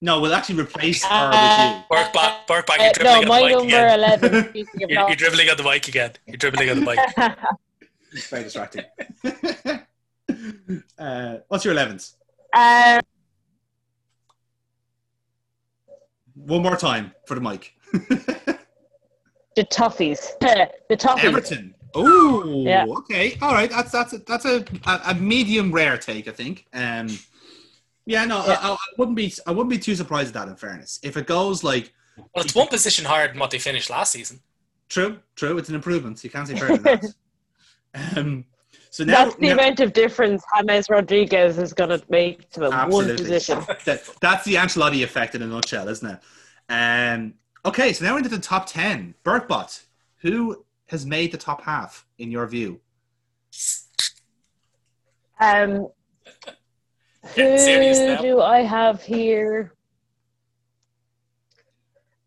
[0.03, 2.79] No, we'll actually replace her Uh, Work back, work back.
[2.79, 3.99] Uh, You're dribbling no, on my the mic number again.
[3.99, 4.51] eleven.
[4.79, 6.11] You're, you're dribbling on the mic again.
[6.25, 6.97] You're dribbling on the mic.
[7.17, 7.49] not- with
[7.81, 7.87] you.
[8.13, 8.83] It's very distracting.
[10.99, 12.13] uh, what's your 11th?
[12.53, 12.99] uh,
[16.33, 17.73] One more time for the mic.
[17.93, 18.57] the
[19.65, 20.37] toffees.
[20.39, 21.23] the toffees.
[21.25, 21.75] Everton.
[21.93, 22.85] Oh, Yeah.
[22.87, 23.37] okay.
[23.41, 23.69] All right.
[23.69, 26.65] That's that's a, that's a, a, a medium rare take, I think.
[26.73, 27.07] Um,
[28.05, 28.57] yeah, no, Yeah.
[28.61, 30.49] I, I wouldn't be I wouldn't be too surprised at that.
[30.49, 33.89] In fairness, if it goes like Well, it's one position higher than what they finished
[33.89, 34.39] last season.
[34.89, 35.57] True, true.
[35.57, 36.19] It's an improvement.
[36.19, 37.05] So You can't say further than that.
[38.17, 38.45] Um,
[38.89, 42.61] so now, That's the now- amount of difference James Rodriguez is going to make to
[42.61, 42.89] them.
[42.89, 43.59] One position.
[43.85, 46.19] that, that's the Ancelotti effect in a nutshell, isn't it?
[46.69, 47.33] Um,
[47.65, 49.13] okay, so now we're into the top 10.
[49.25, 49.83] Bertbot,
[50.17, 52.79] who has made the top half in your view?
[55.39, 55.87] Um, Getting serious
[57.35, 59.73] who do I have here?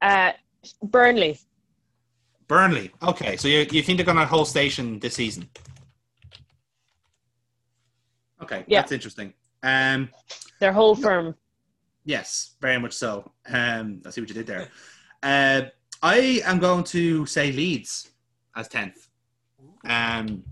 [0.01, 0.33] Uh,
[0.83, 1.39] Burnley.
[2.47, 2.91] Burnley.
[3.03, 5.49] Okay, so you, you think they're going to hold station this season?
[8.43, 8.81] Okay, Yeah.
[8.83, 9.33] that's interesting.
[9.63, 10.11] Um,
[10.61, 11.35] Their whole firm.
[12.05, 13.31] yes, very much so.
[13.49, 14.69] Um, I see what you did there.
[15.23, 15.63] Uh,
[16.03, 18.11] I am going to say Leeds
[18.55, 19.09] as 10th.
[19.87, 20.45] Um,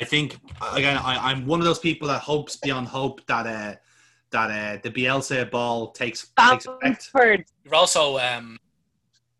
[0.00, 0.38] I think
[0.72, 3.76] again, I, I'm one of those people that hopes beyond hope that uh,
[4.30, 7.10] that uh, the Bielsa ball takes takes effect.
[7.12, 7.44] Bamford.
[7.64, 8.58] You're also um,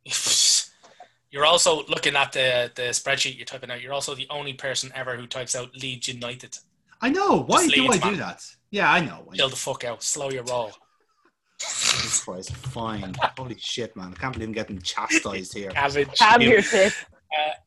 [1.31, 3.81] you're also looking at the the spreadsheet you're typing out.
[3.81, 6.59] You're also the only person ever who types out Leeds United.
[7.01, 7.43] I know.
[7.43, 8.45] Why Just do Leeds, I do that?
[8.71, 9.29] Yeah, I know.
[9.35, 10.03] Chill the fuck out.
[10.03, 10.73] Slow your roll.
[11.59, 13.15] Jesus Christ, fine.
[13.37, 14.15] Holy shit, man!
[14.17, 15.71] I can't believe I'm getting chastised here.
[15.71, 16.19] Cabbage.
[16.19, 16.93] Have your tip.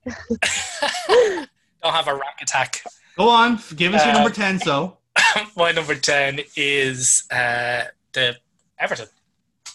[1.83, 2.81] Don't have a rack attack.
[3.17, 4.59] Go on, give us your Uh, number ten.
[4.59, 4.97] So
[5.57, 7.83] My number ten is uh,
[8.13, 8.35] the
[8.79, 9.07] Everton.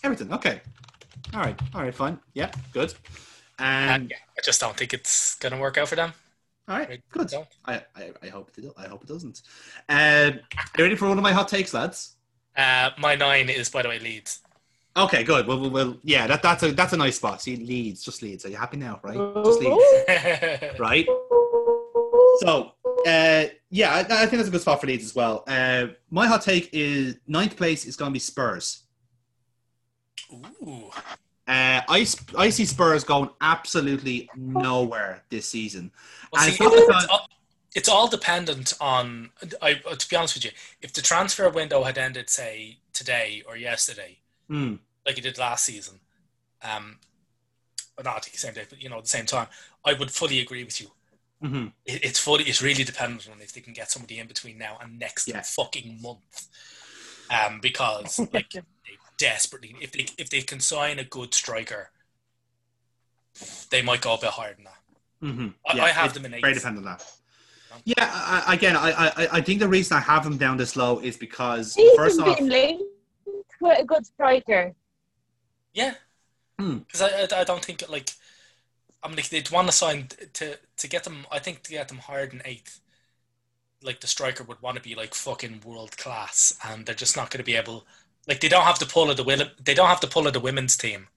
[0.03, 0.33] Everton.
[0.33, 0.61] Okay.
[1.35, 1.59] All right.
[1.75, 1.95] All right.
[1.95, 2.19] Fine.
[2.35, 2.51] Yeah.
[2.73, 2.95] Good.
[3.59, 6.13] And And yeah, I just don't think it's gonna work out for them.
[6.69, 6.99] All right, I.
[7.11, 7.33] Good.
[7.65, 8.61] I, I, I hope it.
[8.61, 9.41] do- I hope it doesn't.
[9.89, 10.41] Um,
[10.77, 12.17] you ready for one of my hot takes, lads?
[12.57, 14.41] Uh, my nine is, by the way, Leeds.
[14.97, 15.25] Okay.
[15.25, 15.47] Good.
[15.47, 16.27] Well, well, well yeah.
[16.27, 17.41] That, that's a that's a nice spot.
[17.41, 18.45] See, Leeds, just Leeds.
[18.45, 19.01] Are you happy now?
[19.03, 19.17] Right.
[19.45, 19.83] Just Leeds.
[20.79, 21.07] Right.
[22.39, 22.73] So,
[23.07, 25.45] uh, yeah, I, I think that's a good spot for Leeds as well.
[25.47, 28.85] Uh, my hot take is ninth place is going to be Spurs.
[30.33, 30.91] Ooh.
[31.47, 32.07] Uh, I,
[32.37, 35.91] I see Spurs going absolutely nowhere this season.
[36.33, 37.29] Well, And see, it's because- all,
[37.75, 39.31] it's all dependent on.
[39.63, 40.51] I, to be honest with you,
[40.83, 44.77] if the transfer window had ended, say today or yesterday, Hmm.
[45.07, 46.01] like it did last season,
[46.63, 46.99] um,
[48.03, 49.49] not the same day, but you know, at the same time,
[49.85, 50.89] I would fully agree with you.
[51.41, 54.59] Hmm It, it's fully, it's really dependent on if they can get somebody in between
[54.59, 55.43] now and next Yeah.
[55.43, 56.49] fucking month,
[57.31, 58.63] um, because like they
[59.19, 61.91] desperately, if they if they can sign a good striker,
[63.71, 64.81] they might go a bit higher than that.
[65.21, 66.43] hmm I, I have them in eight.
[66.43, 67.07] Very dependent on that.
[67.85, 70.75] Yeah, I, I- again, I, I, I think the reason I have them down this
[70.77, 72.83] low is because first off, been linked
[73.61, 74.75] with a good striker.
[75.75, 75.95] Yeah,
[76.59, 76.79] Hmm.
[76.79, 78.11] because I, I I don't think like
[79.03, 81.27] I mean like they'd want to sign to to get them.
[81.31, 82.81] I think to get them higher than eighth,
[83.83, 87.31] like the striker would want to be like fucking world class, and they're just not
[87.31, 87.87] going to be able.
[88.27, 89.43] Like they don't have the pull of the will.
[89.63, 91.09] They don't have the pull of the women's team.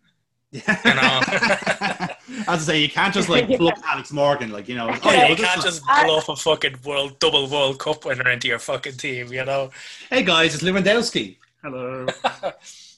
[0.52, 0.78] Yeah.
[2.48, 4.88] As I say, you can't just like pluck Alex Morgan, like you know.
[5.04, 8.48] Oh, yeah, you can't just- just bluff a fucking world double World Cup winner into
[8.48, 9.32] your fucking team.
[9.32, 9.72] You know.
[10.10, 11.38] hey guys, it's Lewandowski.
[11.64, 12.06] Hello.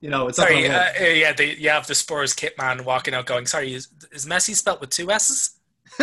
[0.00, 3.14] you know, it's Sorry, uh, uh, yeah, they, you have the Spurs kit man walking
[3.14, 5.58] out going, "Sorry, is, is Messi spelt with two S's?"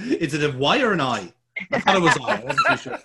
[0.00, 1.32] is it a Y or an I?
[1.72, 2.36] I thought it was I.
[2.36, 2.98] I wasn't too sure.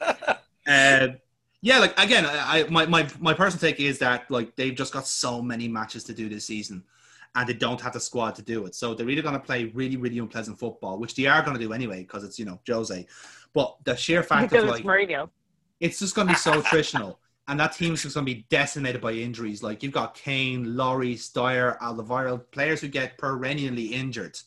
[0.68, 1.08] Uh,
[1.62, 4.94] yeah, like again, I, I my, my my personal take is that like they've just
[4.94, 6.84] got so many matches to do this season,
[7.34, 8.76] and they don't have the squad to do it.
[8.76, 11.64] So they're either going to play really really unpleasant football, which they are going to
[11.64, 13.08] do anyway because it's you know Jose,
[13.54, 15.30] but the sheer fact Because of it's like Mourinho.
[15.80, 17.16] it's just going to be so attritional.
[17.48, 19.62] And that team's just going to be decimated by injuries.
[19.62, 24.40] Like you've got Kane, Lloris, Steyer, Alderweireld, players who get perennially injured.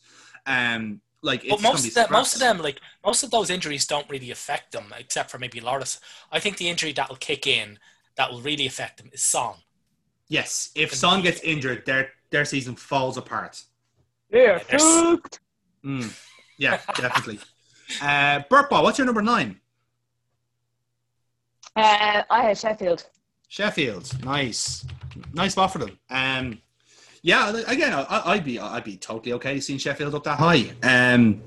[0.45, 3.85] Um, like it's But most of them, most of them, like most of those injuries,
[3.85, 5.99] don't really affect them, except for maybe Lloris.
[6.31, 7.79] I think the injury that will kick in
[8.15, 9.55] that will really affect them is Son.
[10.27, 13.63] Yes, if Son gets injured, their their season falls apart.
[14.29, 15.39] Yeah, there's- fucked.
[15.83, 16.13] Mm.
[16.57, 17.39] Yeah, definitely.
[18.01, 19.59] Uh, Burtball, what's your number nine?
[21.79, 23.05] Uh, I had Sheffield.
[23.47, 24.85] Sheffield, nice,
[25.33, 25.97] nice spot for them.
[26.09, 26.59] Um,
[27.21, 30.71] yeah, again, I, I'd be I'd be totally okay seeing Sheffield up that high.
[30.83, 31.41] Um,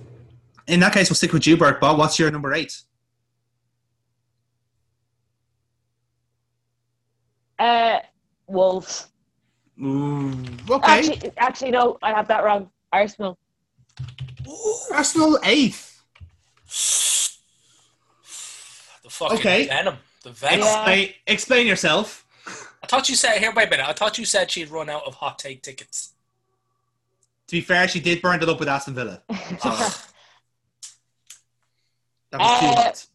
[0.66, 1.98] in that case, we'll stick with you, Burtball.
[1.98, 2.80] What's your number eight?
[7.59, 7.98] Uh,
[8.46, 9.09] Wolves.
[9.82, 10.32] Ooh,
[10.70, 12.70] okay, Actually, actually, no, I have that wrong.
[12.92, 13.38] Arsenal.
[14.92, 16.02] Arsenal eighth.
[19.02, 19.66] The fucking Okay.
[19.66, 19.98] venom.
[20.23, 20.61] The venom.
[20.61, 20.78] Yeah.
[20.90, 22.27] Explain, explain yourself.
[22.82, 23.53] I thought you said here.
[23.55, 23.86] Wait a minute.
[23.89, 26.12] I thought you said she'd run out of hot take tickets.
[27.49, 29.23] To be fair, she did burn it up with Aston Villa.
[29.65, 30.05] Oh,
[32.31, 33.07] That was too Uh, hot.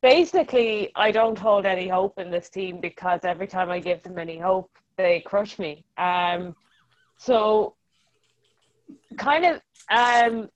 [0.00, 4.18] Basically, I don't hold any hope in this team because every time I give them
[4.18, 5.84] any hope, they crush me.
[5.96, 6.56] Um,
[7.18, 7.76] so,
[9.16, 10.48] kind of, um,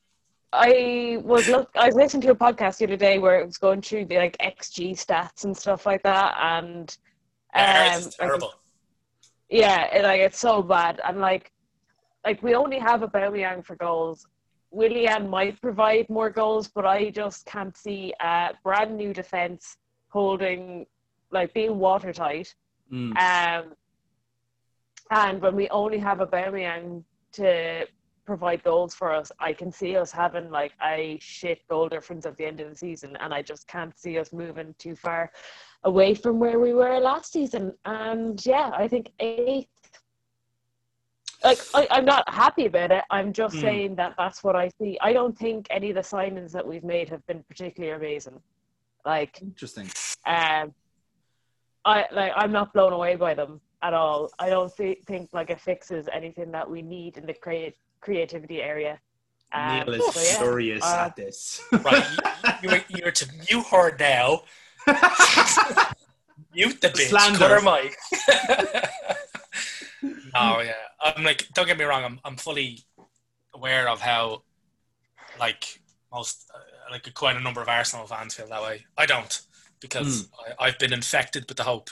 [0.53, 1.71] I was look.
[1.75, 4.17] I was listening to a podcast the other day where it was going through the
[4.17, 6.97] like XG stats and stuff like that, and
[7.55, 8.55] um, ours is like, terrible.
[9.51, 11.53] yeah, it, like it's so bad, and like,
[12.25, 14.27] like we only have a Aubameyang for goals.
[14.71, 19.77] Willian might provide more goals, but I just can't see a brand new defense
[20.09, 20.87] holding,
[21.31, 22.55] like being watertight.
[22.93, 23.17] Mm.
[23.17, 23.73] Um,
[25.11, 27.87] and when we only have a Aubameyang to
[28.27, 32.37] provide goals for us, I can see us having like a shit goal difference at
[32.37, 35.31] the end of the season, and I just can't see us moving too far
[35.85, 37.73] away from where we were last season.
[37.85, 39.69] And yeah, I think eighth.
[41.45, 43.05] Like I, I'm not happy about it.
[43.11, 43.61] I'm just Hmm.
[43.61, 44.99] saying that that's what I see.
[45.01, 48.41] I don't think any of the signings that we've made have been particularly amazing.
[49.05, 49.89] Like Interesting.
[50.27, 50.75] um,
[51.85, 54.31] I like I'm not blown away by them at all.
[54.41, 58.63] I don't thi- think like it fixes anything that we need in the create creativity
[58.63, 58.99] area.
[59.53, 60.39] Um, Neil is so, yeah.
[60.39, 61.63] furious uh, at this.
[61.73, 62.05] Right,
[62.63, 64.43] you, you're, you're to mute her now.
[66.55, 67.09] Mute the bitch.
[67.09, 67.39] Slander.
[67.39, 67.95] Cut her mic.
[70.35, 71.47] oh yeah, I'm like.
[71.53, 72.03] Don't get me wrong.
[72.03, 72.85] I'm I'm fully
[73.53, 74.43] aware of how,
[75.39, 76.59] like most, uh,
[76.91, 78.87] like quite a number of Arsenal fans feel that way.
[78.97, 79.39] I don't
[79.81, 80.29] because
[80.59, 81.91] I, I've been infected with the hope.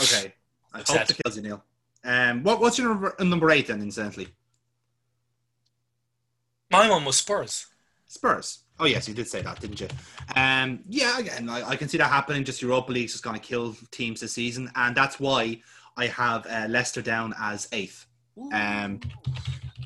[0.00, 0.34] okay.
[0.72, 1.10] I That's hope it.
[1.10, 1.64] it kills you, Neil.
[2.04, 4.28] Um, what, what's your number, number eight then, incidentally?
[6.70, 7.66] My one was Spurs.
[8.06, 8.60] Spurs.
[8.78, 9.88] Oh yes, you did say that, didn't you?
[10.34, 12.44] Um, yeah, again, I, I can see that happening.
[12.44, 15.60] Just Europa League's just going to kill teams this season, and that's why
[15.96, 18.06] I have uh, Leicester down as eighth.
[18.52, 19.00] Um,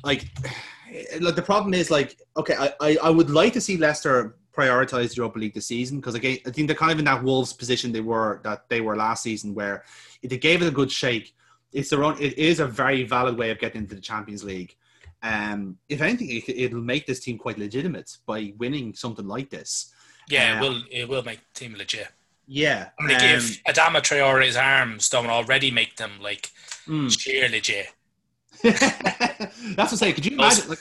[0.03, 0.25] like,
[1.19, 5.17] like the problem is like, okay, I, I, I would like to see Leicester prioritize
[5.17, 7.91] Europa League this season because again, I think they're kind of in that Wolves position
[7.91, 9.83] they were that they were last season, where
[10.21, 11.35] if they gave it a good shake,
[11.73, 12.15] it's their own.
[12.21, 14.77] It is a very valid way of getting into the Champions League.
[15.25, 19.91] Um, if anything, it, it'll make this team quite legitimate by winning something like this.
[20.29, 22.09] Yeah, Uh, it will it will make the team legit.
[22.47, 26.51] Yeah, I mean, um, if Adama Traore's arms don't already make them like
[26.87, 27.19] mm.
[27.19, 27.87] sheer legit.
[28.61, 30.13] That's what I'm saying.
[30.13, 30.69] Could you imagine?
[30.69, 30.79] Like,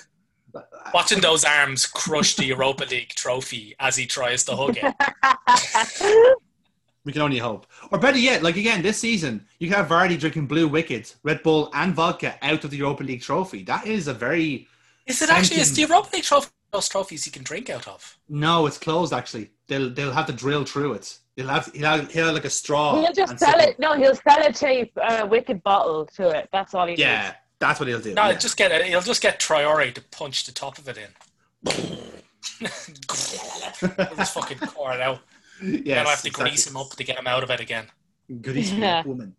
[0.92, 6.36] Watching those arms crush the Europa League trophy as he tries to hug it.
[7.04, 7.66] we can only hope.
[7.90, 11.42] Or better yet, like again this season, you can have Vardy drinking blue wickets, Red
[11.42, 13.62] Bull, and vodka out of the Europa League trophy.
[13.62, 14.66] That is a very
[15.06, 17.86] Is it actually is the Thank Europa League trophy those trophies you can drink out
[17.86, 18.18] of?
[18.28, 18.66] no.
[18.66, 19.50] It's closed actually.
[19.68, 21.18] They'll they'll have to drill through it.
[21.36, 23.00] They'll have he'll have, he'll have like a straw.
[23.00, 23.78] he'll just sell sip it.
[23.78, 26.48] No, he'll sell a tape, uh, wicked bottle to it.
[26.52, 27.34] That's all he Yeah, needs.
[27.60, 28.14] that's what he'll do.
[28.14, 28.34] No, yeah.
[28.38, 28.86] just get it.
[28.86, 31.10] He'll just get Traore to punch the top of it in.
[32.60, 35.20] just fucking pour it out.
[35.62, 36.50] Yes, then I have to exactly.
[36.50, 37.86] grease him up to get him out of it again.
[38.40, 39.02] Good easy Yeah.
[39.04, 39.34] woman.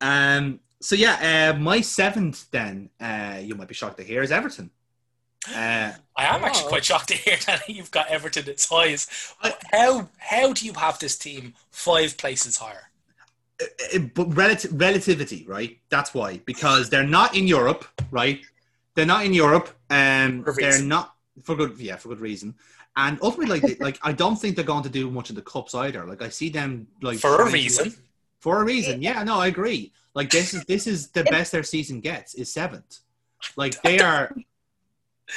[0.00, 0.60] Um.
[0.80, 4.70] So yeah, uh, my seventh then, uh, you might be shocked to hear is Everton.
[5.48, 6.68] Uh, I am actually Oh.
[6.68, 9.06] quite shocked to hear that you've got Everton at size.
[9.72, 12.90] How how do you have this team five places higher?
[13.62, 15.78] uh, but relative relativity, right?
[15.88, 18.40] That's why because they're not in Europe, right?
[18.94, 22.54] They're not in Europe, and they're not for good, yeah, for good reason.
[22.96, 25.74] And ultimately, like, like I don't think they're going to do much in the cups
[25.74, 26.04] either.
[26.06, 27.84] Like I see them like For a trying to, reason.
[27.88, 27.98] like-
[28.40, 29.22] for a reason, yeah.
[29.24, 29.92] No, I agree.
[30.14, 32.98] Like this is this is the best their season gets is seventh.
[33.56, 34.34] Like they are,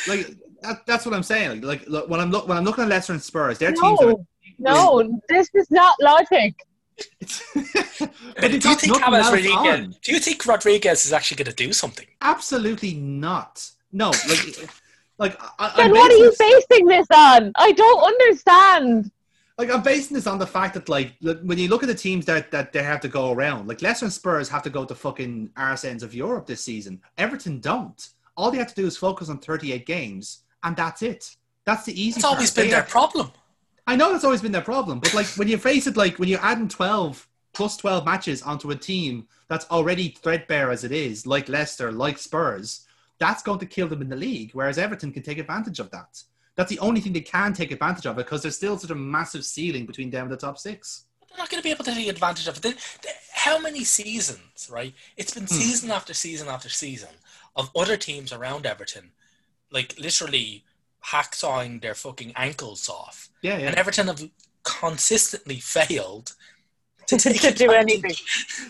[0.07, 0.27] like
[0.61, 1.61] that, that's what I'm saying.
[1.61, 3.99] Like, like look, when I'm look when I'm looking at Leicester and Spurs, their teams
[4.01, 4.15] are.
[4.59, 6.53] No, no, this is not logic.
[7.19, 8.11] but
[8.41, 9.51] But do you think James Rodriguez?
[9.55, 9.95] on.
[10.03, 12.07] Do you think Rodriguez is actually going to do something?
[12.21, 13.69] Absolutely not.
[13.91, 14.69] No, like,
[15.17, 16.37] like I, Then I'm what are you this-
[16.69, 17.51] basing this on?
[17.55, 19.11] I don't understand.
[19.57, 22.25] Like I'm basing this on the fact that like when you look at the teams
[22.25, 24.93] that that they have to go around, like Leicester and Spurs have to go to
[24.93, 27.01] fucking arse ends of Europe this season.
[27.17, 28.09] Everton don't.
[28.35, 31.35] All they have to do is focus on 38 games, and that's it.
[31.65, 32.17] That's the easy.
[32.17, 33.31] It's always been They their are- problem.
[33.87, 36.29] I know that's always been their problem, but like when you face it, like when
[36.29, 41.25] you're adding 12 plus 12 matches onto a team that's already threadbare as it is,
[41.25, 42.85] like Leicester, like Spurs,
[43.19, 44.51] that's going to kill them in the league.
[44.53, 46.21] Whereas Everton can take advantage of that.
[46.55, 49.45] That's the only thing they can take advantage of because there's still such a massive
[49.45, 51.05] ceiling between them and the top six.
[51.29, 52.61] They're not going to be able to take advantage of it.
[52.61, 53.17] They- they-
[53.47, 54.93] how many seasons, right?
[55.15, 55.53] It's been hmm.
[55.53, 57.09] season after season after season
[57.55, 59.11] of other teams around Everton,
[59.71, 60.65] like literally
[61.05, 63.29] hacksawing their fucking ankles off.
[63.41, 63.75] Yeah, And.
[63.75, 64.29] Everton have
[64.63, 66.35] consistently failed
[67.07, 68.11] to take To do anything.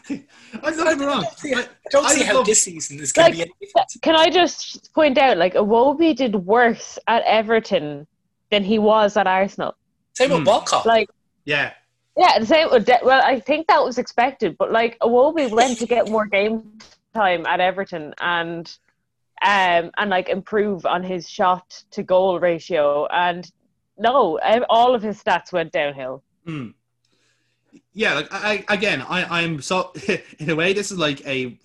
[0.63, 1.25] I don't get me wrong.
[1.43, 3.51] I I- don't I see would how love- this season is going to be any
[3.61, 3.87] different.
[4.01, 8.07] Can I just point out, like, Iwobi did worse at Everton
[8.51, 9.75] than he was at Arsenal.
[10.13, 10.45] Same with Hmm.
[10.45, 10.85] Walcott.
[10.85, 11.09] Like,
[11.45, 11.73] Yeah,
[12.17, 12.69] yeah, the same.
[12.71, 16.25] with De- Well, I think that was expected, but like, Iwobi went to get more
[16.25, 16.79] game
[17.13, 18.65] time at Everton, and
[19.43, 23.05] um, and like improve on his shot to goal ratio.
[23.07, 23.49] And
[23.97, 24.39] no,
[24.69, 26.23] all of his stats went downhill.
[26.45, 26.69] Hmm.
[27.93, 29.93] Yeah, like I, again, I, I'm so
[30.39, 31.57] in a way, this is like a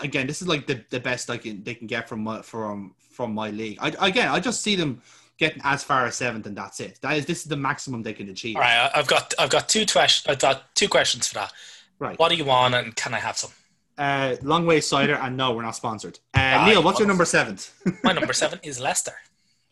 [0.00, 2.94] again, this is like the, the best I can they can get from my from
[3.10, 3.78] from my league.
[3.80, 5.02] I again, I just see them
[5.38, 6.98] getting as far as seventh, and that's it.
[7.00, 8.56] That is this is the maximum they can achieve.
[8.56, 10.30] All right, I've got I've got two questions.
[10.30, 11.52] I've got two questions for that.
[11.98, 12.18] Right.
[12.18, 13.50] What do you want, and can I have some?
[13.96, 16.20] Uh, long way cider, and no, we're not sponsored.
[16.32, 17.74] Uh, Neil, what's your number seventh?
[18.04, 19.14] My number seven is Leicester.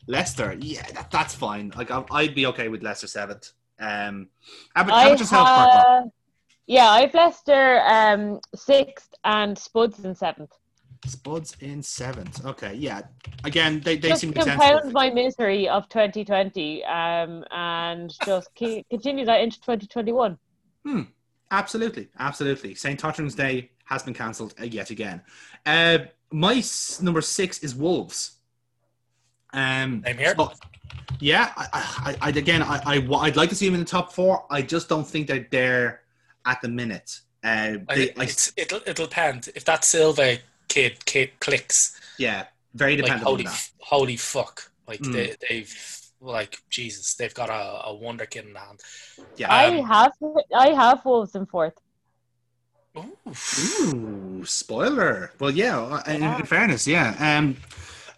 [0.08, 0.56] Leicester.
[0.58, 1.72] Yeah, that, that's fine.
[1.76, 3.52] Like I, I'd be okay with Leicester seventh.
[3.78, 4.28] Um,
[4.74, 5.88] how about, how I about yourself, Parker?
[5.88, 6.10] have,
[6.66, 10.52] yeah, I've Leicester um, sixth and Spuds in seventh.
[11.06, 12.44] Spuds in seventh.
[12.44, 13.02] Okay, yeah.
[13.44, 14.92] Again, they, they just seem to compound sensible.
[14.92, 20.36] my misery of 2020 um, and just keep, continue that into 2021.
[20.84, 21.02] Hmm.
[21.50, 22.74] Absolutely, absolutely.
[22.74, 23.00] St.
[23.00, 25.22] Patrick's Day has been cancelled uh, yet again.
[25.64, 25.98] Uh,
[26.32, 28.35] my s- number six is Wolves.
[29.52, 30.34] Um, Same here.
[30.36, 30.52] so-
[31.20, 34.12] yeah, I, I, I again, I, I, would like to see him in the top
[34.12, 34.44] four.
[34.50, 36.02] I just don't think they're there
[36.44, 37.20] at the minute.
[37.42, 40.36] Uh, they, I, it's, it'll it'll depend if that Silva
[40.68, 41.98] kid, kid clicks.
[42.18, 43.50] yeah, very Like dependent on holy, that.
[43.52, 44.70] f- holy fuck!
[44.86, 45.12] Like Mm.
[45.12, 48.80] they, they've like Jesus, they've got a, a wonder kid in the hand.
[49.36, 49.52] Yeah.
[49.52, 50.12] I Um, have
[50.54, 51.74] I have Wolves in fourth.
[52.98, 53.80] Oof.
[53.94, 55.32] Ooh, spoiler.
[55.38, 55.78] Well, yeah.
[55.78, 57.14] uh, In, in fairness, yeah.
[57.38, 57.56] Um,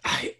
[0.05, 0.33] I,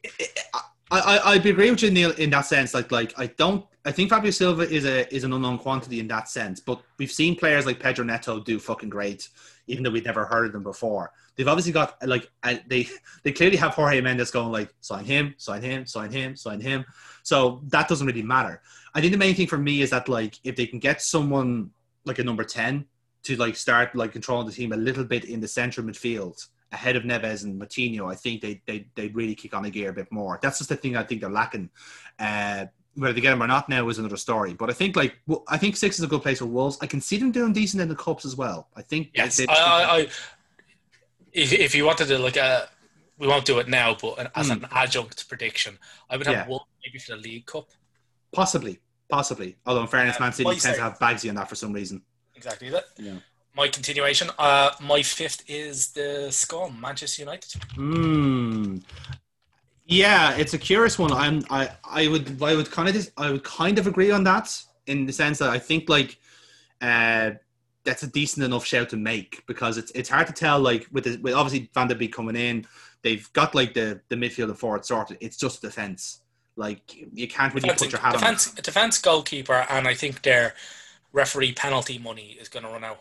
[0.54, 0.62] I,
[0.92, 2.74] I, I I'd agree with you, Neil, in that sense.
[2.74, 3.66] Like, like I don't.
[3.86, 6.60] I think Fabio Silva is a is an unknown quantity in that sense.
[6.60, 9.30] But we've seen players like Pedro Neto do fucking great,
[9.68, 11.12] even though we'd never heard of them before.
[11.36, 12.30] They've obviously got like
[12.68, 12.88] they
[13.24, 16.86] they clearly have Jorge Mendes going like sign him, sign him, sign him, sign him.
[17.24, 18.62] So that doesn't really matter.
[18.94, 21.70] I think the main thing for me is that like if they can get someone
[22.06, 22.86] like a number ten
[23.24, 26.96] to like start like controlling the team a little bit in the central midfield ahead
[26.96, 29.94] of Neves and Moutinho, I think they they they really kick on a gear a
[29.94, 30.40] bit more.
[30.42, 31.70] That's just the thing I think they're lacking.
[32.20, 32.66] Uh,
[32.96, 34.54] whether they get them or not now is another story.
[34.54, 36.78] But I think like well, I think six is a good place for Wolves.
[36.82, 38.68] I can see them doing decent in the cups as well.
[38.76, 40.08] I think Yes, they- I, I, I,
[41.32, 42.68] if if you wanted to like a,
[43.18, 45.78] we won't do it now, but as an adjunct prediction,
[46.10, 46.42] I would have Hmm.
[46.42, 46.48] Yeah.
[46.50, 47.70] Wolves maybe for the League Cup.
[48.32, 48.80] possibly
[49.10, 49.56] possibly.
[49.66, 52.02] Although in fairness, Uh, Man City tends to have Bagsy on that for some reason.
[52.36, 52.84] Exactly that.
[52.98, 53.18] Yeah.
[53.56, 54.30] My continuation.
[54.38, 57.54] Uh, my fifth is the Scum, Manchester United.
[57.76, 58.78] Hmm.
[59.86, 61.12] Yeah, it's a curious one.
[61.12, 64.24] I'm I I would I would kind of dis, I would kind of agree on
[64.26, 64.56] that
[64.86, 66.18] in the sense that I think like
[66.82, 67.32] uh
[67.84, 71.06] that's a decent enough shout to make because it's it's hard to tell like with
[71.06, 72.68] the, with obviously Van der Beek coming in,
[73.02, 75.18] they've got like the the midfield and forward sorted.
[75.22, 76.22] It's just defense.
[76.56, 76.82] Like
[77.14, 78.20] you can't really Defense, put your hat on.
[78.20, 80.54] defense, defense goalkeeper, and I think their
[81.14, 83.00] referee penalty money is going to run out.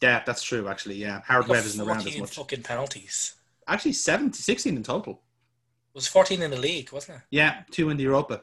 [0.00, 0.68] Yeah, that's true.
[0.68, 2.34] Actually, yeah, Howard Webb isn't around as 14 much.
[2.36, 3.34] fucking penalties.
[3.66, 5.14] Actually, 70, 16 in total.
[5.14, 7.24] It was 14 in the league, wasn't it?
[7.30, 8.42] Yeah, two in the Europa.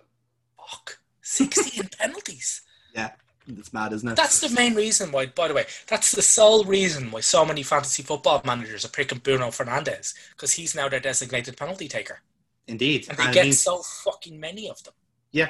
[0.70, 1.00] Fuck.
[1.22, 2.62] 16 penalties.
[2.94, 3.12] Yeah,
[3.48, 4.16] it's mad, isn't it?
[4.16, 7.64] That's the main reason why, by the way, that's the sole reason why so many
[7.64, 12.20] fantasy football managers are picking Bruno Fernandes because he's now their designated penalty taker.
[12.68, 14.94] Indeed, And they And get so fucking many of them.
[15.32, 15.50] yeah,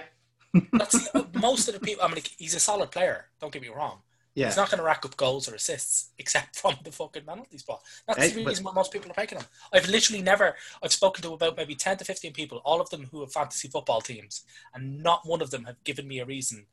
[0.74, 2.04] That's most of the people.
[2.06, 3.26] I mean, he's a solid player.
[3.42, 4.00] Don't get me wrong.
[4.36, 4.48] Yeah.
[4.48, 7.82] He's not going to rack up goals or assists except from the fucking penalty spot.
[8.08, 9.46] That's the reason why most people are picking him.
[9.74, 10.56] I've literally never.
[10.84, 13.70] I've spoken to about maybe ten to fifteen people, all of them who have fantasy
[13.70, 14.44] football teams,
[14.74, 16.66] and not one of them have given me a reason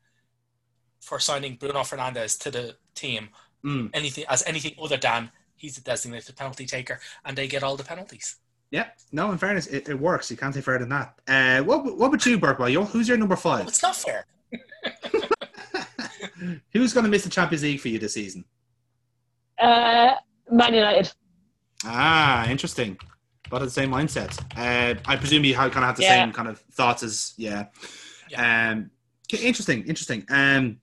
[0.99, 3.29] for signing Bruno Fernandes to the team.
[3.65, 3.91] Mm.
[3.93, 7.83] Anything as anything other than he's a designated penalty taker, and they get all the
[7.83, 8.35] penalties.
[8.71, 9.31] Yeah, no.
[9.31, 10.29] In fairness, it, it works.
[10.29, 11.15] You can't say further than that.
[11.27, 12.37] Uh, what what about you?
[12.37, 12.73] Boy?
[12.73, 13.67] Who's your number five?
[13.67, 14.25] it's not fair.
[16.71, 18.45] Who's going to miss the Champions League for you this season?
[19.59, 20.13] Uh,
[20.51, 21.11] Man United.
[21.85, 22.97] Ah, interesting.
[23.49, 24.39] But the same mindset.
[24.57, 26.23] Uh, I presume you kind of have the Yeah.
[26.23, 27.65] same kind of thoughts as yeah.
[28.35, 28.89] Um,
[29.31, 30.25] okay, interesting, interesting.
[30.29, 30.79] Um,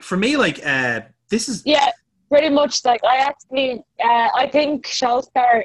[0.00, 1.88] for me, like uh, this is Yeah,
[2.30, 2.84] pretty much.
[2.84, 5.62] Like I actually, uh, I think Solskjaer.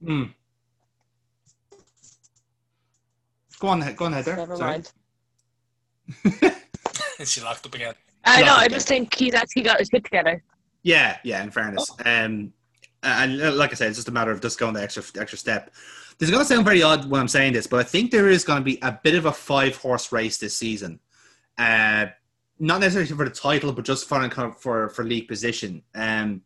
[0.00, 0.24] hmm.
[3.58, 4.36] Go on, go on Heather.
[4.36, 4.70] Never Sorry.
[4.72, 4.92] mind.
[7.24, 7.94] she locked up again.
[8.24, 8.54] I know.
[8.54, 10.42] I just think he's actually got his shit together.
[10.82, 11.42] Yeah, yeah.
[11.42, 12.52] In fairness, um,
[13.02, 15.38] and uh, like I said, it's just a matter of just going the extra extra
[15.38, 15.70] step.
[16.18, 18.28] This is going to sound very odd when I'm saying this, but I think there
[18.28, 21.00] is going to be a bit of a five horse race this season.
[21.58, 22.06] Uh,
[22.58, 24.28] not necessarily for the title, but just for
[24.58, 25.82] for for league position.
[25.94, 26.42] Um,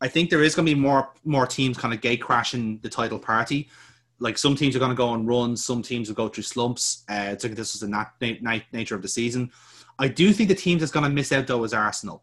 [0.00, 2.88] I think there is going to be more more teams kind of gate crashing the
[2.88, 3.68] title party.
[4.18, 7.04] Like some teams are going to go on runs, some teams will go through slumps.
[7.08, 9.50] Uh, I think this is the nat- na- nature of the season.
[9.98, 12.22] I do think the team that's going to miss out though is Arsenal.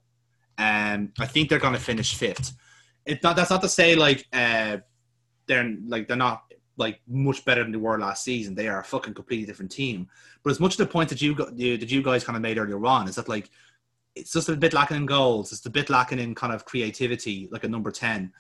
[0.58, 2.54] Um, I think they're going to finish fifth.
[3.06, 3.36] It's not.
[3.36, 4.78] That's not to say like uh,
[5.48, 6.44] they're like they're not
[6.78, 8.56] like much better than they were last season.
[8.56, 10.08] They are a fucking completely different team.
[10.44, 12.84] But as much of the point that you that you guys kind of made earlier
[12.86, 13.50] on is that like
[14.16, 15.52] it's just a bit lacking in goals.
[15.52, 18.34] It's a bit lacking in kind of creativity, like a number ten.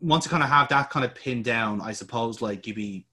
[0.00, 3.06] Once you kind of have that kind of pinned down, I suppose like you'd be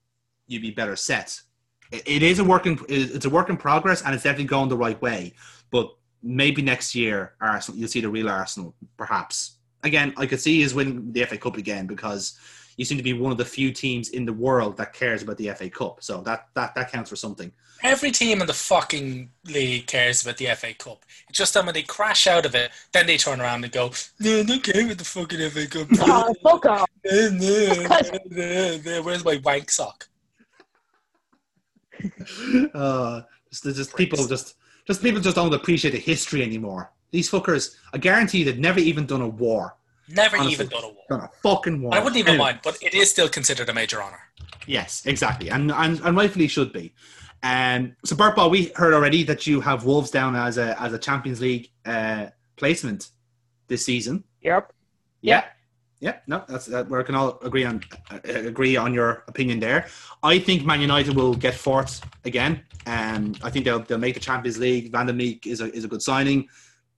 [0.48, 1.42] you'd be better set.
[1.92, 4.70] It, it is a work in it's a work in progress, and it's definitely going
[4.70, 5.34] the right way.
[5.72, 5.94] But
[6.24, 9.58] maybe next year, Arsenal, you'll see the real Arsenal, perhaps.
[9.84, 12.38] Again, I could see is win the FA Cup again because
[12.78, 15.38] you seem to be one of the few teams in the world that cares about
[15.38, 16.02] the FA Cup.
[16.02, 17.52] So that that that counts for something.
[17.84, 21.06] Every team in the fucking league cares about the FA Cup.
[21.30, 23.92] It's just that when they crash out of it, then they turn around and go,
[24.20, 26.90] "No, I don't care about the fucking FA Cup." Oh, fuck off.
[29.04, 30.08] Where's my wank sock?
[32.74, 33.22] uh,
[33.52, 34.56] just, just people just
[34.86, 36.92] just people just don't appreciate the history anymore.
[37.12, 39.76] These fuckers, I guarantee they've never even done a war.
[40.10, 40.54] Never Honestly.
[40.54, 41.04] even done a war.
[41.10, 41.94] Done a fucking war.
[41.94, 42.46] I wouldn't even Anyway.
[42.46, 44.20] mind, but it is still considered a major honor.
[44.66, 46.94] Yes, exactly, and and, and rightfully should be.
[47.44, 50.94] Um, so, Bert Ball, we heard already that you have Wolves down as a as
[50.94, 53.10] a Champions League uh, placement
[53.68, 54.24] this season.
[54.42, 54.74] Yep.
[55.22, 55.46] Yeah,
[56.00, 56.18] yeah.
[56.28, 56.90] No, that's that.
[56.90, 59.88] We can all agree on uh, agree on your opinion there.
[60.24, 62.62] I think Man United will get fourth again.
[62.86, 64.92] Um, I think they'll they'll make the Champions League.
[64.92, 66.48] Van der Beek is a is a good signing.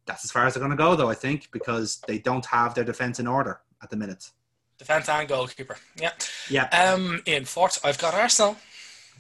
[0.06, 1.10] That's as far as they're going to go, though.
[1.10, 4.32] I think because they don't have their defense in order at the minute.
[4.80, 5.78] Defense and goalkeeper.
[6.02, 6.12] Yeah.
[6.50, 8.56] Yeah, Um, in fourth, I've got Arsenal.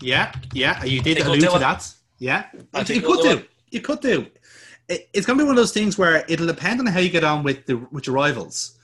[0.01, 0.83] yeah, yeah.
[0.83, 1.59] You did allude to it.
[1.59, 1.93] that.
[2.17, 3.45] Yeah, I you, think you could do do.
[3.71, 4.25] You could do.
[4.87, 7.23] It's going to be one of those things where it'll depend on how you get
[7.23, 8.78] on with the with your rivals,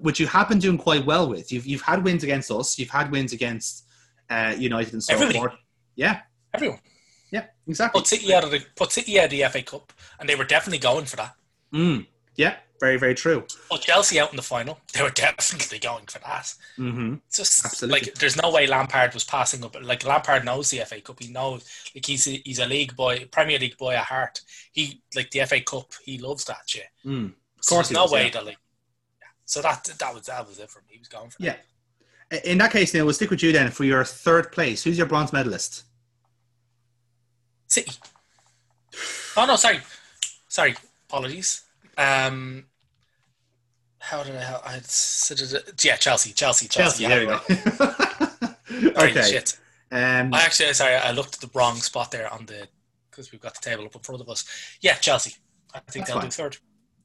[0.00, 1.52] which you have been doing quite well with.
[1.52, 2.78] You've you've had wins against us.
[2.78, 3.84] You've had wins against
[4.30, 5.38] uh, United and so Everybody.
[5.38, 5.54] forth.
[5.94, 6.20] Yeah,
[6.54, 6.80] Everyone
[7.30, 8.00] yeah, exactly.
[8.00, 10.44] put City out of the put City out of the FA Cup, and they were
[10.44, 11.34] definitely going for that.
[11.72, 12.06] Mm,
[12.36, 13.44] yeah, very very true.
[13.70, 16.54] Put Chelsea out in the final, they were definitely going for that.
[16.78, 17.14] Mm-hmm.
[17.26, 18.00] It's just Absolutely.
[18.00, 19.76] like there's no way Lampard was passing up.
[19.82, 21.20] Like Lampard knows the FA Cup.
[21.20, 24.40] He knows like he's a, he's a league boy, Premier League boy at heart.
[24.72, 25.92] He like the FA Cup.
[26.04, 26.86] He loves that shit.
[27.04, 27.32] Mm.
[27.60, 28.30] So course there's no does, way yeah.
[28.30, 28.58] that like.
[29.46, 29.52] Yeah.
[29.52, 30.86] So that that was that was it for him.
[30.88, 31.56] He was going for Yeah.
[32.30, 32.44] that.
[32.44, 34.82] In that case, now we'll stick with you then for your third place.
[34.82, 35.84] Who's your bronze medalist?
[37.68, 37.92] City.
[39.36, 39.80] Oh no, sorry,
[40.48, 40.74] sorry.
[41.08, 41.62] Apologies.
[41.96, 42.66] Um,
[43.98, 44.42] how did I?
[44.42, 47.04] How, I said it, yeah, Chelsea, Chelsea, Chelsea.
[47.04, 47.06] Chelsea.
[47.06, 47.94] There you yeah, go.
[48.96, 49.22] Sorry, okay.
[49.30, 49.58] shit.
[49.90, 52.68] Um, I actually, sorry, I looked at the wrong spot there on the
[53.10, 54.44] because we've got the table up in front of us.
[54.80, 55.34] Yeah, Chelsea.
[55.74, 56.26] I think they'll fine.
[56.26, 56.56] do third.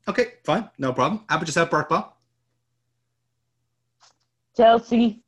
[0.08, 1.24] okay, fine, no problem.
[1.30, 2.18] How about yourself, Bert Ball?
[4.62, 5.24] Chelsea.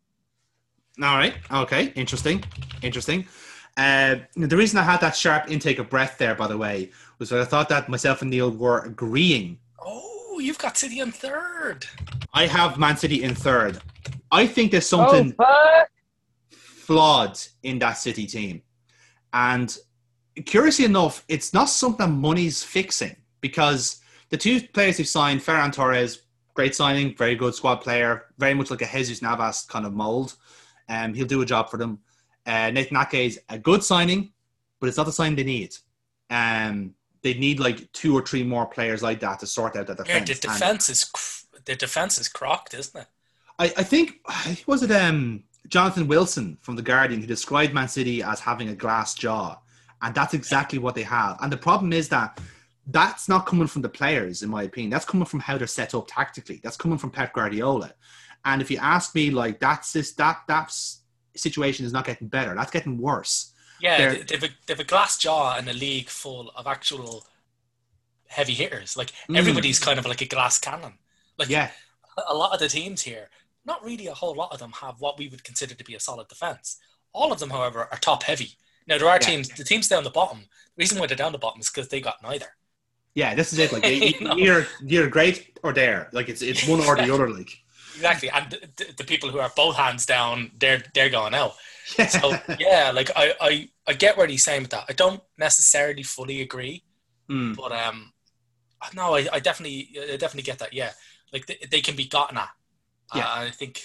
[1.01, 1.34] All right.
[1.51, 1.85] Okay.
[1.95, 2.43] Interesting.
[2.84, 3.26] Interesting.
[3.76, 7.30] Uh, the reason I had that sharp intake of breath there, by the way, was
[7.30, 9.57] that I thought that myself and Neil were agreeing.
[9.84, 11.88] Oh, you've got City in third.
[12.35, 13.81] I have Man City in third.
[14.31, 15.89] I think there's Oh, something fuck.
[16.51, 18.61] flawed in that City team.
[19.34, 19.76] And
[20.45, 23.99] curiously enough, it's not something money's fixing because
[24.30, 26.22] the two players who signed, Ferran Torres,
[26.53, 30.35] great signing, very good squad player, very much like a Jesus Navas kind of mold.
[30.89, 31.99] Um, he'll do a job for them.
[32.45, 34.31] Uh, Nathan Ake is a good signing,
[34.80, 35.75] but it's not the sign they need.
[36.30, 39.97] Um, they need like two or three more players like that to sort out that
[39.97, 40.09] defense.
[40.09, 40.39] Yeah, defense.
[40.41, 43.07] the And- defense is cr- the defense is crocked, isn't it?
[43.59, 44.19] I, I think
[44.67, 48.75] was it um Jonathan Wilson from the Guardian who described Man City as having a
[48.75, 49.57] glass jaw,
[50.01, 51.38] and that's exactly what they have.
[51.41, 52.39] And the problem is that
[52.88, 54.89] that's not coming from the players, in my opinion.
[54.91, 56.60] That's coming from how they're set up tactically.
[56.64, 57.93] That's coming from Pep Guardiola.
[58.45, 60.76] And if you ask me, like that's this that that
[61.35, 62.53] situation is not getting better.
[62.55, 63.53] That's getting worse.
[63.80, 67.26] Yeah, they've a, they've a glass jaw and a league full of actual
[68.27, 68.97] heavy hitters.
[68.97, 69.38] Like Mm.
[69.38, 70.97] everybody's kind of like a glass cannon.
[71.38, 71.72] Like Yeah,
[72.27, 73.30] a lot of the teams here,
[73.65, 75.99] not really a whole lot of them have what we would consider to be a
[75.99, 76.77] solid defense.
[77.14, 78.57] All of them, however, are top heavy.
[78.88, 79.27] Now there are Yeah.
[79.27, 80.39] teams, the teams down the bottom.
[80.76, 82.55] The reason why they're down the bottom is because they got neither.
[83.15, 83.35] Yeah.
[83.35, 83.72] This is it.
[83.72, 83.85] Like
[84.19, 84.35] you, know?
[84.35, 86.10] you're you're great or there.
[86.11, 87.30] Like it's it's one or the other.
[87.30, 87.52] Like
[87.95, 91.53] Exactly, and the, the, people who are both hands down, they're they're going out.
[91.99, 92.07] yeah.
[92.07, 94.85] So yeah, like I, I I get what he's saying with that.
[94.90, 96.84] I don't necessarily fully agree,
[97.30, 97.56] Mm.
[97.56, 98.11] but um,
[98.95, 100.73] no, I, I definitely I definitely get that.
[100.73, 100.91] Yeah,
[101.31, 102.49] like they, they can be gotten at.
[103.15, 103.22] Yeah.
[103.27, 103.81] uh, I think.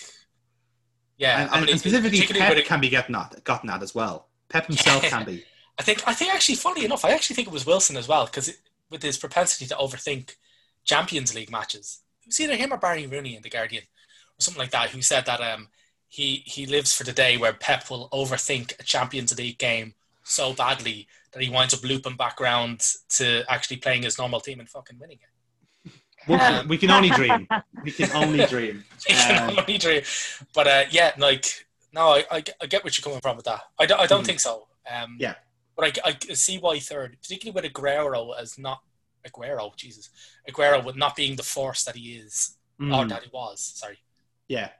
[1.19, 3.95] Yeah, and, I mean, and specifically, Pep it- can be gotten at, gotten at as
[3.95, 4.29] well.
[4.49, 5.09] Pep himself Yeah.
[5.19, 5.45] can be.
[5.79, 8.25] I think I think actually, funny enough, I actually think it was Wilson as well
[8.27, 8.51] because
[8.91, 10.37] with his propensity to overthink
[10.85, 14.61] Champions League matches, it was either him or Barney Ronay in the Guardian or something
[14.61, 15.69] like that, who said that um
[16.09, 19.95] he he lives for the day where Pep will overthink a Champions League game
[20.25, 24.61] so badly that he winds up looping back round to actually playing his normal team
[24.61, 25.93] and fucking winning it.
[26.27, 27.47] We can, we can only dream.
[27.83, 28.85] We can only dream.
[29.07, 30.03] He can Um, only dream.
[30.55, 33.47] But uh, yeah, like No, I, I, get- I get what you're coming from with
[33.47, 33.63] that.
[33.79, 34.27] I don't, I don't Mhm.
[34.27, 34.67] think so.
[34.91, 35.35] Um, Yeah.
[35.79, 38.81] But I, I see why third, particularly with Aguero as not
[39.27, 40.11] Aguero, Jesus,
[40.51, 43.61] Aguero with not being the force that he is Mm, or that he was.
[43.61, 43.99] Sorry.
[44.47, 44.71] yeah.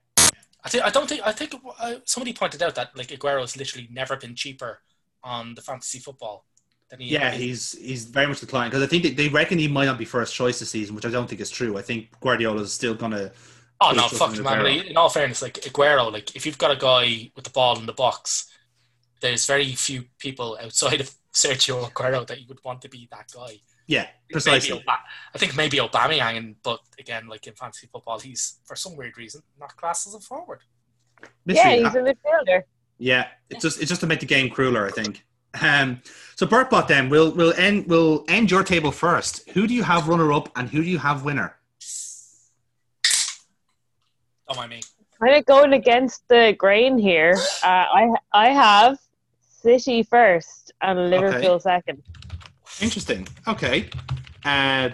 [0.65, 3.57] I think I don't think I think uh, somebody pointed out that like Aguero has
[3.57, 4.81] literally never been cheaper
[5.23, 6.45] on the fantasy football
[6.91, 7.11] than he.
[7.11, 7.39] Yeah, is.
[7.39, 10.05] he's he's very much declined because I think they, they reckon he might not be
[10.05, 11.79] first choice this season, which I don't think is true.
[11.79, 13.31] I think Guardiola is still gonna.
[13.81, 14.67] Oh no, fuck man!
[14.67, 17.87] In all fairness, like Aguero, like if you've got a guy with the ball in
[17.87, 18.49] the box,
[19.21, 23.31] there's very few people outside of Sergio Aguero that you would want to be that
[23.35, 23.61] guy.
[23.87, 24.73] Yeah, precisely.
[24.73, 24.99] Oba-
[25.35, 29.43] I think maybe Aubameyang, but again, like in fantasy football, he's for some weird reason
[29.59, 30.61] not classed as a forward.
[31.47, 32.63] Yeah, he's a midfielder.
[32.99, 35.25] Yeah, it's just it's just to make the game crueler, I think.
[35.61, 36.03] Um,
[36.37, 39.49] so Bertbot, then we'll we'll end we'll end your table first.
[39.51, 41.57] Who do you have runner up, and who do you have winner?
[44.49, 44.81] Don't mind me.
[45.21, 47.35] Kind of going against the grain here.
[47.63, 48.99] Uh, I I have
[49.63, 52.03] City first and Liverpool second.
[52.81, 53.27] Interesting.
[53.47, 53.91] Okay.
[54.45, 54.91] Uh,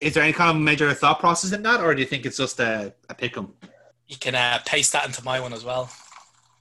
[0.00, 2.36] is there any kind of major thought process in that, or do you think it's
[2.36, 3.52] just a, a pick 'em?
[4.06, 5.90] You can uh, paste that into my one as well.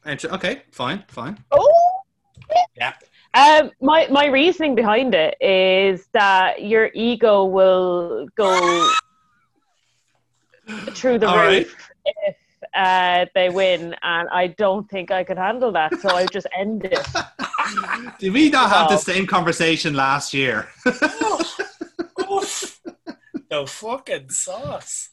[0.05, 1.38] Inter- Okay, fine, fine.
[1.51, 2.01] Oh.
[2.77, 2.93] Yeah.
[3.34, 8.89] Um, my my reasoning behind it is that your ego will go
[10.91, 11.65] through the All right.
[11.67, 12.35] roof if
[12.76, 15.99] uh, they win, and I don't think I could handle that.
[16.02, 16.99] So I just end it.
[18.19, 20.68] Did we not have the same conversation last year?
[22.31, 22.81] Oof.
[23.52, 25.10] no fucking sauce.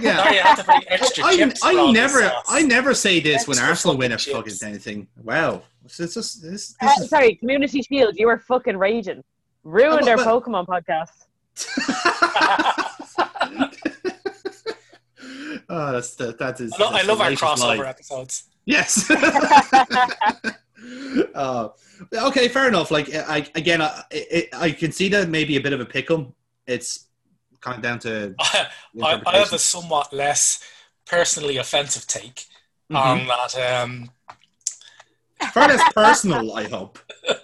[0.00, 0.20] yeah.
[0.22, 2.32] I had to bring extra I, I never.
[2.48, 4.62] I never say this when Extra Arsenal win a fucking fucking chips.
[4.62, 5.06] anything.
[5.22, 5.62] Wow.
[5.84, 9.22] It's just, this, this, Uh, is sorry, Community Shield, you were fucking raging.
[9.64, 11.26] Ruined Oh, our Pokemon podcast.
[15.68, 16.72] oh, that's the, that is.
[16.78, 18.44] I, lo- I love our crossover episodes.
[18.64, 19.10] Yes.
[21.34, 21.68] uh,
[22.12, 22.90] okay, fair enough.
[22.90, 26.10] Like I again, I, I, I can see that maybe a bit of a pick
[26.10, 26.34] 'em.
[26.66, 27.06] It's
[27.60, 28.68] kind of down to I,
[29.26, 30.62] I have a somewhat less
[31.06, 32.46] personally offensive take
[32.90, 32.96] Mhm.
[32.96, 33.82] on that.
[33.82, 34.10] Um,
[35.52, 36.98] Far less personal, I hope.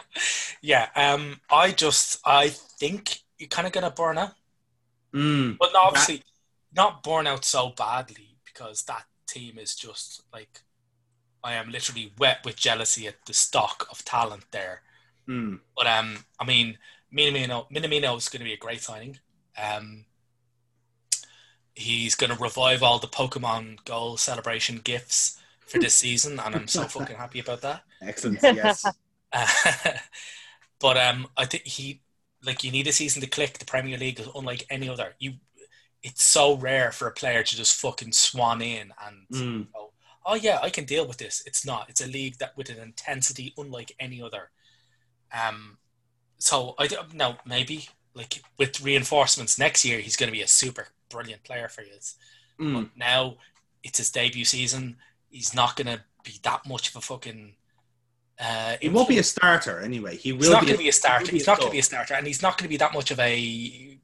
[0.62, 4.32] yeah, um, I just I think you're kind of gonna burn out,
[5.14, 5.56] Mm.
[5.58, 6.22] but not obviously
[6.74, 10.60] not burn out so badly because that team is just like
[11.42, 14.82] I am literally wet with jealousy at the stock of talent there.
[15.28, 15.60] Mm.
[15.76, 16.78] But um, I mean,
[17.14, 19.18] Minamino Minamino is going to be a great signing.
[19.60, 20.04] Um,
[21.74, 26.68] he's going to revive all the Pokemon goal celebration gifts for this season, and I'm
[26.68, 27.82] so fucking happy about that.
[28.02, 28.40] Excellent.
[28.42, 28.84] Yes.
[29.32, 29.46] Uh,
[30.80, 32.02] but um, I think he
[32.42, 33.58] like you need a season to click.
[33.58, 35.14] The Premier League is unlike any other.
[35.18, 35.34] You,
[36.02, 39.72] it's so rare for a player to just fucking swan in and Mm.
[39.72, 39.92] go,
[40.24, 41.42] oh yeah, I can deal with this.
[41.46, 41.88] It's not.
[41.90, 44.50] It's a league that with an intensity unlike any other.
[45.32, 45.78] Um,
[46.38, 47.36] so I don't know.
[47.44, 51.82] Maybe like with reinforcements next year, he's going to be a super brilliant player for
[51.82, 51.92] you.
[52.58, 52.74] Mm.
[52.74, 53.36] But now
[53.82, 54.96] it's his debut season.
[55.28, 57.54] He's not going to be that much of a fucking.
[58.38, 60.16] Uh, He won't be a starter anyway.
[60.16, 61.30] He will He's not going to be a starter.
[61.30, 63.10] He's not going to be a starter, and he's not going to be that much
[63.10, 63.98] of a, a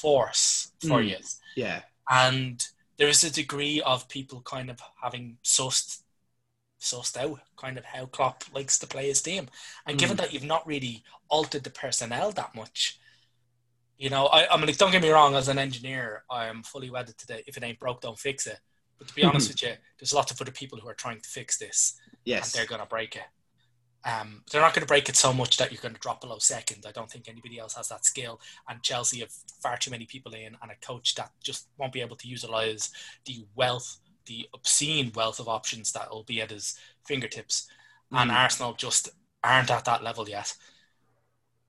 [0.00, 1.08] force for Mm.
[1.10, 1.16] you.
[1.56, 1.82] Yeah.
[2.08, 2.66] And
[2.96, 6.02] there is a degree of people kind of having sussed,
[6.80, 9.48] sussed out kind of how Klopp likes to play his team.
[9.86, 10.20] And given Mm.
[10.20, 12.98] that you've not really altered the personnel that much,
[13.98, 15.34] you know, I, I mean, like, don't get me wrong.
[15.34, 18.46] As an engineer, I am fully wedded to the if it ain't broke, don't fix
[18.46, 18.60] it.
[18.98, 21.28] But to be honest with you, there's lots of other people who are trying to
[21.28, 22.44] fix this Yes.
[22.44, 23.22] and they're going to break it.
[24.10, 26.38] Um, they're not going to break it so much that you're going to drop below
[26.38, 26.84] second.
[26.88, 28.40] I don't think anybody else has that skill.
[28.68, 29.32] And Chelsea have
[29.62, 32.90] far too many people in and a coach that just won't be able to utilize
[33.26, 37.68] the wealth, the obscene wealth of options that will be at his fingertips.
[38.10, 38.34] And Mm.
[38.34, 39.10] Arsenal just
[39.44, 40.54] aren't at that level yet.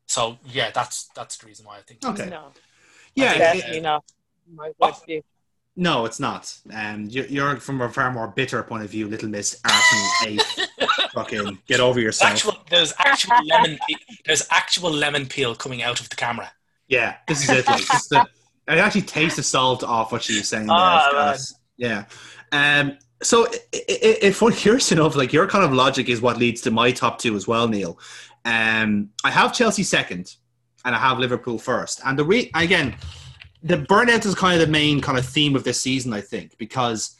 [0.07, 2.05] So yeah, that's that's the reason why I think.
[2.05, 2.29] Okay.
[2.29, 2.51] No,
[3.15, 3.25] Yeah.
[3.25, 3.33] Yeah.
[3.33, 4.03] it- definitely not.
[4.53, 4.93] My What?
[4.93, 5.23] point of view.
[5.75, 6.57] no, it's not.
[6.73, 10.68] Um, you- you're from a far more bitter point of view, little Miss Arsenal eight.
[11.13, 12.31] Fucking get over yourself.
[12.31, 13.77] actual, there's actual lemon.
[13.87, 16.51] Peel, there's actual lemon peel coming out of the camera.
[16.87, 17.67] Yeah, this is it.
[17.67, 18.25] Like, this is the,
[18.67, 20.67] I actually taste the salt off what she was saying.
[20.67, 20.75] There.
[20.75, 21.35] Ah,
[21.77, 22.05] yeah.
[22.51, 22.97] Um.
[23.21, 26.91] So, if we're curious enough, like your kind of logic is what leads to my
[26.91, 27.99] top two as well, Neil.
[28.45, 30.35] Um, I have Chelsea second,
[30.85, 31.99] and I have Liverpool first.
[32.05, 32.95] And the re- again,
[33.61, 36.57] the burnout is kind of the main kind of theme of this season, I think,
[36.57, 37.17] because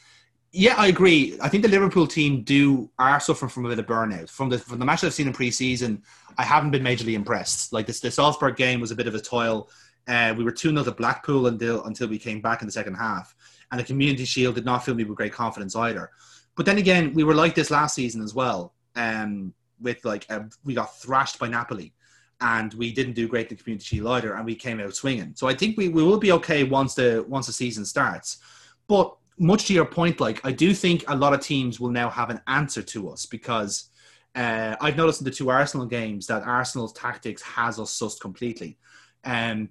[0.51, 1.38] yeah, I agree.
[1.41, 4.57] I think the Liverpool team do are suffering from a bit of burnout from the
[4.57, 6.03] from the match I've seen in pre-season.
[6.38, 7.71] I haven't been majorly impressed.
[7.71, 9.69] Like this, the Salzburg game was a bit of a toil.
[10.07, 12.95] Uh, we were two 0 to Blackpool until until we came back in the second
[12.95, 13.35] half.
[13.71, 16.09] and the Community Shield did not fill me with great confidence either.
[16.55, 18.73] But then again, we were like this last season as well.
[18.95, 20.27] Um, with like
[20.63, 21.93] we got thrashed by Napoli,
[22.41, 25.34] and we didn't do great in the Community Shield either, and we came out swinging.
[25.35, 28.39] So I think we, we will be okay once the once the season starts.
[28.88, 32.10] But much to your point, like I do think a lot of teams will now
[32.10, 33.90] have an answer to us because
[34.36, 38.78] uh, I've noticed in the two Arsenal games that Arsenal's tactics has us sussed completely.
[39.24, 39.70] Um,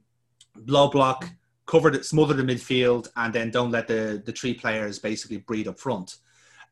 [0.67, 1.31] low block,
[1.67, 5.69] cover the, smother the midfield, and then don't let the, the three players basically breed
[5.69, 6.17] up front.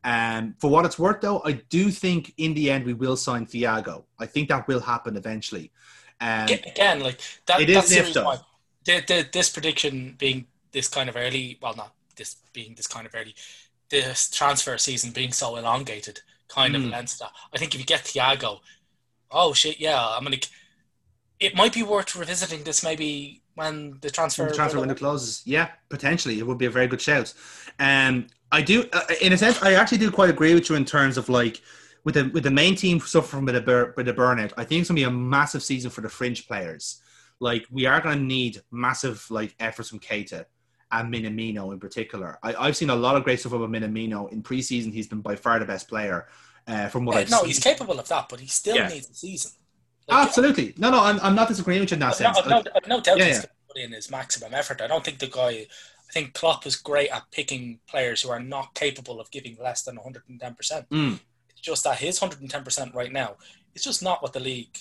[0.02, 3.46] Um, for what it's worth, though, I do think in the end we will sign
[3.46, 4.04] Thiago.
[4.18, 5.72] I think that will happen eventually.
[6.20, 8.24] Um, Again, like that, It is that's if, though.
[8.24, 8.38] why
[8.84, 13.06] the, the, this prediction being this kind of early, well, not this being this kind
[13.06, 13.34] of early,
[13.90, 16.84] this transfer season being so elongated kind Mm.
[16.86, 17.32] of lends to that.
[17.54, 18.60] I think if you get Thiago,
[19.30, 20.38] oh shit, yeah, I'm gonna.
[21.38, 25.42] It might be worth revisiting this maybe when the transfer the transfer window closes.
[25.44, 27.32] Yeah, potentially, it would be a very good shout.
[27.78, 30.84] Um, I do, uh, in a sense, I actually do quite agree with you in
[30.84, 31.60] terms of like
[32.04, 34.52] with the with the main team suffering with a bur- with a burnout.
[34.56, 37.02] I think it's gonna be a massive season for the fringe players.
[37.38, 40.46] Like we are gonna need massive like efforts from Keita
[40.92, 42.38] and Minamino in particular.
[42.42, 44.92] I, I've seen a lot of great stuff about Minamino in preseason.
[44.92, 46.26] He's been by far the best player
[46.66, 47.46] uh, from what I've no, seen.
[47.48, 48.88] he's capable of that, but he still Yeah.
[48.88, 49.52] needs a season.
[50.08, 52.38] Like, Absolutely, no, no, I'm, I'm not disagreeing with you in that no, sense.
[52.46, 53.42] No, I've no doubt Yeah, he's yeah.
[53.42, 54.80] to put in his maximum effort.
[54.80, 55.66] I don't think the guy.
[56.08, 59.82] I think Klopp is great at picking players who are not capable of giving less
[59.82, 60.54] than 110.
[60.54, 61.18] percent Mm.
[61.50, 63.34] It's just that his 110 percent right now
[63.74, 64.78] is just not what the league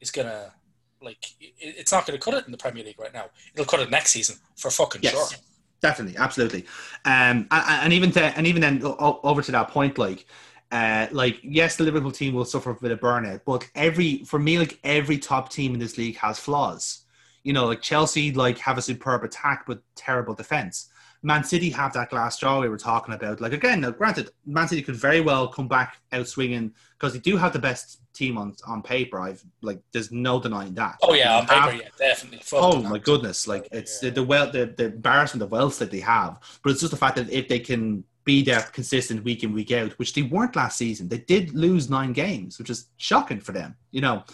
[0.00, 0.54] is gonna
[1.02, 1.24] like.
[1.58, 3.26] It's not going to cut it in the Premier League right now.
[3.54, 5.12] It'll cut it next season for fucking Yes.
[5.12, 5.38] sure.
[5.82, 6.66] Definitely, absolutely,
[7.06, 10.26] um, and, and even to, and even then over to that point, like,
[10.70, 14.78] uh, like yes, the Liverpool team will suffer a burnout, but every for me, like
[14.84, 17.06] every top team in this league has flaws.
[17.44, 20.89] You know, like Chelsea, like have a superb attack but terrible defense.
[21.22, 23.40] Man City have that glass jaw we were talking about.
[23.40, 27.18] Like again, now granted, Man City could very well come back out swinging because they
[27.18, 29.20] do have the best team on on paper.
[29.20, 30.96] I've like, there's no denying that.
[31.02, 32.42] Oh yeah, on They have- paper, yeah, definitely.
[32.54, 33.46] Oh my goodness!
[33.46, 36.80] Like it's the, the well, the, the embarrassment of wealth that they have, but it's
[36.80, 40.12] just the fact that if they can be there consistent week in week out, which
[40.14, 43.74] they weren't last season, they did lose nine games, which is shocking for them.
[43.92, 44.24] You know,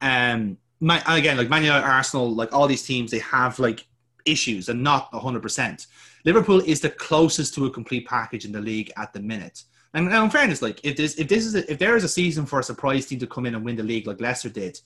[0.00, 3.86] um, my, again, like Man United, Arsenal, like all these teams, they have like
[4.26, 5.86] issues and not hundred percent.
[6.26, 9.62] Liverpool is the closest to a complete package in the league at the minute.
[9.94, 12.08] And, and in fairness, like if this if this is a, if there is a
[12.08, 14.78] season for a surprise team to come in and win the league like Leicester did,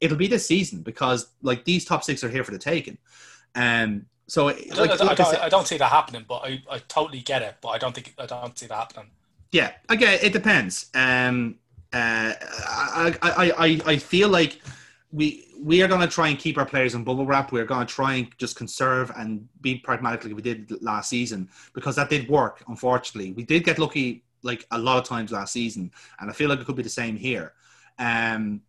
[0.00, 2.98] it'll be this season because like these top six are here for the taking.
[3.54, 6.40] Um, so I don't, like, I, don't, I said- I don't see that happening, but
[6.44, 7.54] I, I totally get it.
[7.62, 9.10] But I don't think I don't see that happening.
[9.52, 10.90] yeah, again, it depends.
[10.94, 11.54] Um,
[11.94, 12.34] uh,
[12.68, 14.60] I, I, I- I feel like
[15.12, 17.50] we we are going to try and keep our players in bubble wrap.
[17.50, 21.48] We're going to try and just conserve and be pragmatic like we did last season
[21.74, 22.62] because that did work.
[22.68, 25.90] Unfortunately, we did get lucky like a lot of times last season,
[26.20, 27.54] and I feel like it could be the same here.
[27.98, 28.62] Um,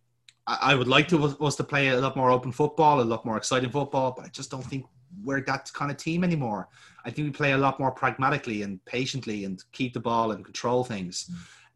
[0.46, 3.24] I, I would like to us to play a lot more open football, a lot
[3.24, 4.86] more exciting football, but I just don't think
[5.22, 6.68] we're that kind of team anymore.
[7.04, 10.44] I think we play a lot more pragmatically and patiently and keep the ball and
[10.44, 11.30] control things.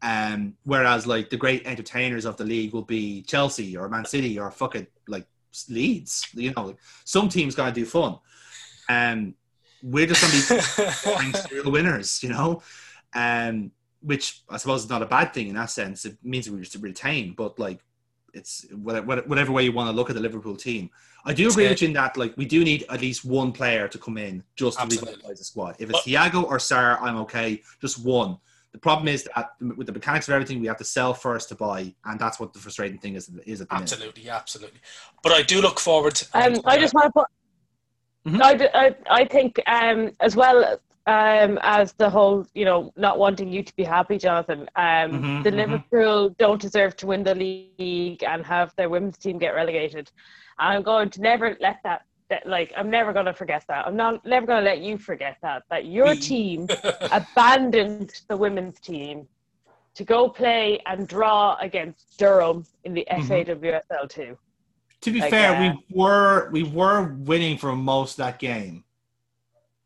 [0.05, 4.39] Um, whereas like the great entertainers of the league will be Chelsea or Man City
[4.39, 5.27] or fucking like
[5.71, 6.29] Leeds.
[6.35, 8.19] You know, like, some teams gotta do fun.
[8.91, 9.35] Um,
[9.83, 12.63] we're just gonna be serial winners, you know.
[13.15, 13.71] Um,
[14.03, 16.05] which I suppose is not a bad thing in that sense.
[16.05, 17.81] It means we just retain, but like
[18.35, 20.91] it's whatever, whatever way you want to look at the Liverpool team.
[21.25, 23.89] I do agree with you in that like we do need at least one player
[23.89, 25.15] to come in just to Absolutely.
[25.15, 25.77] revitalise the squad.
[25.79, 27.63] If it's Thiago or Sarr, I'm okay.
[27.81, 28.37] Just one.
[28.75, 31.55] The problem is that with the mechanics of everything, we have to sell first to
[31.55, 33.31] buy, and that's what the frustrating thing is.
[33.47, 33.93] Is at the minute.
[33.93, 34.81] absolutely, absolutely.
[35.23, 36.17] But I do look forward.
[36.17, 37.27] To, Um, I just want to put.
[38.27, 38.43] Mhm.
[38.43, 40.59] I, d- I, I think um, as well
[41.07, 44.63] um, as the whole, you know, not wanting you to be happy, Jonathan.
[44.75, 45.57] Um, Mhm, the mhm.
[45.57, 50.11] Liverpool don't deserve to win the league and have their women's team get relegated.
[50.59, 52.03] I'm going to never let that.
[52.31, 53.87] That like I'm never going to forget that.
[53.87, 55.65] I'm not never going to let you forget that.
[55.71, 56.69] That your team
[57.13, 59.27] abandoned the women's team
[59.95, 63.29] to go play and draw against Durham in the Mhm.
[63.29, 64.37] FAWSL two.
[65.03, 68.85] To be Like, fair, uh, we were we were winning for most of that game.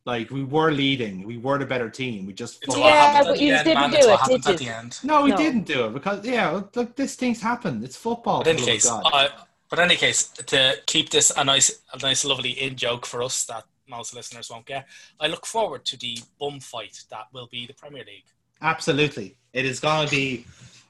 [0.07, 2.25] Like we were leading, we were the better team.
[2.25, 3.91] We just It's what Yeah, but you didn't man.
[3.91, 4.69] do it, did you?
[5.03, 5.37] No, we No.
[5.37, 7.85] didn't do it because yeah, look, this things happen.
[7.85, 8.43] It's football.
[8.43, 9.31] But in for any the case, love of God.
[9.37, 13.07] uh, but in any case, to keep this a nice, a nice, lovely in joke
[13.07, 14.87] for us that most listeners won't get,
[15.21, 18.25] I look forward to the bum fight that will be the Premier League.
[18.63, 20.45] absolutely, it is gonna be.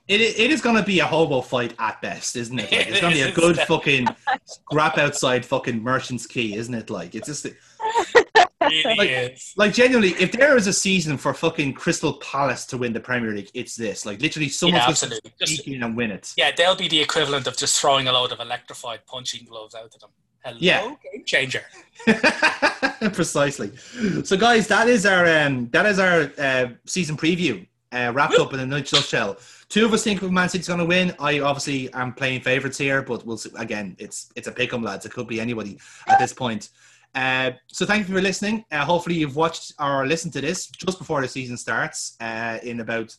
[0.06, 2.72] It, it is going to be a hobo fight at best, isn't it?
[2.72, 4.08] Like, it's going to be a good fucking
[4.46, 6.88] scrap outside fucking Merchant's Quay, isn't it?
[6.88, 7.46] Like, it's just
[8.70, 9.52] really Like- is.
[9.56, 13.32] Like genuinely, if there is a season for fucking Crystal Palace to win the Premier
[13.32, 14.04] League, it's this.
[14.06, 15.32] Like literally, someone's Yeah, going to absolutely.
[15.46, 16.32] Just- in and win it.
[16.36, 19.90] Yeah, they'll be the equivalent of just throwing a load of electrified punching gloves out
[19.92, 20.10] to them.
[20.44, 20.94] Hello, Yeah.
[21.12, 21.64] game changer.
[23.12, 23.76] Precisely.
[24.24, 28.52] So, guys, that is our um, that is our uh, season preview uh, wrapped up
[28.54, 29.36] in a nutshell.
[29.68, 31.14] Two of us think Man City's going to win.
[31.18, 33.50] I obviously am playing favourites here, but we'll see.
[33.56, 35.04] Again, it's it's a pick 'em, lads.
[35.06, 36.70] It could be anybody at this point.
[37.18, 38.64] Uh, so, thank you for listening.
[38.70, 42.78] Uh, hopefully, you've watched or listened to this just before the season starts uh, in
[42.78, 43.16] about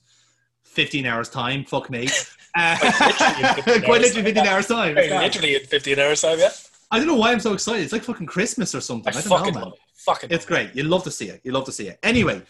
[0.63, 1.65] 15 hours' time.
[1.65, 2.07] Fuck me.
[2.55, 4.25] Uh, Quite literally 15 quite literally hours.
[4.25, 4.95] 15 hours' time.
[4.95, 6.49] Literally in 15 hours time, yeah.
[6.91, 7.83] I don't know why I'm so excited.
[7.83, 9.13] It's like fucking Christmas or something.
[9.13, 9.69] I, I, don't fucking know, man.
[9.69, 9.79] love it.
[9.95, 10.73] Fucking It's great.
[10.73, 11.41] You love to see it.
[11.43, 11.99] You love to see it.
[12.01, 12.41] Anyway,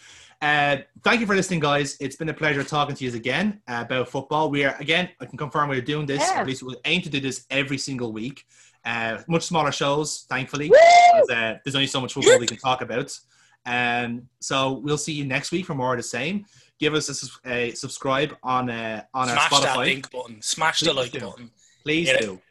[0.41, 1.97] uh, thank you for listening, guys.
[1.99, 4.49] It's been a pleasure talking to you again uh, about football.
[4.49, 5.09] We are again.
[5.19, 6.21] I can confirm we're doing this.
[6.21, 6.41] Yeah.
[6.41, 8.45] At least we'll aim to do this every single week.
[8.85, 10.69] Uh, much smaller shows, thankfully.
[10.69, 11.35] Woo!
[11.35, 13.18] uh, there's only so much football we can talk about.
[13.65, 16.45] Um, so we'll see you next week for more of the same.
[16.80, 19.85] Give us a, a subscribe on uh, on Smash our that Spotify.
[19.85, 20.41] link button.
[20.41, 21.19] Smash the Please like do.
[21.19, 21.51] button.
[21.84, 22.18] Please Yeah.
[22.19, 22.41] do.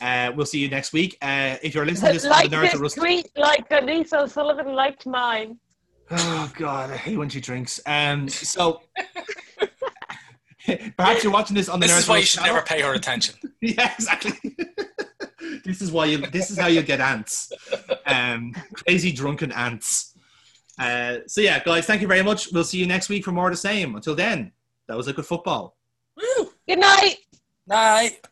[0.00, 1.16] Uh, we'll see you next week.
[1.22, 3.68] Uh, if you're listening to this on like the Nerds this of Rust- tweet, like
[3.68, 5.58] Denise O'Sullivan liked mine.
[6.10, 7.78] Oh God, I hate when she drinks.
[7.86, 8.80] Um, so
[10.96, 12.54] perhaps you're watching this on the This Nerds is why you should channel.
[12.54, 13.34] never pay her attention.
[13.60, 14.32] yeah, exactly.
[15.64, 16.18] this is why you.
[16.18, 17.52] This is how you get ants.
[18.06, 20.16] Um, crazy drunken ants.
[20.78, 22.52] Uh, so yeah, guys, thank you very much.
[22.52, 23.94] We'll see you next week for more of the same.
[23.94, 24.52] Until then,
[24.88, 25.76] that was a good football.
[26.16, 26.50] Woo!
[26.68, 27.16] Good night.
[27.66, 28.26] Night.